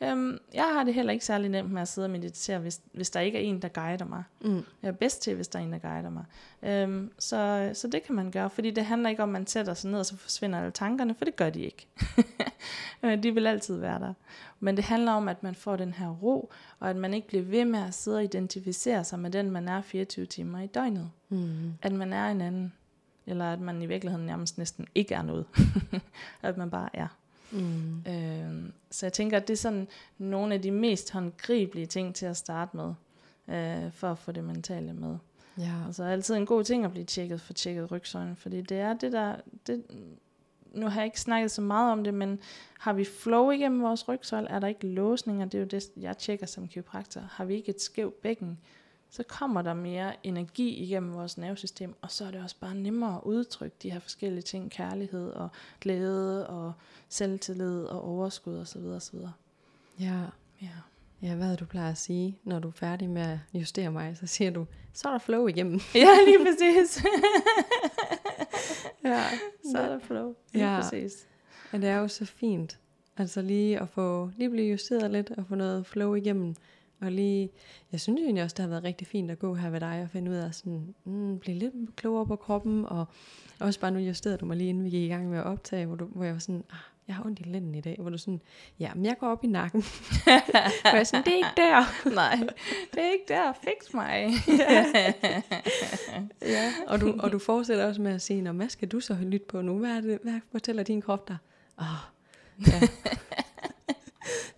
Um, 0.00 0.38
jeg 0.54 0.64
har 0.64 0.84
det 0.84 0.94
heller 0.94 1.12
ikke 1.12 1.24
særlig 1.24 1.50
nemt 1.50 1.72
med 1.72 1.82
at 1.82 1.88
sidde 1.88 2.06
og 2.06 2.10
meditere, 2.10 2.58
hvis, 2.58 2.80
hvis 2.92 3.10
der 3.10 3.20
ikke 3.20 3.38
er 3.38 3.42
en, 3.42 3.62
der 3.62 3.68
guider 3.68 4.04
mig. 4.04 4.22
Mm. 4.40 4.64
Jeg 4.82 4.88
er 4.88 4.92
bedst 4.92 5.22
til, 5.22 5.34
hvis 5.34 5.48
der 5.48 5.58
er 5.58 5.62
en, 5.62 5.72
der 5.72 5.78
guider 5.78 6.10
mig. 6.10 6.24
Um, 6.84 7.10
så, 7.18 7.70
så 7.74 7.88
det 7.88 8.02
kan 8.02 8.14
man 8.14 8.30
gøre, 8.30 8.50
fordi 8.50 8.70
det 8.70 8.84
handler 8.84 9.10
ikke 9.10 9.22
om, 9.22 9.28
at 9.28 9.32
man 9.32 9.46
sætter 9.46 9.74
sig 9.74 9.90
ned, 9.90 9.98
og 9.98 10.06
så 10.06 10.16
forsvinder 10.16 10.58
alle 10.58 10.70
tankerne, 10.70 11.14
for 11.14 11.24
det 11.24 11.36
gør 11.36 11.50
de 11.50 11.60
ikke. 11.60 11.86
Øh, 13.02 13.22
de 13.22 13.34
vil 13.34 13.46
altid 13.46 13.76
være 13.76 13.98
der. 13.98 14.12
Men 14.60 14.76
det 14.76 14.84
handler 14.84 15.12
om, 15.12 15.28
at 15.28 15.42
man 15.42 15.54
får 15.54 15.76
den 15.76 15.92
her 15.92 16.08
ro, 16.08 16.52
og 16.80 16.90
at 16.90 16.96
man 16.96 17.14
ikke 17.14 17.28
bliver 17.28 17.42
ved 17.42 17.64
med 17.64 17.78
at 17.78 17.94
sidde 17.94 18.16
og 18.16 18.24
identificere 18.24 19.04
sig 19.04 19.18
med 19.18 19.30
den, 19.30 19.50
man 19.50 19.68
er 19.68 19.82
24 19.82 20.26
timer 20.26 20.60
i 20.60 20.66
døgnet. 20.66 21.10
Mm. 21.28 21.72
At 21.82 21.92
man 21.92 22.12
er 22.12 22.28
en 22.28 22.40
anden, 22.40 22.72
eller 23.26 23.52
at 23.52 23.60
man 23.60 23.82
i 23.82 23.86
virkeligheden 23.86 24.26
nærmest 24.26 24.58
næsten 24.58 24.86
ikke 24.94 25.14
er 25.14 25.22
noget. 25.22 25.46
at 26.42 26.56
man 26.56 26.70
bare 26.70 26.88
er. 26.92 27.08
Mm. 27.50 27.98
Øh, 28.06 28.72
så 28.90 29.06
jeg 29.06 29.12
tænker, 29.12 29.36
at 29.36 29.48
det 29.48 29.52
er 29.54 29.58
sådan 29.58 29.88
nogle 30.18 30.54
af 30.54 30.62
de 30.62 30.70
mest 30.70 31.12
håndgribelige 31.12 31.86
ting 31.86 32.14
til 32.14 32.26
at 32.26 32.36
starte 32.36 32.76
med. 32.76 32.94
øh, 33.48 33.92
for 33.92 34.10
at 34.10 34.18
få 34.18 34.32
det 34.32 34.44
mentale 34.44 34.92
med. 34.92 35.16
Ja. 35.58 35.72
Altså 35.86 36.04
altid 36.04 36.34
en 36.34 36.46
god 36.46 36.64
ting 36.64 36.84
at 36.84 36.90
blive 36.90 37.04
tjekket 37.04 37.40
for 37.40 37.52
tjekket 37.52 37.92
rygsøjlen, 37.92 38.36
fordi 38.36 38.60
det 38.60 38.78
er 38.78 38.94
det 38.94 39.12
der, 39.12 39.36
det, 39.66 39.84
nu 40.74 40.86
har 40.86 41.00
jeg 41.00 41.04
ikke 41.04 41.20
snakket 41.20 41.50
så 41.50 41.62
meget 41.62 41.92
om 41.92 42.04
det, 42.04 42.14
men 42.14 42.38
har 42.78 42.92
vi 42.92 43.04
flow 43.04 43.50
igennem 43.50 43.82
vores 43.82 44.08
rygsøjle, 44.08 44.48
er 44.48 44.58
der 44.58 44.66
ikke 44.66 44.86
låsninger, 44.86 45.44
det 45.44 45.54
er 45.54 45.62
jo 45.62 45.66
det, 45.66 45.84
jeg 45.96 46.18
tjekker 46.18 46.46
som 46.46 46.68
kiropraktor. 46.68 47.20
Har 47.20 47.44
vi 47.44 47.54
ikke 47.54 47.70
et 47.70 47.80
skævt 47.80 48.22
bækken, 48.22 48.58
så 49.16 49.22
kommer 49.22 49.62
der 49.62 49.74
mere 49.74 50.26
energi 50.26 50.68
igennem 50.74 51.14
vores 51.14 51.38
nervesystem, 51.38 51.94
og 52.02 52.10
så 52.10 52.24
er 52.24 52.30
det 52.30 52.42
også 52.42 52.56
bare 52.60 52.74
nemmere 52.74 53.14
at 53.14 53.20
udtrykke 53.24 53.76
de 53.82 53.90
her 53.90 54.00
forskellige 54.00 54.42
ting, 54.42 54.70
kærlighed 54.70 55.30
og 55.30 55.48
glæde 55.80 56.46
og 56.46 56.72
selvtillid 57.08 57.84
og 57.84 58.04
overskud 58.04 58.58
osv. 58.58 58.84
osv. 58.84 59.18
Ja. 60.00 60.20
Ja. 60.62 60.68
Ja, 61.22 61.34
hvad 61.34 61.52
er 61.52 61.56
du 61.56 61.64
plejer 61.64 61.90
at 61.90 61.98
sige, 61.98 62.38
når 62.44 62.58
du 62.58 62.68
er 62.68 62.72
færdig 62.72 63.10
med 63.10 63.22
at 63.22 63.38
justere 63.60 63.90
mig, 63.90 64.16
så 64.16 64.26
siger 64.26 64.50
du, 64.50 64.66
så 64.92 65.08
er 65.08 65.12
der 65.12 65.18
flow 65.18 65.46
igennem. 65.46 65.80
ja, 65.94 66.08
lige 66.26 66.38
præcis. 66.38 67.04
ja, 69.04 69.24
så 69.72 69.78
er 69.78 69.88
der 69.88 69.98
flow. 69.98 70.34
Lige 70.52 70.74
Ja. 70.74 70.80
præcis. 70.80 71.26
Og 71.72 71.80
det 71.82 71.88
er 71.88 71.96
jo 71.96 72.08
så 72.08 72.24
fint, 72.24 72.78
altså 73.16 73.42
lige 73.42 73.80
at 73.80 73.88
få, 73.88 74.30
lige 74.36 74.50
blive 74.50 74.70
justeret 74.70 75.10
lidt, 75.10 75.30
og 75.30 75.44
få 75.48 75.54
noget 75.54 75.86
flow 75.86 76.14
igennem, 76.14 76.54
og 77.00 77.12
lige, 77.12 77.50
jeg 77.92 78.00
synes 78.00 78.20
jo 78.20 78.24
egentlig 78.24 78.44
også, 78.44 78.54
det 78.54 78.62
har 78.62 78.68
været 78.70 78.84
rigtig 78.84 79.06
fint 79.06 79.30
at 79.30 79.38
gå 79.38 79.54
her 79.54 79.70
ved 79.70 79.80
dig, 79.80 80.00
og 80.02 80.10
finde 80.10 80.30
ud 80.30 80.36
af 80.36 80.54
sådan, 80.54 80.94
mm, 81.04 81.38
blive 81.38 81.58
lidt 81.58 81.74
klogere 81.96 82.26
på 82.26 82.36
kroppen, 82.36 82.84
og 82.84 83.04
også 83.60 83.80
bare 83.80 83.90
nu 83.90 83.98
justerede 83.98 84.38
du 84.38 84.46
mig 84.46 84.56
lige 84.56 84.68
inden 84.70 84.84
vi 84.84 84.90
gik 84.90 85.02
i 85.02 85.08
gang 85.08 85.30
med 85.30 85.38
at 85.38 85.44
optage, 85.44 85.86
hvor, 85.86 85.96
du, 85.96 86.04
hvor 86.04 86.24
jeg 86.24 86.32
var 86.32 86.38
sådan, 86.40 86.64
ah, 86.70 86.76
jeg 87.08 87.16
har 87.16 87.24
ondt 87.24 87.40
i 87.40 87.42
lænden 87.42 87.74
i 87.74 87.80
dag, 87.80 87.96
hvor 88.00 88.10
du 88.10 88.18
sådan, 88.18 88.40
ja, 88.80 88.94
men 88.94 89.04
jeg 89.06 89.16
går 89.20 89.28
op 89.28 89.44
i 89.44 89.46
nakken. 89.46 89.82
hvor 90.82 90.96
jeg 90.96 91.06
sådan, 91.06 91.24
det 91.24 91.32
er 91.32 91.36
ikke 91.36 91.48
der. 91.56 91.84
Nej, 92.20 92.36
det 92.94 93.02
er 93.02 93.12
ikke 93.12 93.24
der. 93.28 93.52
Fix 93.52 93.94
mig. 93.94 94.28
Ja, 96.42 96.72
og 96.86 97.00
du, 97.00 97.14
og 97.18 97.32
du 97.32 97.38
fortsætter 97.38 97.86
også 97.86 98.02
med 98.02 98.12
at 98.12 98.22
sige, 98.22 98.42
"Nå, 98.42 98.52
hvad 98.52 98.68
skal 98.68 98.88
du 98.88 99.00
så 99.00 99.14
lytte 99.22 99.46
på 99.48 99.62
nu? 99.62 99.78
Hvad, 99.78 99.90
er 99.96 100.00
det, 100.00 100.18
hvad 100.22 100.40
fortæller 100.52 100.82
din 100.82 101.02
krop 101.02 101.28
dig? 101.28 101.36
Åh, 101.80 101.84
ja. 102.66 102.80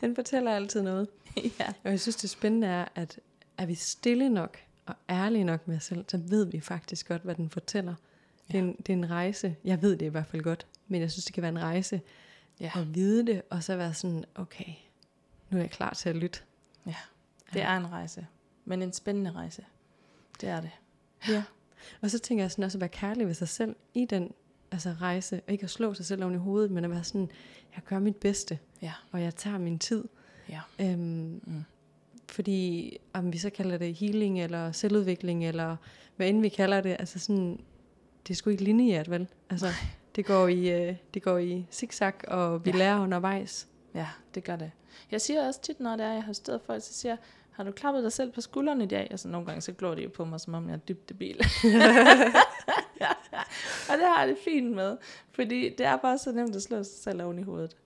Den 0.00 0.14
fortæller 0.14 0.52
altid 0.54 0.82
noget. 0.82 1.08
ja. 1.60 1.66
Og 1.84 1.90
jeg 1.90 2.00
synes, 2.00 2.16
det 2.16 2.30
spændende 2.30 2.66
er, 2.66 2.84
at 2.94 3.18
er 3.58 3.66
vi 3.66 3.74
stille 3.74 4.28
nok 4.30 4.58
og 4.86 4.94
ærlige 5.10 5.44
nok 5.44 5.68
med 5.68 5.76
os 5.76 5.84
selv, 5.84 6.04
så 6.08 6.16
ved 6.16 6.44
vi 6.46 6.60
faktisk 6.60 7.08
godt, 7.08 7.22
hvad 7.22 7.34
den 7.34 7.50
fortæller. 7.50 7.94
Det, 8.48 8.54
er 8.54 8.58
en, 8.58 8.76
det 8.76 8.88
er 8.88 8.92
en 8.96 9.10
rejse. 9.10 9.56
Jeg 9.64 9.82
ved 9.82 9.96
det 9.96 10.06
i 10.06 10.08
hvert 10.08 10.26
fald 10.26 10.42
godt, 10.42 10.66
men 10.88 11.00
jeg 11.00 11.10
synes, 11.10 11.24
det 11.24 11.34
kan 11.34 11.42
være 11.42 11.52
en 11.52 11.62
rejse 11.62 12.00
Ja. 12.60 12.70
at 12.76 12.94
vide 12.94 13.26
det, 13.26 13.42
og 13.50 13.62
så 13.64 13.76
være 13.76 13.94
sådan, 13.94 14.24
okay, 14.34 14.72
nu 15.50 15.58
er 15.58 15.62
jeg 15.62 15.70
klar 15.70 15.94
til 15.94 16.08
at 16.08 16.16
lytte. 16.16 16.40
ja, 16.86 16.94
det 17.52 17.62
er 17.62 17.76
en 17.76 17.92
rejse. 17.92 18.26
Men 18.64 18.82
en 18.82 18.92
spændende 18.92 19.32
rejse. 19.32 19.64
Det 20.40 20.48
er 20.48 20.60
det. 20.60 20.70
Ja. 21.28 21.42
Og 22.00 22.10
så 22.10 22.18
tænker 22.18 22.44
jeg 22.44 22.50
sådan 22.50 22.64
også 22.64 22.78
at 22.78 22.80
være 22.80 22.88
kærlig 22.88 23.26
ved 23.26 23.34
sig 23.34 23.48
selv 23.48 23.76
i 23.94 24.04
den 24.04 24.32
altså 24.70 24.90
rejse, 25.00 25.40
og 25.46 25.52
ikke 25.52 25.64
at 25.64 25.70
slå 25.70 25.94
sig 25.94 26.06
selv 26.06 26.22
oven 26.22 26.34
i 26.34 26.38
hovedet, 26.38 26.70
men 26.70 26.84
at 26.84 26.90
være 26.90 27.04
sådan, 27.04 27.30
jeg 27.74 27.84
gør 27.84 27.98
mit 27.98 28.16
bedste, 28.16 28.58
Ja. 28.82 28.92
og 29.12 29.22
jeg 29.22 29.34
tager 29.36 29.58
min 29.58 29.78
tid. 29.78 30.04
Ja. 30.48 30.60
Øhm, 30.80 31.40
Mm. 31.46 31.64
Fordi 32.30 32.96
om 33.12 33.32
vi 33.32 33.38
så 33.38 33.50
kalder 33.50 33.78
det 33.78 33.94
healing, 33.94 34.40
eller 34.40 34.72
selvudvikling, 34.72 35.46
eller 35.46 35.76
hvad 36.16 36.28
end 36.28 36.40
vi 36.40 36.48
kalder 36.48 36.80
det, 36.80 36.96
altså 36.98 37.18
sådan, 37.18 37.60
det 38.26 38.34
er 38.34 38.36
sgu 38.36 38.50
ikke 38.50 38.64
lineært, 38.64 39.10
vel? 39.10 39.28
Altså, 39.50 39.66
det 40.16 40.26
går 40.26 40.48
i, 40.48 40.70
øh, 40.88 40.94
det 41.14 41.22
går 41.22 41.38
i 41.38 41.66
zigzag, 41.72 42.12
og 42.28 42.64
vi 42.64 42.70
Ja. 42.70 42.76
lærer 42.76 43.00
undervejs. 43.00 43.68
Ja, 43.94 44.06
det 44.34 44.44
gør 44.44 44.56
det. 44.56 44.70
Jeg 45.10 45.20
siger 45.20 45.46
også 45.46 45.60
tit, 45.62 45.80
når 45.80 45.96
det 45.96 46.06
er, 46.06 46.12
jeg 46.12 46.22
har 46.24 46.32
stået 46.32 46.60
for, 46.66 46.78
så 46.78 46.92
siger 46.94 47.12
jeg, 47.12 47.18
har 47.50 47.64
du 47.64 47.72
klappet 47.72 48.02
dig 48.02 48.12
selv 48.12 48.32
på 48.32 48.40
skulderen 48.40 48.80
i 48.80 48.86
dag? 48.86 49.08
Altså 49.10 49.28
nogle 49.28 49.46
gange, 49.46 49.60
så 49.60 49.72
glor 49.72 49.94
de 49.94 50.02
jo 50.02 50.08
på 50.08 50.24
mig, 50.24 50.40
som 50.40 50.54
om 50.54 50.66
jeg 50.68 50.74
er 50.74 50.78
dybt 50.78 51.08
debil. 51.08 51.38
og 53.90 53.96
det 53.98 54.06
har 54.06 54.20
jeg 54.20 54.28
det 54.28 54.36
fint 54.44 54.72
med, 54.74 54.96
fordi 55.32 55.74
det 55.78 55.86
er 55.86 55.96
bare 55.96 56.18
så 56.18 56.32
nemt 56.32 56.56
at 56.56 56.62
slå 56.62 56.76
sig 56.82 57.02
selv 57.02 57.22
oven 57.22 57.38
i 57.38 57.42
hovedet. 57.42 57.76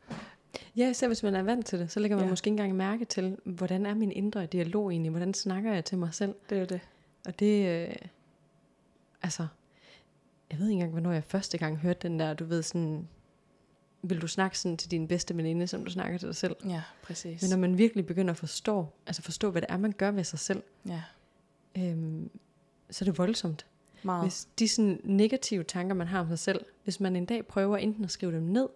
Ja, 0.77 0.91
især 0.91 1.07
hvis 1.07 1.23
man 1.23 1.35
er 1.35 1.43
vant 1.43 1.67
til 1.67 1.79
det, 1.79 1.91
så 1.91 2.01
lægger 2.01 2.17
man 2.17 2.25
Ja. 2.27 2.31
måske 2.31 2.49
ikke 2.49 2.53
engang 2.63 2.77
mærke 2.77 3.05
til, 3.05 3.37
hvordan 3.45 3.87
er 3.87 3.95
min 3.95 4.13
indre 4.13 4.47
dialog 4.47 4.91
egentlig? 4.91 5.11
Hvordan 5.11 5.35
snakker 5.35 5.73
jeg 5.73 5.85
til 5.85 5.99
mig 5.99 6.15
selv? 6.15 6.35
Det 6.51 6.59
er 6.59 6.65
det. 6.65 6.81
Og 7.27 7.39
det, 7.39 7.69
øh, 7.89 7.95
altså, 9.23 9.47
jeg 10.51 10.59
ved 10.59 10.67
ikke 10.67 10.73
engang, 10.73 10.93
hvornår 10.93 11.13
jeg 11.13 11.25
første 11.25 11.59
gang 11.59 11.77
hørte 11.79 12.09
den 12.09 12.19
der, 12.21 12.35
du 12.35 12.45
ved 12.45 12.63
sådan, 12.63 13.09
vil 14.03 14.21
du 14.23 14.27
snakke 14.29 14.59
sådan 14.59 14.77
til 14.77 14.91
din 14.91 15.09
bedste 15.09 15.37
veninde, 15.37 15.67
som 15.67 15.85
du 15.85 15.91
snakker 15.91 16.19
til 16.19 16.29
dig 16.29 16.37
selv? 16.37 16.57
Ja, 16.69 16.83
præcis. 17.03 17.43
Men 17.43 17.51
når 17.51 17.57
man 17.57 17.79
virkelig 17.79 18.07
begynder 18.07 18.31
at 18.31 18.37
forstå, 18.39 18.87
altså 19.07 19.23
forstå, 19.23 19.51
hvad 19.51 19.63
det 19.63 19.71
er, 19.71 19.77
man 19.77 19.93
gør 19.93 20.11
ved 20.11 20.25
sig 20.25 20.39
selv, 20.39 20.63
Ja, 20.87 21.03
øhm, 21.79 22.31
så 22.91 23.05
er 23.05 23.07
det 23.07 23.19
voldsomt. 23.19 23.67
meget. 24.03 24.25
Hvis 24.25 24.49
de 24.59 24.69
sådan 24.69 25.01
negative 25.05 25.65
tanker, 25.65 25.95
man 25.95 26.07
har 26.07 26.21
om 26.21 26.29
sig 26.29 26.39
selv, 26.39 26.65
hvis 26.85 27.01
man 27.01 27.17
en 27.17 27.25
dag 27.27 27.47
prøver 27.47 27.77
enten 27.77 28.05
at 28.05 28.11
skrive 28.11 28.33
dem 28.33 28.43
ned, 28.43 28.69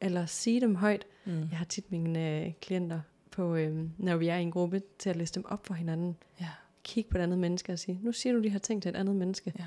eller 0.00 0.26
sige 0.26 0.60
dem 0.60 0.74
højt. 0.74 1.06
Mm. 1.24 1.40
Jeg 1.50 1.58
har 1.58 1.64
tit 1.64 1.90
mine 1.92 2.40
øh, 2.46 2.52
klienter 2.60 3.00
på, 3.30 3.54
øh, 3.54 3.88
når 3.98 4.16
vi 4.16 4.28
er 4.28 4.36
i 4.36 4.42
en 4.42 4.50
gruppe, 4.50 4.82
til 4.98 5.10
at 5.10 5.16
læse 5.16 5.34
dem 5.34 5.44
op 5.48 5.66
for 5.66 5.74
hinanden. 5.74 6.16
Ja, 6.40 6.48
Kig 6.84 7.06
på 7.10 7.18
et 7.18 7.22
andet 7.22 7.38
menneske 7.38 7.72
og 7.72 7.78
sige, 7.78 7.98
nu 8.02 8.12
siger 8.12 8.32
du 8.32 8.42
de 8.42 8.48
her 8.48 8.58
ting 8.58 8.82
til 8.82 8.88
et 8.88 8.96
andet 8.96 9.16
menneske. 9.16 9.52
ja. 9.58 9.64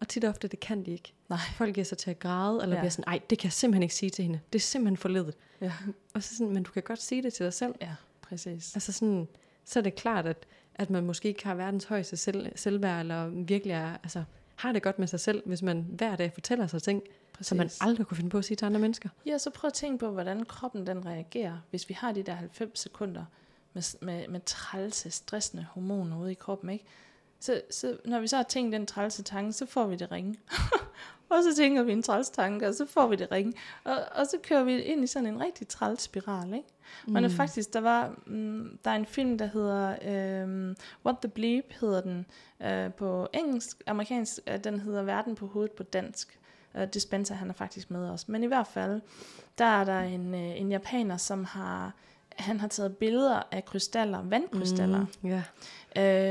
Og 0.00 0.08
tit 0.08 0.24
og 0.24 0.30
ofte, 0.30 0.48
det 0.48 0.60
kan 0.60 0.84
de 0.86 0.90
ikke. 0.90 1.12
Nej. 1.28 1.38
Folk 1.54 1.74
giver 1.74 1.84
sig 1.84 1.98
til 1.98 2.10
at 2.10 2.18
græde, 2.18 2.62
eller 2.62 2.76
Ja. 2.76 2.80
bliver 2.82 2.90
sådan, 2.90 3.04
nej, 3.06 3.20
det 3.30 3.38
kan 3.38 3.46
jeg 3.46 3.52
simpelthen 3.52 3.82
ikke 3.82 3.94
sige 3.94 4.10
til 4.10 4.22
hende. 4.24 4.40
Det 4.52 4.58
er 4.58 4.62
simpelthen 4.62 4.96
forledet. 4.96 5.34
Ja, 5.60 5.72
Og 6.14 6.22
så 6.22 6.36
sådan, 6.36 6.52
men 6.54 6.62
du 6.62 6.72
kan 6.72 6.82
godt 6.82 7.02
sige 7.02 7.22
det 7.22 7.32
til 7.32 7.44
dig 7.44 7.52
selv. 7.52 7.74
ja 7.80 7.94
præcis. 8.22 8.74
Altså 8.76 8.92
sådan, 8.92 9.28
så 9.64 9.78
er 9.78 9.82
det 9.82 9.94
klart, 9.94 10.26
at, 10.26 10.46
at 10.74 10.90
man 10.90 11.04
måske 11.04 11.28
ikke 11.28 11.46
har 11.46 11.54
verdens 11.54 11.84
højeste 11.84 12.16
selv, 12.16 12.52
selvværd, 12.56 13.00
eller 13.00 13.28
virkelig 13.28 13.72
er, 13.72 13.92
altså, 14.02 14.24
har 14.56 14.72
det 14.72 14.82
godt 14.82 14.98
med 14.98 15.06
sig 15.06 15.20
selv, 15.20 15.42
hvis 15.46 15.62
man 15.62 15.86
hver 15.88 16.16
dag 16.16 16.32
fortæller 16.32 16.66
sig 16.66 16.82
ting, 16.82 17.02
præcis. 17.38 17.48
som 17.48 17.58
man 17.58 17.70
aldrig 17.80 18.06
kunne 18.06 18.16
finde 18.16 18.30
på 18.30 18.38
at 18.38 18.44
sige 18.44 18.56
til 18.56 18.66
andre 18.66 18.80
mennesker. 18.80 19.08
Ja, 19.26 19.38
så 19.38 19.50
prøv 19.50 19.68
at 19.68 19.74
tænke 19.74 19.98
på, 19.98 20.10
hvordan 20.10 20.44
kroppen 20.44 20.86
den 20.86 21.06
reagerer, 21.06 21.58
hvis 21.70 21.88
vi 21.88 21.94
har 21.94 22.12
de 22.12 22.22
der 22.22 22.34
90 22.34 22.78
sekunder 22.78 23.24
med, 23.72 23.82
med, 24.02 24.28
med 24.28 24.40
trælse, 24.46 25.10
stressende 25.10 25.66
hormoner 25.70 26.18
ude 26.18 26.32
i 26.32 26.34
kroppen, 26.34 26.70
ikke? 26.70 26.84
Så, 27.40 27.62
så 27.70 27.98
når 28.04 28.20
vi 28.20 28.26
så 28.26 28.36
har 28.36 28.42
tænkt 28.42 28.72
den 28.72 28.86
trælse 28.86 29.22
tanke, 29.22 29.52
så 29.52 29.66
får 29.66 29.86
vi 29.86 29.96
det 29.96 30.12
ringe. 30.12 30.38
og 31.30 31.42
så 31.42 31.56
tænker 31.56 31.82
vi 31.82 31.92
en 31.92 32.02
træls 32.02 32.30
tanke, 32.30 32.68
og 32.68 32.74
så 32.74 32.86
får 32.86 33.06
vi 33.06 33.16
det 33.16 33.32
ringe. 33.32 33.52
Og, 33.84 33.96
og 34.14 34.26
så 34.26 34.36
kører 34.42 34.64
vi 34.64 34.82
ind 34.82 35.04
i 35.04 35.06
sådan 35.06 35.26
en 35.26 35.40
rigtig 35.40 35.68
træls 35.68 36.02
spiral, 36.02 36.54
ikke? 36.54 36.68
Mm. 37.06 37.12
Men 37.12 37.30
faktisk, 37.30 37.72
der 37.72 37.80
var, 37.80 38.14
mm, 38.26 38.78
der 38.84 38.90
er 38.90 38.96
en 38.96 39.06
film, 39.06 39.38
der 39.38 39.46
hedder 39.46 39.96
øhm, 40.42 40.76
What 41.06 41.16
the 41.22 41.28
Bleep, 41.28 41.72
hedder 41.80 42.00
den 42.00 42.26
øh, 42.62 42.92
på 42.94 43.28
engelsk, 43.32 43.82
amerikansk, 43.86 44.38
øh, 44.46 44.64
den 44.64 44.80
hedder 44.80 45.02
Verden 45.02 45.34
på 45.34 45.46
hovedet 45.46 45.72
på 45.72 45.82
dansk. 45.82 46.38
Uh, 46.74 46.82
Dispenser, 46.94 47.34
han 47.34 47.48
er 47.50 47.54
faktisk 47.54 47.90
med 47.90 48.10
os. 48.10 48.28
Men 48.28 48.44
i 48.44 48.46
hvert 48.46 48.66
fald, 48.66 49.00
der 49.58 49.64
er 49.64 49.84
der 49.84 50.00
en, 50.00 50.34
øh, 50.34 50.60
en 50.60 50.70
japaner, 50.70 51.16
som 51.16 51.44
har, 51.44 51.92
han 52.36 52.60
har 52.60 52.68
taget 52.68 52.96
billeder 52.96 53.42
af 53.50 53.64
krystaller, 53.64 54.22
vandkrystaller. 54.22 55.06
Mm, 55.22 55.28
ja. 55.28 55.42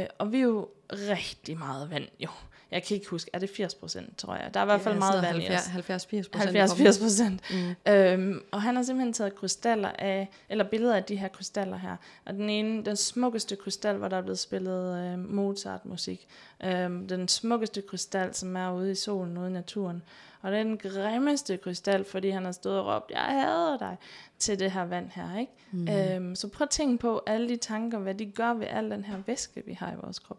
Øh, 0.01 0.07
og 0.19 0.31
vi 0.31 0.37
er 0.37 0.43
jo 0.43 0.69
rigtig 0.91 1.57
meget 1.57 1.89
vand, 1.89 2.07
jo. 2.19 2.29
Jeg 2.71 2.83
kan 2.83 2.95
ikke 2.95 3.09
huske, 3.09 3.29
er 3.33 3.39
det 3.39 3.49
80 3.49 3.75
procent, 3.75 4.17
tror 4.17 4.35
jeg. 4.35 4.53
Der 4.53 4.59
er 4.59 4.63
i 4.63 4.65
hvert 4.65 4.81
fald 4.81 4.93
Ja, 4.95 4.99
meget 4.99 5.21
vand 5.21 5.43
i 5.43 5.47
os. 5.47 5.61
70-80 5.61 6.29
procent. 6.29 6.57
70-80 6.57 7.03
procent. 7.03 7.41
Mm. 7.51 7.91
Øhm, 7.93 8.43
og 8.51 8.61
han 8.61 8.75
har 8.75 8.83
simpelthen 8.83 9.13
taget 9.13 9.35
krystaller 9.35 9.89
af, 9.89 10.29
eller 10.49 10.63
billeder 10.63 10.95
af 10.95 11.03
de 11.03 11.15
her 11.15 11.27
krystaller 11.27 11.77
her. 11.77 11.95
Og 12.25 12.33
den 12.33 12.49
ene, 12.49 12.85
den 12.85 12.95
smukkeste 12.95 13.55
krystal, 13.55 13.97
hvor 13.97 14.07
der 14.07 14.17
er 14.17 14.21
blevet 14.21 14.39
spillet 14.39 14.97
øh, 14.97 15.19
Mozart-musik. 15.19 16.27
Øhm, 16.63 17.07
den 17.07 17.27
smukkeste 17.27 17.81
krystal, 17.81 18.35
som 18.35 18.55
er 18.55 18.71
ude 18.71 18.91
i 18.91 18.95
solen, 18.95 19.37
ude 19.37 19.49
i 19.49 19.53
naturen. 19.53 20.03
Og 20.41 20.51
den 20.51 20.77
grimmeste 20.77 21.57
krystal, 21.57 22.05
fordi 22.05 22.29
han 22.29 22.45
har 22.45 22.51
stået 22.51 22.79
og 22.79 22.95
råbt, 22.95 23.11
jeg 23.11 23.21
hader 23.21 23.77
dig, 23.77 23.97
til 24.39 24.59
det 24.59 24.71
her 24.71 24.85
vand 24.85 25.09
her. 25.09 25.39
Ikke? 25.39 25.51
Mm. 25.71 25.89
Øhm, 25.89 26.35
så 26.35 26.47
prøv 26.47 26.65
at 26.65 26.69
tænke 26.69 26.97
på 26.97 27.21
alle 27.25 27.49
de 27.49 27.55
tanker, 27.55 27.99
hvad 27.99 28.13
de 28.15 28.25
gør 28.25 28.53
ved 28.53 28.67
al 28.69 28.91
den 28.91 29.05
her 29.05 29.17
væske, 29.27 29.63
vi 29.65 29.73
har 29.73 29.91
i 29.91 29.95
vores 30.03 30.19
krop. 30.19 30.37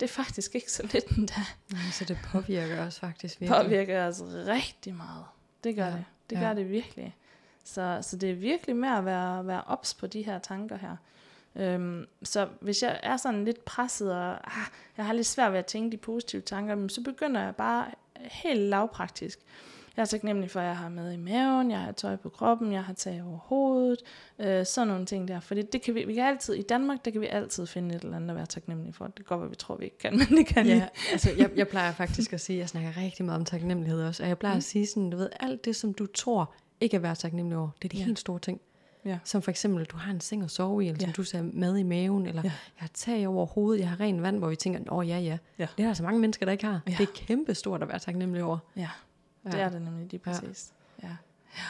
Det 0.00 0.06
er 0.10 0.12
faktisk 0.14 0.54
ikke 0.54 0.72
så 0.72 0.82
lidt 0.92 1.06
endda. 1.16 1.34
Nej, 1.72 1.80
så 1.92 2.04
det 2.04 2.18
påvirker 2.32 2.86
os 2.86 2.98
faktisk 3.00 3.40
virkelig. 3.40 3.62
påvirker 3.62 4.06
os 4.06 4.22
rigtig 4.22 4.94
meget. 4.94 5.24
Det 5.64 5.76
gør 5.76 5.86
Ja, 5.86 5.90
det. 5.90 6.04
Det 6.30 6.36
ja. 6.36 6.40
gør 6.40 6.54
det 6.54 6.70
virkelig. 6.70 7.16
Så, 7.64 7.98
så 8.02 8.16
det 8.16 8.30
er 8.30 8.34
virkelig 8.34 8.76
med 8.76 8.88
at 8.88 9.04
være, 9.04 9.46
være 9.46 9.62
ops 9.66 9.94
på 9.94 10.06
de 10.06 10.22
her 10.22 10.38
tanker 10.38 10.76
her. 10.76 10.96
Øhm, 11.56 12.06
så 12.22 12.48
hvis 12.60 12.82
jeg 12.82 13.00
er 13.02 13.16
sådan 13.16 13.44
lidt 13.44 13.64
presset, 13.64 14.12
og 14.12 14.56
ah, 14.58 14.66
jeg 14.96 15.06
har 15.06 15.12
lidt 15.12 15.26
svært 15.26 15.52
ved 15.52 15.58
at 15.58 15.66
tænke 15.66 15.92
de 15.92 15.96
positive 15.96 16.42
tanker, 16.42 16.74
men 16.74 16.88
så 16.88 17.02
begynder 17.02 17.42
jeg 17.42 17.56
bare 17.56 17.86
helt 18.16 18.60
lavpraktisk. 18.60 19.38
Jeg 19.96 20.02
er 20.02 20.06
taknemmelig 20.06 20.50
for, 20.50 20.60
at 20.60 20.66
jeg 20.66 20.76
har 20.76 20.88
med 20.88 21.12
i 21.12 21.16
maven, 21.16 21.70
jeg 21.70 21.78
har 21.80 21.92
tøj 21.92 22.16
på 22.16 22.28
kroppen, 22.28 22.72
jeg 22.72 22.84
har 22.84 22.92
tag 22.94 23.22
over 23.26 23.38
hovedet, 23.38 23.98
øh, 24.38 24.66
sådan 24.66 24.88
nogle 24.88 25.06
ting 25.06 25.28
der. 25.28 25.40
Fordi 25.40 25.62
det 25.62 25.82
kan 25.82 25.94
vi, 25.94 26.04
vi 26.04 26.14
kan 26.14 26.24
altid, 26.24 26.54
i 26.54 26.62
Danmark, 26.62 27.04
der 27.04 27.10
kan 27.10 27.20
vi 27.20 27.26
altid 27.26 27.66
finde 27.66 27.94
et 27.94 28.02
eller 28.02 28.16
andet 28.16 28.30
at 28.30 28.36
være 28.36 28.46
taknemmelig 28.46 28.94
for. 28.94 29.06
Det 29.06 29.26
godt 29.26 29.40
være, 29.40 29.50
vi 29.50 29.56
tror, 29.56 29.76
vi 29.76 29.84
ikke 29.84 29.98
kan, 29.98 30.16
men 30.18 30.26
det 30.38 30.46
kan 30.46 30.64
vi. 30.64 30.70
Ja, 30.70 30.88
altså 31.12 31.30
jeg, 31.38 31.50
jeg 31.56 31.68
plejer 31.68 31.92
faktisk 31.92 32.32
at 32.32 32.40
sige, 32.40 32.58
jeg 32.58 32.68
snakker 32.68 32.96
rigtig 32.96 33.24
meget 33.24 33.38
om 33.38 33.44
taknemmelighed 33.44 34.02
også, 34.02 34.22
og 34.22 34.28
jeg 34.28 34.38
plejer 34.38 34.54
mm. 34.54 34.58
at 34.58 34.64
sige 34.64 34.86
sådan, 34.86 35.10
du 35.10 35.16
ved, 35.16 35.28
alt 35.40 35.64
det, 35.64 35.76
som 35.76 35.94
du 35.94 36.06
tror 36.06 36.54
ikke 36.80 36.96
at 36.96 37.02
være 37.02 37.14
taknemmelig 37.14 37.58
over, 37.58 37.68
det 37.82 37.84
er 37.84 37.88
de 37.88 37.96
Ja. 37.98 38.04
helt 38.04 38.18
store 38.18 38.38
ting. 38.38 38.60
Ja. 39.04 39.18
Som 39.24 39.42
for 39.42 39.50
eksempel, 39.50 39.84
du 39.84 39.96
har 39.96 40.10
en 40.12 40.20
seng 40.20 40.42
at 40.42 40.50
sove 40.50 40.84
i, 40.84 40.86
eller 40.88 41.00
som 41.00 41.08
Ja. 41.08 41.12
du 41.12 41.22
sagde, 41.22 41.50
mad 41.52 41.76
i 41.76 41.82
maven, 41.82 42.26
eller 42.26 42.42
Ja. 42.42 42.48
jeg 42.48 42.52
har 42.74 42.90
tag 42.94 43.28
over 43.28 43.46
hovedet, 43.46 43.80
jeg 43.80 43.88
har 43.88 44.00
ren 44.00 44.22
vand, 44.22 44.38
hvor 44.38 44.48
vi 44.48 44.56
tænker, 44.56 44.92
åh 44.92 45.08
ja, 45.08 45.18
ja. 45.18 45.38
Ja. 45.58 45.66
Det 45.76 45.82
er 45.82 45.86
der 45.86 45.94
så 45.94 46.02
mange 46.02 46.20
mennesker, 46.20 46.46
der 46.46 46.52
ikke 46.52 46.64
har. 46.64 46.80
Ja. 46.88 46.94
Det 46.98 47.08
er 47.08 47.12
kæmpe 47.14 47.54
stort 47.54 47.82
at 47.82 47.88
være 47.88 47.98
taknemmelig 47.98 48.44
over. 48.44 48.58
Ja, 48.76 48.88
det 49.52 49.58
Ja. 49.58 49.64
er 49.64 49.68
det 49.68 49.82
nemlig 49.82 50.06
lige 50.10 50.20
præcis. 50.20 50.72
Ja. 51.02 51.08
ja. 51.08 51.62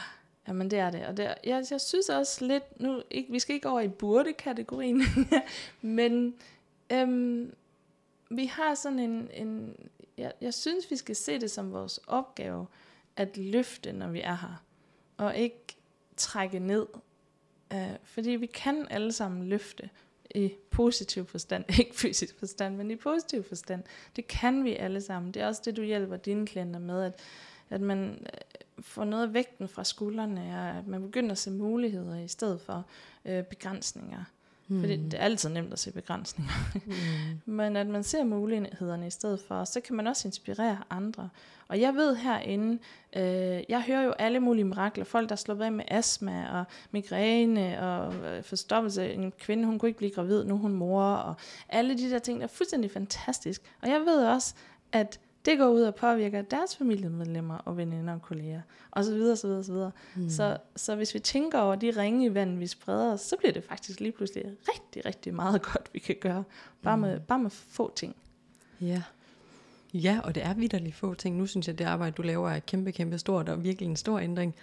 Jamen 0.49 0.71
det 0.71 0.79
er 0.79 0.91
det. 0.91 1.07
Og 1.07 1.17
det 1.17 1.25
er, 1.25 1.35
jeg, 1.45 1.65
jeg 1.71 1.81
synes 1.81 2.09
også 2.09 2.45
lidt, 2.45 2.81
nu, 2.81 3.03
ikke, 3.11 3.33
vi 3.33 3.39
skal 3.39 3.55
ikke 3.55 3.69
over 3.69 3.81
i 3.81 3.89
burde-kategorien, 3.89 5.03
men 5.81 6.35
øhm, 6.93 7.55
vi 8.31 8.47
har 8.47 8.75
sådan 8.75 8.99
en, 8.99 9.31
en 9.35 9.77
jeg, 10.19 10.33
jeg 10.41 10.55
synes, 10.55 10.91
vi 10.91 10.97
skal 10.97 11.17
se 11.17 11.41
det 11.41 11.51
som 11.51 11.73
vores 11.73 12.01
opgave 12.07 12.67
at 13.17 13.37
løfte, 13.37 13.93
når 13.93 14.09
vi 14.09 14.21
er 14.21 14.35
her, 14.37 14.63
og 15.17 15.37
ikke 15.37 15.77
trække 16.17 16.59
ned. 16.59 16.87
Øh, 17.73 17.91
fordi 18.05 18.31
vi 18.31 18.47
kan 18.47 18.87
alle 18.91 19.13
sammen 19.13 19.49
løfte 19.49 19.91
i 20.35 20.53
positiv 20.71 21.27
forstand, 21.27 21.65
ikke 21.81 21.95
fysisk 21.97 22.39
forstand, 22.39 22.77
men 22.77 22.91
i 22.91 22.97
positiv 22.97 23.43
forstand. 23.45 23.83
Det 24.17 24.29
kan 24.29 24.65
vi 24.65 24.77
alle 24.77 25.01
sammen. 25.01 25.33
Det 25.33 25.43
er 25.43 25.47
også 25.47 25.63
det, 25.65 25.77
du 25.77 25.83
hjælper 25.83 26.17
dine 26.17 26.47
klienter 26.47 26.81
med, 26.81 27.03
at, 27.03 27.21
at 27.71 27.81
man 27.81 28.09
øh, 28.21 28.85
får 28.85 29.05
noget 29.05 29.23
af 29.23 29.35
vægten 29.35 29.69
fra 29.69 29.85
skuldrene, 29.85 30.41
og 30.41 30.79
at 30.79 30.87
man 30.87 31.03
begynder 31.03 31.33
at 31.33 31.39
se 31.39 31.51
muligheder 31.51 32.19
i 32.19 32.29
stedet 32.29 32.61
for 32.61 32.85
øh, 33.25 33.45
begrænsninger. 33.45 34.25
Mm. 34.69 34.81
Fordi 34.81 34.97
det 34.97 35.15
er 35.15 35.19
altid 35.19 35.49
nemt 35.49 35.73
at 35.73 35.79
se 35.79 35.93
begrænsninger. 35.93 36.53
Mm. 36.75 36.93
Men 37.55 37.77
at 37.77 37.87
man 37.87 38.05
ser 38.05 38.25
mulighederne 38.25 39.07
i 39.07 39.11
stedet 39.11 39.41
for, 39.49 39.65
så 39.65 39.81
kan 39.81 39.97
man 39.97 40.07
også 40.07 40.29
inspirere 40.29 40.79
andre. 40.91 41.29
Og 41.69 41.81
jeg 41.81 41.95
ved 41.95 42.17
herinde, 42.17 42.79
øh, 43.17 43.63
jeg 43.69 43.83
hører 43.87 44.03
jo 44.03 44.11
alle 44.11 44.41
mulige 44.41 44.65
mirakler. 44.65 45.05
Folk, 45.05 45.29
der 45.29 45.37
slår 45.37 45.63
af 45.63 45.73
med 45.73 45.85
astma 45.89 46.59
og 46.59 46.65
migræne 46.91 47.83
og 47.83 48.15
øh, 48.15 48.43
forstoppelse. 48.43 49.13
En 49.13 49.33
kvinde, 49.33 49.65
hun 49.65 49.79
kunne 49.79 49.89
ikke 49.89 49.99
blive 49.99 50.11
gravid, 50.11 50.45
nu 50.45 50.59
hun 50.59 50.73
mor. 50.73 51.03
Og 51.03 51.35
alle 51.69 51.99
de 51.99 52.11
der 52.11 52.19
ting, 52.19 52.41
der 52.41 52.45
er 52.45 52.51
fuldstændig 52.51 52.91
fantastisk. 52.91 53.63
Og 53.83 53.89
jeg 53.89 54.01
ved 54.01 54.27
også, 54.27 54.55
at 54.93 55.21
det 55.47 55.59
går 55.59 55.69
ud 55.69 55.83
og 55.83 55.95
påvirker 55.95 56.43
deres 56.43 56.77
familiemedlemmer 56.77 57.59
og 57.59 57.77
veninder 57.77 58.15
og 58.15 58.23
kolleger, 58.23 58.61
og 58.91 59.05
så 59.05 59.15
videre, 59.15 59.37
så 59.37 59.47
videre, 59.47 59.65
så 59.65 59.73
videre. 59.73 59.91
Mm. 60.17 60.31
Så, 60.31 60.57
så 60.77 60.97
hvis 60.97 61.15
vi 61.15 61.19
tænker 61.19 61.59
over 61.59 61.75
de 61.75 61.91
ringe 61.91 62.27
i 62.27 62.35
vandet, 62.35 62.61
vi 62.61 62.67
spreder 62.67 63.17
så 63.17 63.37
bliver 63.39 63.53
det 63.53 63.65
faktisk 63.65 64.01
lige 64.01 64.13
pludselig 64.13 64.45
rigtig, 64.45 65.07
rigtig 65.07 65.35
meget 65.35 65.63
godt, 65.73 65.91
vi 65.93 65.99
kan 65.99 66.17
gøre. 66.21 66.45
Bare 66.83 66.99
med, 66.99 67.21
bare 67.21 67.39
med 67.39 67.51
få 67.51 67.93
ting. 67.97 68.17
Ja. 68.81 69.03
Ja, 69.95 70.21
og 70.25 70.35
det 70.35 70.45
er 70.45 70.55
vidderligt 70.55 70.95
få 70.95 71.15
ting. 71.15 71.37
Nu 71.37 71.47
synes 71.47 71.67
jeg, 71.67 71.73
at 71.73 71.79
det 71.79 71.85
arbejde, 71.85 72.13
du 72.13 72.23
laver, 72.23 72.51
er 72.51 72.59
kæmpe, 72.59 72.93
kæmpe 72.93 73.19
stort 73.19 73.49
og 73.49 73.65
virkelig 73.65 73.89
en 73.89 73.97
stor 73.97 74.19
ændring. 74.19 74.55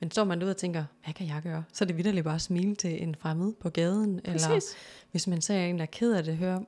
Men 0.00 0.10
står 0.10 0.24
man 0.24 0.38
derude 0.38 0.52
og 0.52 0.56
tænker, 0.56 0.84
hvad 1.04 1.14
kan 1.14 1.26
jeg 1.26 1.40
gøre? 1.42 1.64
Så 1.72 1.84
er 1.84 1.86
det 1.86 1.96
vidderligt 1.96 2.24
bare 2.24 2.34
at 2.34 2.40
smile 2.40 2.74
til 2.74 3.02
en 3.02 3.14
fremmed 3.14 3.52
på 3.52 3.70
gaden. 3.70 4.20
Eller 4.24 4.48
Præcis. 4.48 4.76
hvis 5.10 5.26
man 5.26 5.40
ser 5.40 5.64
en, 5.64 5.76
der 5.76 5.82
er 5.82 5.86
ked 5.86 6.12
af 6.12 6.24
det, 6.24 6.36
høre, 6.36 6.64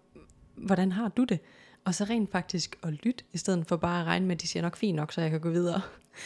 hvordan 0.55 0.93
har 0.93 1.09
du 1.09 1.25
det? 1.25 1.39
Og 1.85 1.95
så 1.95 2.05
rent 2.05 2.33
faktisk 2.33 2.79
at 2.83 2.93
lytte, 2.93 3.25
i 3.33 3.39
stedet 3.39 3.67
for 3.67 3.77
bare 3.77 4.01
at 4.01 4.07
regne 4.07 4.27
med, 4.27 4.37
at 4.37 4.43
de 4.43 4.49
siger 4.49 4.63
nok 4.63 4.77
fint 4.77 4.97
nok, 4.97 5.13
så 5.13 5.21
jeg 5.21 5.31
kan 5.31 5.41
gå 5.41 5.51
videre. 5.51 5.81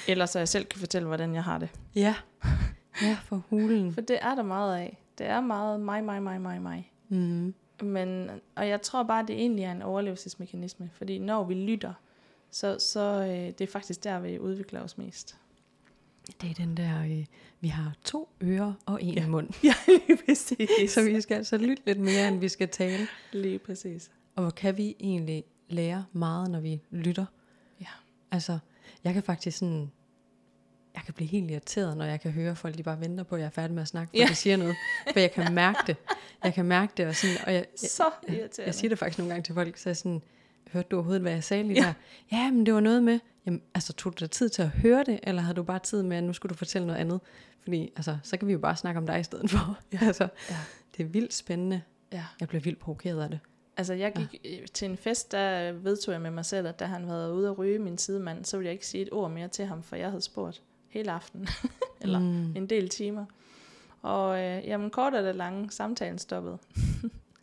Eller 0.08 0.26
så 0.26 0.38
jeg 0.38 0.48
selv 0.48 0.64
kan 0.64 0.80
fortælle, 0.80 1.06
hvordan 1.08 1.34
jeg 1.34 1.44
har 1.44 1.58
det. 1.58 1.68
Ja, 1.94 2.14
ja 3.02 3.16
for 3.24 3.42
hulen. 3.50 3.94
For 3.94 4.00
det 4.00 4.18
er 4.22 4.34
der 4.34 4.42
meget 4.42 4.78
af. 4.78 4.98
Det 5.18 5.26
er 5.26 5.40
meget 5.40 5.80
mig, 5.80 6.04
mig, 6.04 6.22
mig, 6.22 6.40
mig, 6.40 6.62
mig. 6.62 6.92
Mm. 7.08 7.54
Men, 7.82 8.30
og 8.54 8.68
jeg 8.68 8.82
tror 8.82 9.02
bare, 9.02 9.26
det 9.26 9.36
egentlig 9.36 9.64
er 9.64 9.72
en 9.72 9.82
overlevelsesmekanisme. 9.82 10.90
Fordi 10.94 11.18
når 11.18 11.44
vi 11.44 11.54
lytter, 11.54 11.92
så, 12.50 12.76
så 12.78 13.00
øh, 13.22 13.28
det 13.28 13.60
er 13.60 13.66
faktisk 13.72 14.04
der, 14.04 14.20
vi 14.20 14.38
udvikler 14.38 14.80
os 14.80 14.98
mest. 14.98 15.36
Det 16.40 16.50
er 16.50 16.54
den 16.54 16.76
der, 16.76 17.02
øh, 17.04 17.24
vi 17.60 17.68
har 17.68 17.92
to 18.04 18.28
ører 18.42 18.72
og 18.86 19.02
en 19.02 19.14
Ja. 19.14 19.26
mund. 19.26 19.48
Ja, 19.64 19.74
lige 19.86 20.18
præcis. 20.26 20.90
Så 20.90 21.02
vi 21.04 21.20
skal 21.20 21.34
altså 21.34 21.56
lytte 21.56 21.82
lidt 21.86 21.98
mere, 22.00 22.28
end 22.28 22.38
vi 22.40 22.48
skal 22.48 22.68
tale. 22.68 23.06
Lige 23.32 23.58
præcis. 23.58 24.10
Og 24.36 24.42
hvor 24.42 24.50
kan 24.50 24.76
vi 24.76 24.96
egentlig 25.00 25.44
lære 25.68 26.04
meget, 26.12 26.50
når 26.50 26.60
vi 26.60 26.80
lytter? 26.90 27.26
Ja. 27.80 27.86
Altså, 28.30 28.58
jeg 29.04 29.14
kan 29.14 29.22
faktisk 29.22 29.58
sådan... 29.58 29.90
Jeg 30.94 31.04
kan 31.04 31.14
blive 31.14 31.28
helt 31.28 31.50
irriteret, 31.50 31.96
når 31.96 32.04
jeg 32.04 32.20
kan 32.20 32.30
høre 32.30 32.56
folk, 32.56 32.76
de 32.78 32.82
bare 32.82 33.00
venter 33.00 33.24
på, 33.24 33.34
at 33.34 33.40
jeg 33.40 33.46
er 33.46 33.50
færdig 33.50 33.74
med 33.74 33.82
at 33.82 33.88
snakke, 33.88 34.10
for 34.10 34.16
Ja. 34.16 34.26
de 34.26 34.34
siger 34.34 34.56
noget. 34.56 34.76
For 35.12 35.20
jeg 35.20 35.32
kan 35.32 35.54
mærke 35.64 35.78
det. 35.86 35.96
Jeg 36.44 36.54
kan 36.54 36.64
mærke 36.64 36.92
det, 36.96 37.06
og, 37.06 37.14
sådan, 37.14 37.36
og 37.46 37.54
jeg, 37.54 37.66
jeg, 37.82 37.90
Så 37.90 38.02
irriterende. 38.28 38.62
jeg 38.66 38.74
siger 38.74 38.88
det 38.88 38.98
faktisk 38.98 39.18
nogle 39.18 39.32
gange 39.32 39.42
til 39.44 39.54
folk, 39.54 39.76
så 39.76 39.88
jeg 39.88 39.96
sådan, 39.96 40.22
hørte 40.72 40.88
du 40.90 40.96
overhovedet, 40.96 41.22
hvad 41.22 41.32
jeg 41.32 41.44
sagde 41.44 41.62
lige 41.62 41.80
ja. 41.82 41.86
der? 41.86 42.36
Ja, 42.36 42.50
men 42.50 42.66
det 42.66 42.74
var 42.74 42.80
noget 42.80 43.02
med, 43.02 43.18
jamen, 43.46 43.62
altså 43.74 43.92
tog 43.92 44.12
du 44.12 44.24
dig 44.24 44.30
tid 44.30 44.48
til 44.48 44.62
at 44.62 44.68
høre 44.68 45.04
det, 45.04 45.20
eller 45.22 45.42
havde 45.42 45.54
du 45.56 45.62
bare 45.62 45.78
tid 45.78 46.02
med, 46.02 46.16
at 46.16 46.24
nu 46.24 46.32
skulle 46.32 46.50
du 46.50 46.56
fortælle 46.56 46.86
noget 46.86 47.00
andet? 47.00 47.20
Fordi, 47.62 47.92
altså, 47.96 48.18
så 48.22 48.36
kan 48.36 48.48
vi 48.48 48.52
jo 48.52 48.58
bare 48.58 48.76
snakke 48.76 48.98
om 48.98 49.06
dig 49.06 49.20
i 49.20 49.22
stedet 49.22 49.50
for. 49.50 49.78
altså, 50.06 50.28
Ja. 50.50 50.56
det 50.96 51.04
er 51.04 51.08
vildt 51.08 51.34
spændende. 51.34 51.82
Ja. 52.12 52.24
Jeg 52.40 52.48
bliver 52.48 52.62
vildt 52.62 52.78
provokeret 52.78 53.22
af 53.22 53.30
det. 53.30 53.40
Altså, 53.76 53.94
jeg 53.94 54.12
gik 54.12 54.40
ja. 54.44 54.66
til 54.74 54.90
en 54.90 54.96
fest, 54.96 55.32
der 55.32 55.72
vedtog 55.72 56.12
jeg 56.12 56.20
med 56.20 56.30
mig 56.30 56.44
selv, 56.44 56.66
at 56.66 56.78
da 56.80 56.84
han 56.84 57.04
havde 57.04 57.34
ude 57.34 57.48
at 57.48 57.58
ryge 57.58 57.78
min 57.78 57.98
sidemand, 57.98 58.44
så 58.44 58.56
ville 58.56 58.66
jeg 58.66 58.72
ikke 58.72 58.86
sige 58.86 59.02
et 59.02 59.08
ord 59.12 59.30
mere 59.30 59.48
til 59.48 59.64
ham, 59.64 59.82
for 59.82 59.96
jeg 59.96 60.08
havde 60.10 60.22
spurgt 60.22 60.62
hele 60.88 61.10
aftenen, 61.12 61.48
eller 62.02 62.18
Mm. 62.18 62.56
en 62.56 62.66
del 62.66 62.88
timer. 62.88 63.24
Og 64.02 64.38
øh, 64.42 64.66
jamen, 64.66 64.90
kort 64.90 65.14
er 65.14 65.22
det 65.22 65.34
lange, 65.36 65.70
samtalen 65.70 66.18
stoppede. 66.18 66.58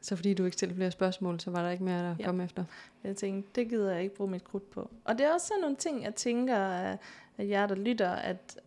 Så 0.02 0.16
fordi 0.16 0.34
du 0.34 0.46
ikke 0.46 0.56
stillede 0.56 0.76
flere 0.76 0.92
spørgsmål, 0.92 1.40
så 1.40 1.52
var 1.52 1.64
der 1.64 1.70
ikke 1.70 1.84
mere 1.84 2.12
at 2.12 2.16
Ja. 2.20 2.26
komme 2.26 2.44
efter? 2.44 2.64
Jeg 3.04 3.16
tænkte, 3.16 3.50
det 3.56 3.70
gider 3.70 3.92
jeg 3.94 4.04
ikke 4.04 4.16
bruge 4.16 4.30
mit 4.32 4.44
krudt 4.44 4.70
på. 4.70 4.90
Og 5.06 5.18
det 5.18 5.26
er 5.26 5.34
også 5.34 5.48
sådan 5.48 5.62
nogle 5.62 5.76
ting, 5.76 6.04
jeg 6.04 6.16
tænker, 6.16 6.58
at 6.58 6.98
at 7.38 7.50
jer, 7.50 7.68
der 7.68 7.76
lytter, 7.76 8.10
at, 8.10 8.60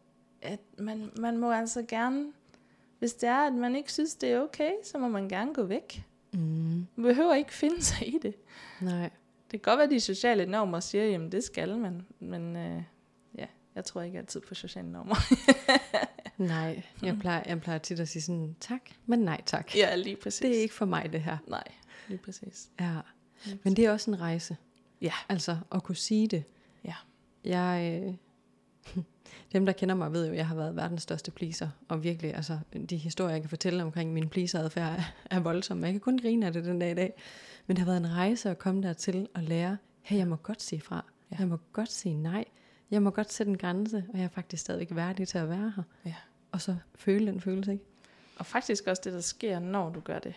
at 0.43 0.61
man, 0.79 1.11
man 1.19 1.39
må 1.39 1.53
altså 1.53 1.83
gerne, 1.89 2.27
hvis 2.99 3.15
det 3.15 3.29
er, 3.29 3.47
at 3.47 3.53
man 3.53 3.77
ikke 3.77 3.93
synes, 3.93 4.15
det 4.15 4.33
er 4.33 4.41
okay, 4.41 4.71
så 4.85 4.99
må 4.99 5.09
man 5.09 5.29
gerne 5.29 5.55
gå 5.55 5.63
væk. 5.63 6.03
Mm. 6.37 6.87
Man 6.97 7.07
behøver 7.09 7.35
ikke 7.35 7.55
finde 7.55 7.83
sig 7.83 8.15
i 8.15 8.19
det. 8.23 8.35
Nej. 8.81 9.11
Det 9.51 9.63
kan 9.63 9.71
godt 9.71 9.79
være, 9.79 9.85
at 9.85 9.91
de 9.91 10.01
sociale 10.01 10.47
normer 10.47 10.81
siger, 10.81 11.05
jamen 11.05 11.33
det 11.33 11.45
skal 11.45 11.79
man, 11.79 12.07
men 12.21 12.57
øh, 12.57 12.83
ja, 13.39 13.47
jeg 13.75 13.85
tror 13.85 14.03
ikke 14.03 14.19
altid 14.19 14.41
på 14.41 14.55
sociale 14.55 14.93
normer. 14.93 15.17
Nej, 16.39 16.83
jeg 17.03 17.19
plejer, 17.19 17.43
jeg 17.47 17.61
plejer 17.61 17.79
tit 17.79 18.01
at 18.01 18.09
sige 18.09 18.23
sådan, 18.23 18.57
tak, 18.61 18.81
men 19.07 19.19
nej 19.19 19.43
tak. 19.47 19.77
ja, 19.77 19.97
lige 19.97 20.17
præcis. 20.17 20.41
Det 20.41 20.57
er 20.57 20.61
ikke 20.61 20.75
for 20.75 20.85
mig, 20.85 21.13
det 21.13 21.21
her. 21.21 21.37
Nej, 21.47 21.65
lige 22.09 22.19
præcis. 22.19 22.69
Ja. 22.81 22.97
Men 23.63 23.77
det 23.77 23.85
er 23.85 23.93
også 23.93 24.11
en 24.11 24.21
rejse. 24.21 24.57
Ja. 25.01 25.13
Altså, 25.29 25.57
at 25.73 25.83
kunne 25.83 25.97
sige 25.97 26.29
det. 26.29 26.45
Ja. 26.85 26.95
Jeg, 27.45 28.03
øh, 28.05 28.15
dem, 29.53 29.67
der 29.67 29.73
kender 29.73 29.95
mig, 29.95 30.13
ved 30.13 30.27
jo, 30.27 30.33
at 30.33 30.39
jeg 30.39 30.47
har 30.47 30.55
været 30.55 30.77
verdens 30.77 31.03
største 31.03 31.31
pleaser. 31.31 31.69
Og 31.89 32.03
virkelig, 32.03 32.35
altså, 32.35 32.59
de 32.91 32.97
historier, 32.97 33.33
jeg 33.33 33.43
kan 33.43 33.49
fortælle 33.49 33.83
omkring 33.83 34.13
min 34.13 34.29
pleaseradfærd, 34.29 34.93
er, 34.99 35.03
er 35.37 35.41
voldsomme. 35.41 35.87
Jeg 35.87 35.93
kan 35.93 36.01
kun 36.01 36.19
grine 36.19 36.47
af 36.47 36.53
det 36.53 36.65
den 36.65 36.79
dag 36.79 36.91
i 36.91 36.95
dag. 36.95 37.13
Men 37.67 37.77
det 37.77 37.85
har 37.85 37.93
været 37.93 38.01
en 38.01 38.13
rejse 38.13 38.51
at 38.51 38.59
komme 38.59 38.83
dertil 38.83 39.29
og 39.35 39.43
lære, 39.43 39.77
hey, 40.03 40.17
jeg 40.17 40.29
må 40.29 40.37
godt 40.37 40.63
sige 40.63 40.81
fra. 40.81 41.05
Ja. 41.31 41.37
Ja. 41.37 41.41
Jeg 41.41 41.49
må 41.49 41.59
godt 41.73 41.93
sige 41.93 42.15
nej. 42.15 42.45
Jeg 42.91 43.03
må 43.03 43.11
godt 43.11 43.33
sætte 43.33 43.51
en 43.51 43.59
grænse, 43.59 44.05
og 44.13 44.19
jeg 44.19 44.25
er 44.25 44.29
faktisk 44.29 44.61
stadigvæk 44.61 44.89
værdig 44.97 45.29
til 45.29 45.39
at 45.39 45.49
være 45.49 45.73
her. 45.77 45.83
Ja. 46.05 46.15
Og 46.53 46.61
så 46.61 46.77
føle 46.95 47.27
den 47.27 47.41
følelse, 47.41 47.73
ikke? 47.73 47.85
Og 48.37 48.47
faktisk 48.47 48.87
også 48.87 49.03
det, 49.05 49.13
der 49.13 49.21
sker, 49.21 49.59
når 49.59 49.91
du 49.91 50.01
gør 50.01 50.19
det. 50.19 50.35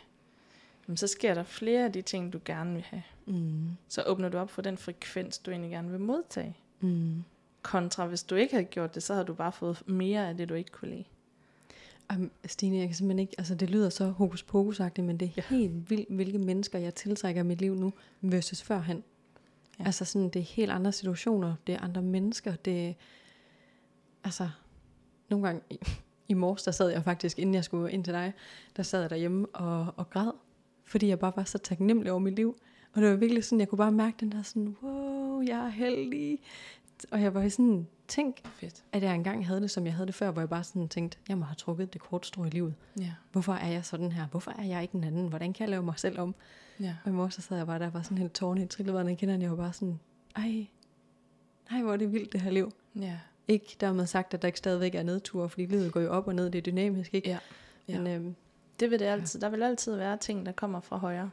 Jamen, 0.88 0.98
så 0.98 1.08
sker 1.08 1.34
der 1.34 1.44
flere 1.44 1.86
af 1.86 1.94
de 1.94 2.02
ting, 2.02 2.34
du 2.34 2.40
gerne 2.46 2.74
vil 2.74 2.84
have. 2.84 3.04
Mm. 3.26 3.70
Så 3.88 4.04
åbner 4.08 4.30
du 4.30 4.38
op 4.38 4.50
for 4.50 4.62
den 4.62 4.78
frekvens, 4.78 5.38
du 5.38 5.52
egentlig 5.52 5.72
gerne 5.72 5.92
vil 5.92 6.00
modtage. 6.00 6.58
Mm. 6.80 7.24
Kontra, 7.62 8.06
hvis 8.06 8.24
du 8.24 8.36
ikke 8.36 8.54
havde 8.54 8.66
gjort 8.66 8.96
det, 8.96 9.04
så 9.04 9.14
havde 9.14 9.26
du 9.26 9.34
bare 9.34 9.52
fået 9.52 9.84
mere 9.88 10.30
af 10.30 10.38
det, 10.38 10.50
du 10.50 10.54
ikke 10.54 10.72
kunne 10.72 10.92
lide. 10.92 11.04
Um, 12.14 12.32
Stine, 12.46 12.78
jeg 12.78 12.88
kan 12.88 12.96
simpelthen 12.96 13.20
ikke, 13.20 13.36
altså 13.38 13.56
det 13.56 13.70
lyder 13.70 13.90
så 13.90 14.10
hokus 14.10 14.44
pokus 14.44 14.82
men 14.98 15.18
det 15.18 15.26
er 15.26 15.32
ja. 15.38 15.44
helt 15.50 15.90
vildt, 15.90 16.10
hvilke 16.10 16.38
mennesker 16.38 16.80
jeg 16.80 16.96
tiltrækker 16.96 17.42
i 17.42 17.46
mit 17.46 17.62
liv 17.62 17.76
nu, 17.76 17.94
versus 18.22 18.62
førhen. 18.62 19.04
Ja. 19.80 19.86
Altså 19.86 20.06
sådan, 20.06 20.30
det 20.30 20.40
er 20.40 20.44
helt 20.44 20.72
andre 20.72 20.92
situationer, 20.92 21.56
det 21.68 21.76
er 21.76 21.80
andre 21.80 22.02
mennesker, 22.02 22.56
det 22.56 22.88
er, 22.88 22.94
altså, 24.24 24.50
nogle 25.30 25.46
gange 25.46 25.62
i, 25.70 25.80
i 26.28 26.34
morges, 26.34 26.64
der 26.64 26.72
sad 26.72 26.90
jeg 26.90 27.04
faktisk, 27.04 27.40
inden 27.40 27.56
jeg 27.56 27.64
skulle 27.64 27.92
ind 27.92 28.04
til 28.04 28.14
dig, 28.14 28.34
der 28.78 28.84
sad 28.84 29.02
jeg 29.02 29.10
derhjemme 29.10 29.48
og, 29.54 29.94
og 29.98 30.10
græd, 30.10 30.32
fordi 30.86 31.08
jeg 31.08 31.20
bare 31.20 31.34
var 31.36 31.44
så 31.44 31.58
taknemmelig 31.58 32.12
over 32.12 32.20
mit 32.20 32.36
liv. 32.36 32.58
Og 32.94 33.02
det 33.02 33.10
var 33.10 33.16
virkelig 33.16 33.44
sådan, 33.44 33.60
jeg 33.60 33.68
kunne 33.68 33.78
bare 33.78 33.92
mærke 33.92 34.18
den 34.20 34.32
der 34.32 34.44
sådan, 34.44 34.76
wow, 34.82 35.42
jeg 35.42 35.66
er 35.66 35.70
heldig. 35.70 36.40
Og 37.12 37.22
jeg 37.22 37.34
var 37.34 37.50
sådan, 37.50 37.88
tænk, 38.08 38.48
Fedt. 38.48 38.84
at 38.92 39.04
jeg 39.04 39.16
engang 39.16 39.48
havde 39.48 39.62
det, 39.62 39.72
som 39.72 39.86
jeg 39.86 39.94
havde 39.94 40.08
det 40.08 40.16
før, 40.16 40.32
hvor 40.32 40.42
jeg 40.42 40.50
bare 40.50 40.64
sådan 40.64 40.88
tænkte, 40.90 41.18
jeg 41.30 41.38
må 41.38 41.46
have 41.46 41.56
trukket 41.56 41.94
det 41.94 42.02
korte 42.02 42.28
strå 42.28 42.46
i 42.46 42.50
livet. 42.50 42.76
Ja. 43.00 43.12
Hvorfor 43.32 43.54
er 43.54 43.68
jeg 43.68 43.86
sådan 43.86 44.12
her? 44.12 44.28
Hvorfor 44.28 44.52
er 44.60 44.64
jeg 44.64 44.82
ikke 44.82 44.96
en 44.96 45.04
anden? 45.04 45.28
Hvordan 45.28 45.54
kan 45.54 45.62
jeg 45.62 45.70
lave 45.70 45.84
mig 45.84 45.94
selv 46.00 46.20
om? 46.20 46.36
Ja. 46.80 46.96
Og 47.04 47.10
i 47.12 47.14
morges 47.14 47.34
så 47.34 47.42
sad 47.42 47.58
jeg 47.58 47.68
bare 47.68 47.80
der, 47.80 47.90
var 47.90 48.02
sådan 48.02 48.18
helt 48.18 48.34
tårne 48.34 48.64
i 48.64 48.66
trillevand, 48.66 49.18
kender 49.18 49.38
jeg 49.38 49.50
var 49.50 49.56
bare 49.58 49.74
sådan, 49.74 50.00
ej, 50.36 50.66
nej, 51.72 51.82
hvor 51.82 51.94
er 51.94 51.98
det 51.98 52.14
vildt 52.14 52.34
det 52.34 52.42
her 52.42 52.52
liv. 52.52 52.72
Ja. 53.00 53.18
Ikke 53.48 53.76
dermed 53.80 54.06
sagt, 54.06 54.34
at 54.34 54.42
der 54.42 54.48
ikke 54.48 54.58
stadigvæk 54.58 54.96
er 54.96 55.04
nedture, 55.04 55.50
fordi 55.50 55.66
livet 55.66 55.92
går 55.92 56.00
jo 56.02 56.10
op 56.12 56.28
og 56.28 56.36
ned, 56.36 56.50
det 56.50 56.58
er 56.58 56.62
dynamisk, 56.62 57.14
ikke? 57.14 57.30
Ja. 57.30 57.38
Ja. 57.88 57.98
Men 58.02 58.08
øhm, 58.08 58.36
Det 58.80 58.92
vil 58.92 59.00
det 59.00 59.06
altid. 59.06 59.40
Der 59.40 59.50
vil 59.50 59.64
altid 59.64 59.96
være 59.96 60.18
ting, 60.18 60.46
der 60.46 60.52
kommer 60.52 60.80
fra 60.80 60.98
højre. 60.98 61.30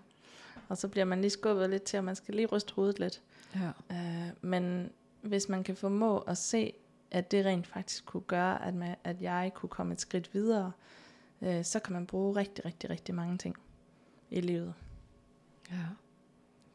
Og 0.69 0.77
så 0.77 0.89
bliver 0.89 1.05
man 1.05 1.21
lige 1.21 1.31
skubbet 1.31 1.71
lidt 1.71 1.83
til, 1.83 1.99
og 1.99 2.05
man 2.05 2.17
skal 2.17 2.35
lige 2.35 2.47
ryste 2.47 2.73
hovedet 2.75 2.99
lidt. 2.99 3.21
ja. 3.55 3.71
Øh, 3.97 4.29
men 4.41 4.91
hvis 5.23 5.49
man 5.49 5.65
kan 5.65 5.77
formå 5.77 6.19
at 6.19 6.39
se, 6.39 6.73
at 7.11 7.31
det 7.31 7.47
rent 7.47 7.67
faktisk 7.67 8.07
kunne 8.07 8.23
gøre, 8.23 8.67
at, 8.67 8.75
man, 8.75 8.97
at 9.05 9.23
jeg 9.23 9.53
kunne 9.55 9.69
komme 9.69 9.93
et 9.93 10.01
skridt 10.01 10.35
videre, 10.35 10.73
øh, 11.43 11.65
så 11.65 11.79
kan 11.79 11.93
man 11.93 12.07
bruge 12.07 12.37
rigtig, 12.37 12.65
rigtig, 12.65 12.91
rigtig 12.91 13.15
mange 13.15 13.39
ting 13.39 13.57
i 14.31 14.41
livet. 14.41 14.75
Ja. 15.71 15.85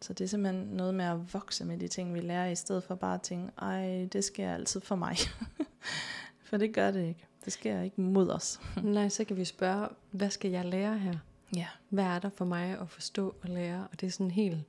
Så 0.02 0.14
det 0.14 0.24
er 0.24 0.28
simpelthen 0.28 0.66
noget 0.66 0.94
med 0.94 1.06
at 1.06 1.34
vokse 1.34 1.66
med 1.66 1.78
de 1.78 1.88
ting, 1.88 2.14
vi 2.14 2.20
lærer, 2.20 2.50
i 2.50 2.56
stedet 2.56 2.84
for 2.84 2.96
bare 2.96 3.14
at 3.14 3.22
tænke, 3.22 3.52
ej, 3.58 4.08
det 4.14 4.24
sker 4.24 4.54
altid 4.54 4.82
for 4.82 4.96
mig. 4.96 5.16
for 6.48 6.58
det 6.58 6.74
gør 6.74 6.92
det 6.92 7.08
ikke. 7.08 7.26
Det 7.46 7.54
sker 7.54 7.82
ikke 7.82 8.02
mod 8.02 8.30
os. 8.30 8.62
Nej, 8.84 9.10
så 9.10 9.24
kan 9.24 9.38
vi 9.38 9.46
spørge, 9.46 9.88
hvad 10.12 10.30
skal 10.30 10.52
jeg 10.52 10.66
lære 10.66 10.98
her? 11.00 11.18
Ja. 11.56 11.68
Hvad 11.90 12.04
er 12.04 12.20
der 12.20 12.30
for 12.30 12.46
mig 12.46 12.80
at 12.80 12.90
forstå 12.90 13.36
og 13.42 13.50
lære? 13.50 13.88
Og 13.92 14.02
det 14.02 14.08
er 14.08 14.12
sådan 14.12 14.26
en 14.26 14.32
helt 14.32 14.64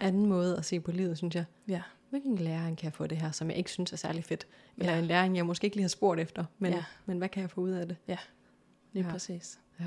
anden 0.00 0.26
måde 0.26 0.56
at 0.56 0.64
se 0.64 0.80
på 0.80 0.92
livet, 0.92 1.18
synes 1.18 1.34
jeg. 1.34 1.44
Ja. 1.68 1.82
Hvilken 2.10 2.38
læring 2.38 2.78
kan 2.78 2.84
jeg 2.84 2.92
få 2.92 3.06
det 3.06 3.18
her, 3.18 3.30
som 3.30 3.48
jeg 3.50 3.56
ikke 3.58 3.70
synes 3.70 3.92
er 3.92 3.96
særlig 3.96 4.24
fedt? 4.24 4.46
Eller 4.76 4.92
Ja. 4.92 4.98
en 4.98 5.04
læring, 5.04 5.36
jeg 5.36 5.46
måske 5.46 5.64
ikke 5.64 5.76
lige 5.76 5.84
har 5.84 5.88
spurgt 5.88 6.20
efter, 6.20 6.44
men, 6.58 6.72
Ja. 6.72 6.84
men 7.06 7.18
hvad 7.18 7.28
kan 7.28 7.40
jeg 7.40 7.50
få 7.50 7.60
ud 7.60 7.70
af 7.70 7.86
det? 7.88 7.96
Lige 8.06 8.18
Ja. 8.94 9.00
ja. 9.06 9.10
præcis. 9.10 9.60
Ja. 9.80 9.84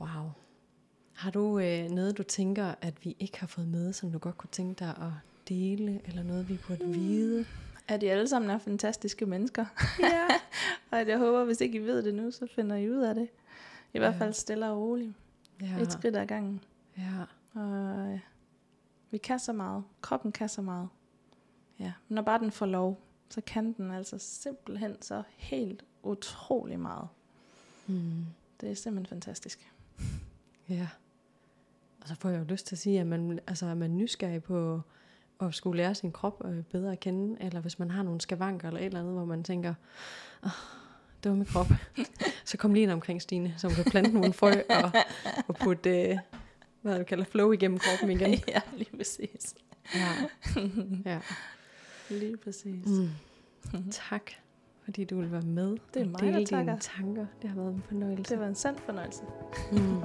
Wow. 0.00 0.30
Har 1.14 1.30
du 1.30 1.58
øh, 1.58 1.90
noget, 1.90 2.18
du 2.18 2.22
tænker, 2.22 2.74
at 2.80 3.04
vi 3.04 3.16
ikke 3.20 3.40
har 3.40 3.46
fået 3.46 3.68
med, 3.68 3.92
som 3.92 4.12
du 4.12 4.18
godt 4.18 4.38
kunne 4.38 4.50
tænke 4.52 4.78
dig 4.78 4.88
at 4.88 5.12
dele, 5.48 6.00
eller 6.04 6.22
noget, 6.22 6.48
vi 6.48 6.58
burde 6.68 6.84
vide? 6.86 7.44
At 7.88 8.02
I 8.02 8.06
alle 8.06 8.28
sammen 8.28 8.50
er 8.50 8.58
fantastiske 8.58 9.26
mennesker. 9.26 9.64
Ja. 10.00 10.26
og 10.90 11.00
at 11.00 11.08
jeg 11.08 11.18
håber, 11.18 11.44
hvis 11.44 11.60
ikke 11.60 11.78
I 11.78 11.82
ved 11.82 12.02
det 12.02 12.14
nu, 12.14 12.30
så 12.30 12.46
finder 12.54 12.76
I 12.76 12.90
ud 12.90 12.98
af 13.02 13.14
det. 13.14 13.28
I 13.94 13.98
hvert 13.98 14.14
Ja. 14.14 14.18
fald 14.18 14.32
stille 14.32 14.66
og 14.70 14.78
roligt. 14.78 15.12
ja. 15.62 15.78
Et 15.80 15.92
skridt 15.92 16.16
ad 16.16 16.26
gangen. 16.26 16.60
Ja. 16.98 17.22
Og 17.60 18.08
øh, 18.12 18.18
vi 19.14 19.18
kan 19.18 19.38
så 19.38 19.52
meget. 19.52 19.84
Kroppen 20.00 20.32
kan 20.32 20.48
så 20.48 20.62
meget. 20.62 20.88
Ja, 21.78 21.92
men 22.08 22.14
når 22.14 22.22
bare 22.22 22.38
den 22.38 22.50
får 22.50 22.66
lov, 22.66 23.00
så 23.28 23.40
kan 23.40 23.72
den 23.72 23.90
altså 23.90 24.18
simpelthen 24.18 25.02
så 25.02 25.22
helt 25.36 25.84
utrolig 26.02 26.80
meget. 26.80 27.08
Mm. 27.86 28.26
Det 28.60 28.70
er 28.70 28.74
simpelthen 28.74 29.06
fantastisk. 29.06 29.72
Ja. 30.68 30.88
Og 32.02 32.08
så 32.08 32.14
får 32.14 32.28
jeg 32.28 32.38
jo 32.38 32.44
lyst 32.44 32.66
til 32.66 32.74
at 32.74 32.78
sige, 32.78 33.00
at 33.00 33.06
man, 33.06 33.40
altså, 33.46 33.66
er 33.66 33.74
man 33.74 33.96
nysgerrig 33.96 34.42
på 34.42 34.80
at 35.40 35.54
skulle 35.54 35.76
lære 35.76 35.94
sin 35.94 36.12
krop 36.12 36.42
øh, 36.44 36.62
bedre 36.62 36.92
at 36.92 37.00
kende, 37.00 37.36
eller 37.40 37.60
hvis 37.60 37.78
man 37.78 37.90
har 37.90 38.02
nogle 38.02 38.20
skavanker 38.20 38.68
eller 38.68 38.80
et 38.80 38.86
eller 38.86 39.00
andet, 39.00 39.14
hvor 39.14 39.24
man 39.24 39.44
tænker, 39.44 39.74
oh, 40.42 40.50
det 41.24 41.30
var 41.30 41.36
med 41.36 41.46
krop. 41.46 41.66
så 42.44 42.56
kom 42.56 42.74
lige 42.74 42.82
ind 42.82 42.92
omkring 42.92 43.22
Stine, 43.22 43.54
som 43.56 43.70
kan 43.70 43.84
plante 43.84 44.12
nogle 44.12 44.32
frø 44.32 44.52
og, 44.70 44.90
og 45.48 45.54
putte, 45.54 46.10
øh, 46.10 46.18
hvad 46.84 46.98
du 46.98 47.04
kalder, 47.04 47.24
flow 47.24 47.52
igennem 47.52 47.78
kroppen 47.78 48.10
igen. 48.10 48.30
ja, 48.48 48.60
lige 48.76 48.96
præcis. 48.96 49.54
Ja. 49.94 50.08
ja. 51.10 51.20
Lige 52.10 52.36
præcis. 52.36 52.86
Mm. 52.86 53.08
Tak, 53.90 54.30
fordi 54.84 55.04
du 55.04 55.20
vil 55.20 55.32
være 55.32 55.42
med 55.42 55.76
Det 55.94 56.02
er 56.02 56.06
mig, 56.06 56.20
dele 56.20 56.32
der 56.32 56.36
dine 56.38 56.46
takker. 56.46 56.76
tanker. 56.78 57.26
Det 57.42 57.50
har 57.50 57.56
været 57.56 57.74
en 57.74 57.82
fornøjelse. 57.88 58.34
Det 58.34 58.40
var 58.40 58.46
en 58.48 58.54
sand 58.54 58.76
fornøjelse. 58.78 59.22
Mm. 59.72 60.00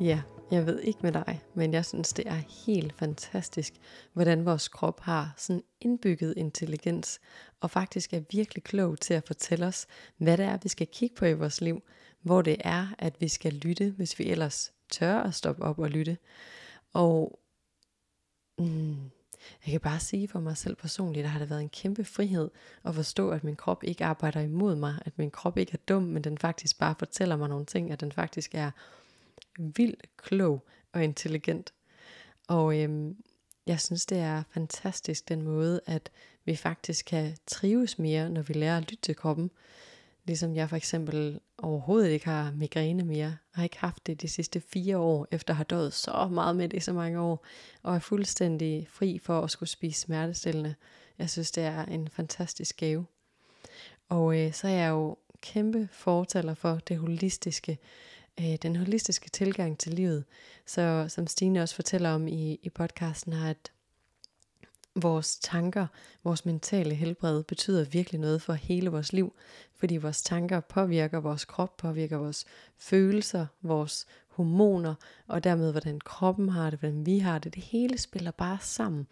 Ja, 0.00 0.20
jeg 0.50 0.66
ved 0.66 0.80
ikke 0.80 1.00
med 1.02 1.12
dig, 1.12 1.42
men 1.54 1.72
jeg 1.72 1.84
synes, 1.84 2.12
det 2.12 2.26
er 2.28 2.66
helt 2.66 2.92
fantastisk, 2.92 3.74
hvordan 4.12 4.44
vores 4.44 4.68
krop 4.68 5.00
har 5.00 5.34
sådan 5.36 5.62
indbygget 5.80 6.34
intelligens, 6.36 7.20
og 7.60 7.70
faktisk 7.70 8.12
er 8.12 8.20
virkelig 8.30 8.64
klog 8.64 9.00
til 9.00 9.14
at 9.14 9.26
fortælle 9.26 9.66
os, 9.66 9.86
hvad 10.16 10.36
det 10.36 10.46
er, 10.46 10.58
vi 10.62 10.68
skal 10.68 10.86
kigge 10.86 11.16
på 11.16 11.24
i 11.24 11.32
vores 11.32 11.60
liv, 11.60 11.82
hvor 12.22 12.42
det 12.42 12.56
er, 12.60 12.86
at 12.98 13.20
vi 13.20 13.28
skal 13.28 13.52
lytte, 13.52 13.90
hvis 13.90 14.18
vi 14.18 14.24
ellers 14.24 14.72
tør 14.90 15.18
at 15.20 15.34
stoppe 15.34 15.62
op 15.62 15.78
og 15.78 15.90
lytte. 15.90 16.18
Og 16.92 17.38
mm, 18.58 18.96
jeg 19.66 19.70
kan 19.70 19.80
bare 19.80 20.00
sige 20.00 20.28
for 20.28 20.40
mig 20.40 20.56
selv 20.56 20.76
personligt, 20.76 21.24
der 21.24 21.30
har 21.30 21.38
det 21.38 21.50
været 21.50 21.62
en 21.62 21.68
kæmpe 21.68 22.04
frihed 22.04 22.50
at 22.84 22.94
forstå, 22.94 23.30
at 23.30 23.44
min 23.44 23.56
krop 23.56 23.84
ikke 23.84 24.04
arbejder 24.04 24.40
imod 24.40 24.76
mig, 24.76 24.94
at 25.04 25.18
min 25.18 25.30
krop 25.30 25.58
ikke 25.58 25.72
er 25.72 25.82
dum, 25.88 26.02
men 26.02 26.24
den 26.24 26.38
faktisk 26.38 26.78
bare 26.78 26.94
fortæller 26.98 27.36
mig 27.36 27.48
nogle 27.48 27.66
ting, 27.66 27.90
at 27.90 28.00
den 28.00 28.12
faktisk 28.12 28.54
er 28.54 28.70
vildt 29.58 30.06
klog 30.16 30.66
og 30.92 31.04
intelligent. 31.04 31.72
Og 32.48 32.80
øhm, 32.80 33.16
jeg 33.66 33.80
synes, 33.80 34.06
det 34.06 34.18
er 34.18 34.42
fantastisk 34.50 35.28
den 35.28 35.42
måde, 35.42 35.80
at 35.86 36.10
vi 36.44 36.56
faktisk 36.56 37.04
kan 37.04 37.36
trives 37.46 37.98
mere, 37.98 38.30
når 38.30 38.42
vi 38.42 38.54
lærer 38.54 38.76
at 38.76 38.82
lytte 38.82 39.02
til 39.02 39.16
kroppen. 39.16 39.50
Ligesom 40.24 40.54
jeg 40.54 40.68
for 40.68 40.76
eksempel 40.76 41.40
overhovedet 41.58 42.10
ikke 42.10 42.26
har 42.26 42.52
migræne 42.52 43.04
mere. 43.04 43.18
Jeg 43.18 43.36
har 43.54 43.62
ikke 43.62 43.78
haft 43.78 44.06
det 44.06 44.22
de 44.22 44.28
sidste 44.28 44.60
fire 44.60 44.98
år, 44.98 45.26
efter 45.30 45.52
at 45.52 45.56
have 45.56 45.64
døjet 45.64 45.92
så 45.92 46.28
meget 46.32 46.56
med 46.56 46.68
det 46.68 46.76
i 46.76 46.80
så 46.80 46.92
mange 46.92 47.20
år. 47.20 47.44
Og 47.82 47.94
er 47.94 47.98
fuldstændig 47.98 48.88
fri 48.90 49.18
for 49.18 49.40
at 49.40 49.50
skulle 49.50 49.68
spise 49.68 50.00
smertestillende. 50.00 50.74
Jeg 51.18 51.30
synes, 51.30 51.50
det 51.50 51.64
er 51.64 51.84
en 51.84 52.08
fantastisk 52.08 52.76
gave. 52.76 53.06
Og 54.08 54.40
øh, 54.40 54.52
så 54.52 54.68
er 54.68 54.72
jeg 54.72 54.90
jo 54.90 55.16
kæmpe 55.40 55.88
fortaler 55.92 56.54
for 56.54 56.74
det 56.88 56.98
holistiske, 56.98 57.78
øh, 58.40 58.56
den 58.62 58.76
holistiske 58.76 59.30
tilgang 59.30 59.78
til 59.78 59.94
livet. 59.94 60.24
Så 60.66 61.04
som 61.08 61.26
Stine 61.26 61.62
også 61.62 61.74
fortæller 61.74 62.10
om 62.10 62.28
i, 62.28 62.58
i 62.62 62.68
podcasten 62.68 63.32
her, 63.32 63.50
at 63.50 63.72
vores 64.94 65.38
tanker, 65.38 65.86
vores 66.24 66.44
mentale 66.44 66.94
helbred 66.94 67.42
betyder 67.42 67.84
virkelig 67.84 68.20
noget 68.20 68.42
for 68.42 68.52
hele 68.52 68.90
vores 68.90 69.12
liv, 69.12 69.34
fordi 69.76 69.96
vores 69.96 70.22
tanker 70.22 70.60
påvirker 70.60 71.20
vores 71.20 71.44
krop, 71.44 71.76
påvirker 71.76 72.16
vores 72.16 72.44
følelser, 72.78 73.46
vores 73.62 74.06
hormoner, 74.28 74.94
og 75.26 75.44
dermed 75.44 75.70
hvordan 75.70 76.00
kroppen 76.00 76.48
har 76.48 76.70
det, 76.70 76.78
hvordan 76.78 77.06
vi 77.06 77.18
har 77.18 77.38
det. 77.38 77.54
Det 77.54 77.62
hele 77.62 77.98
spiller 77.98 78.30
bare 78.30 78.58
sammen 78.60 79.06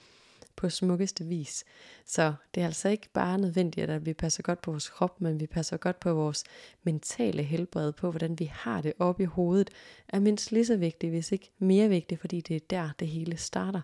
på 0.57 0.68
smukkeste 0.68 1.24
vis. 1.24 1.64
Så 2.07 2.34
det 2.54 2.61
er 2.61 2.66
altså 2.66 2.88
ikke 2.88 3.09
bare 3.12 3.38
nødvendigt, 3.38 3.90
at 3.90 4.07
vi 4.07 4.12
passer 4.12 4.42
godt 4.42 4.62
på 4.62 4.70
vores 4.70 4.90
krop, 4.90 5.20
men 5.20 5.40
vi 5.40 5.46
passer 5.46 5.76
godt 5.76 6.00
på 6.00 6.14
vores 6.14 6.44
mentale 6.82 7.42
helbred, 7.42 7.92
på 7.92 8.11
hvordan 8.11 8.38
vi 8.38 8.44
har 8.44 8.80
det 8.80 8.92
oppe 8.98 9.22
i 9.22 9.26
hovedet, 9.26 9.70
er 10.09 10.20
mindst 10.20 10.52
lige 10.52 10.66
så 10.66 10.76
vigtigt, 10.76 11.12
hvis 11.12 11.32
ikke 11.32 11.50
mere 11.59 11.88
vigtigt, 11.88 12.20
fordi 12.20 12.40
det 12.40 12.57
er 12.57 12.61
der, 12.70 12.90
det 12.98 13.09
hele 13.09 13.36
starter. 13.36 13.80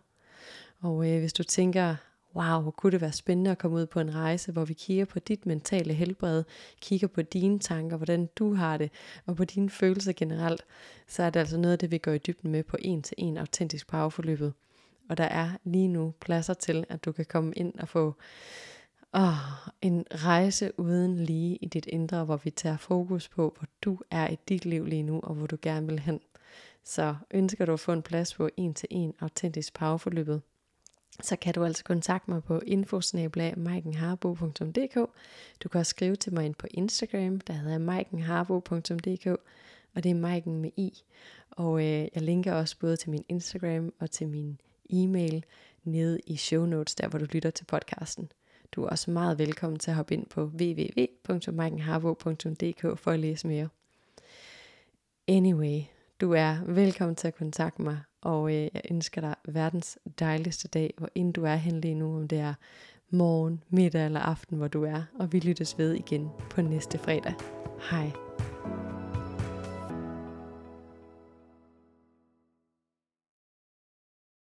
Og 0.80 1.10
øh, 1.10 1.18
hvis 1.18 1.32
du 1.32 1.42
tænker, 1.42 1.96
wow, 2.36 2.70
kunne 2.70 2.92
det 2.92 3.00
være 3.00 3.12
spændende 3.12 3.50
at 3.50 3.58
komme 3.58 3.76
ud 3.76 3.86
på 3.86 4.00
en 4.00 4.14
rejse, 4.14 4.52
hvor 4.52 4.64
vi 4.64 4.74
kigger 4.74 5.04
på 5.04 5.18
dit 5.18 5.46
mentale 5.46 5.94
helbred, 5.94 6.44
kigger 6.80 7.08
på 7.08 7.22
dine 7.22 7.58
tanker, 7.58 7.96
hvordan 7.96 8.28
du 8.38 8.54
har 8.54 8.76
det, 8.76 8.90
og 9.26 9.36
på 9.36 9.44
dine 9.44 9.70
følelser 9.70 10.12
generelt, 10.12 10.64
så 11.06 11.22
er 11.22 11.30
det 11.30 11.40
altså 11.40 11.56
noget 11.56 11.72
af 11.72 11.78
det, 11.78 11.90
vi 11.90 11.98
går 11.98 12.12
i 12.12 12.18
dybden 12.18 12.50
med 12.50 12.62
på 12.62 12.76
en 12.80 13.02
til 13.02 13.14
en 13.18 13.36
autentisk 13.36 13.86
powerforløbet. 13.86 14.52
Og 15.12 15.18
der 15.18 15.24
er 15.24 15.50
lige 15.64 15.88
nu 15.88 16.14
pladser 16.20 16.54
til, 16.54 16.84
at 16.88 17.04
du 17.04 17.12
kan 17.12 17.24
komme 17.24 17.52
ind 17.52 17.78
og 17.78 17.88
få 17.88 18.14
åh, 19.14 19.34
en 19.82 20.04
rejse 20.10 20.80
uden 20.80 21.24
lige 21.24 21.56
i 21.56 21.66
dit 21.66 21.86
indre, 21.86 22.24
hvor 22.24 22.36
vi 22.36 22.50
tager 22.50 22.76
fokus 22.76 23.28
på, 23.28 23.56
hvor 23.58 23.66
du 23.82 23.98
er 24.10 24.28
i 24.28 24.38
dit 24.48 24.64
liv 24.64 24.86
lige 24.86 25.02
nu, 25.02 25.20
og 25.20 25.34
hvor 25.34 25.46
du 25.46 25.56
gerne 25.62 25.86
vil 25.86 25.98
hen. 25.98 26.20
Så 26.84 27.16
ønsker 27.30 27.66
du 27.66 27.72
at 27.72 27.80
få 27.80 27.92
en 27.92 28.02
plads 28.02 28.34
på 28.34 28.48
en 28.56 28.74
til 28.74 28.88
en 28.90 29.14
autentisk 29.20 29.74
powerforløbet, 29.74 30.42
så 31.22 31.36
kan 31.36 31.54
du 31.54 31.64
altså 31.64 31.84
kontakte 31.84 32.30
mig 32.30 32.44
på 32.44 32.60
infosnabla.maikenharbo.dk 32.66 34.94
Du 35.62 35.68
kan 35.68 35.78
også 35.78 35.90
skrive 35.90 36.16
til 36.16 36.34
mig 36.34 36.44
ind 36.44 36.54
på 36.54 36.66
Instagram, 36.70 37.40
der 37.40 37.52
hedder 37.52 37.78
maikenharbo.dk 37.78 39.26
og 39.94 40.04
det 40.04 40.10
er 40.10 40.14
Maiken 40.14 40.58
med 40.58 40.70
i. 40.76 41.02
Og 41.50 41.80
øh, 41.80 42.08
jeg 42.14 42.22
linker 42.22 42.54
også 42.54 42.78
både 42.78 42.96
til 42.96 43.10
min 43.10 43.24
Instagram 43.28 43.92
og 44.00 44.10
til 44.10 44.28
min 44.28 44.60
e-mail 44.93 45.45
nede 45.84 46.20
i 46.26 46.36
show 46.36 46.66
notes, 46.66 46.95
der 46.95 47.09
hvor 47.09 47.18
du 47.18 47.26
lytter 47.32 47.51
til 47.51 47.64
podcasten. 47.64 48.32
Du 48.72 48.84
er 48.84 48.88
også 48.88 49.11
meget 49.11 49.38
velkommen 49.38 49.78
til 49.78 49.90
at 49.90 49.97
hoppe 49.97 50.14
ind 50.14 50.26
på 50.26 50.45
www.maikenharbo.dk 50.45 52.99
for 52.99 53.11
at 53.11 53.20
læse 53.20 53.47
mere. 53.47 53.68
Anyway, 55.28 55.80
du 56.20 56.32
er 56.32 56.57
velkommen 56.66 57.16
til 57.16 57.28
at 57.28 57.34
kontakte 57.34 57.82
mig, 57.82 58.01
og 58.20 58.55
øh, 58.55 58.68
jeg 58.74 58.82
ønsker 58.90 59.20
dig 59.20 59.34
verdens 59.49 59.99
dejligste 60.18 60.68
dag, 60.68 60.95
hvor 60.99 61.09
end 61.14 61.34
du 61.34 61.45
er 61.45 61.55
hen 61.55 61.80
lige 61.80 61.95
nu, 61.95 62.16
om 62.16 62.28
det 62.28 62.38
er 62.38 62.55
morgen, 63.11 63.62
middag 63.68 64.05
eller 64.05 64.20
aften, 64.20 64.57
hvor 64.57 64.68
du 64.68 64.84
er, 64.84 65.03
og 65.18 65.32
vi 65.32 65.40
lyttes 65.40 65.78
ved 65.78 65.93
igen 65.93 66.28
på 66.51 66.62
næste 66.62 66.99
fredag. 66.99 67.34
Hej. 67.90 68.11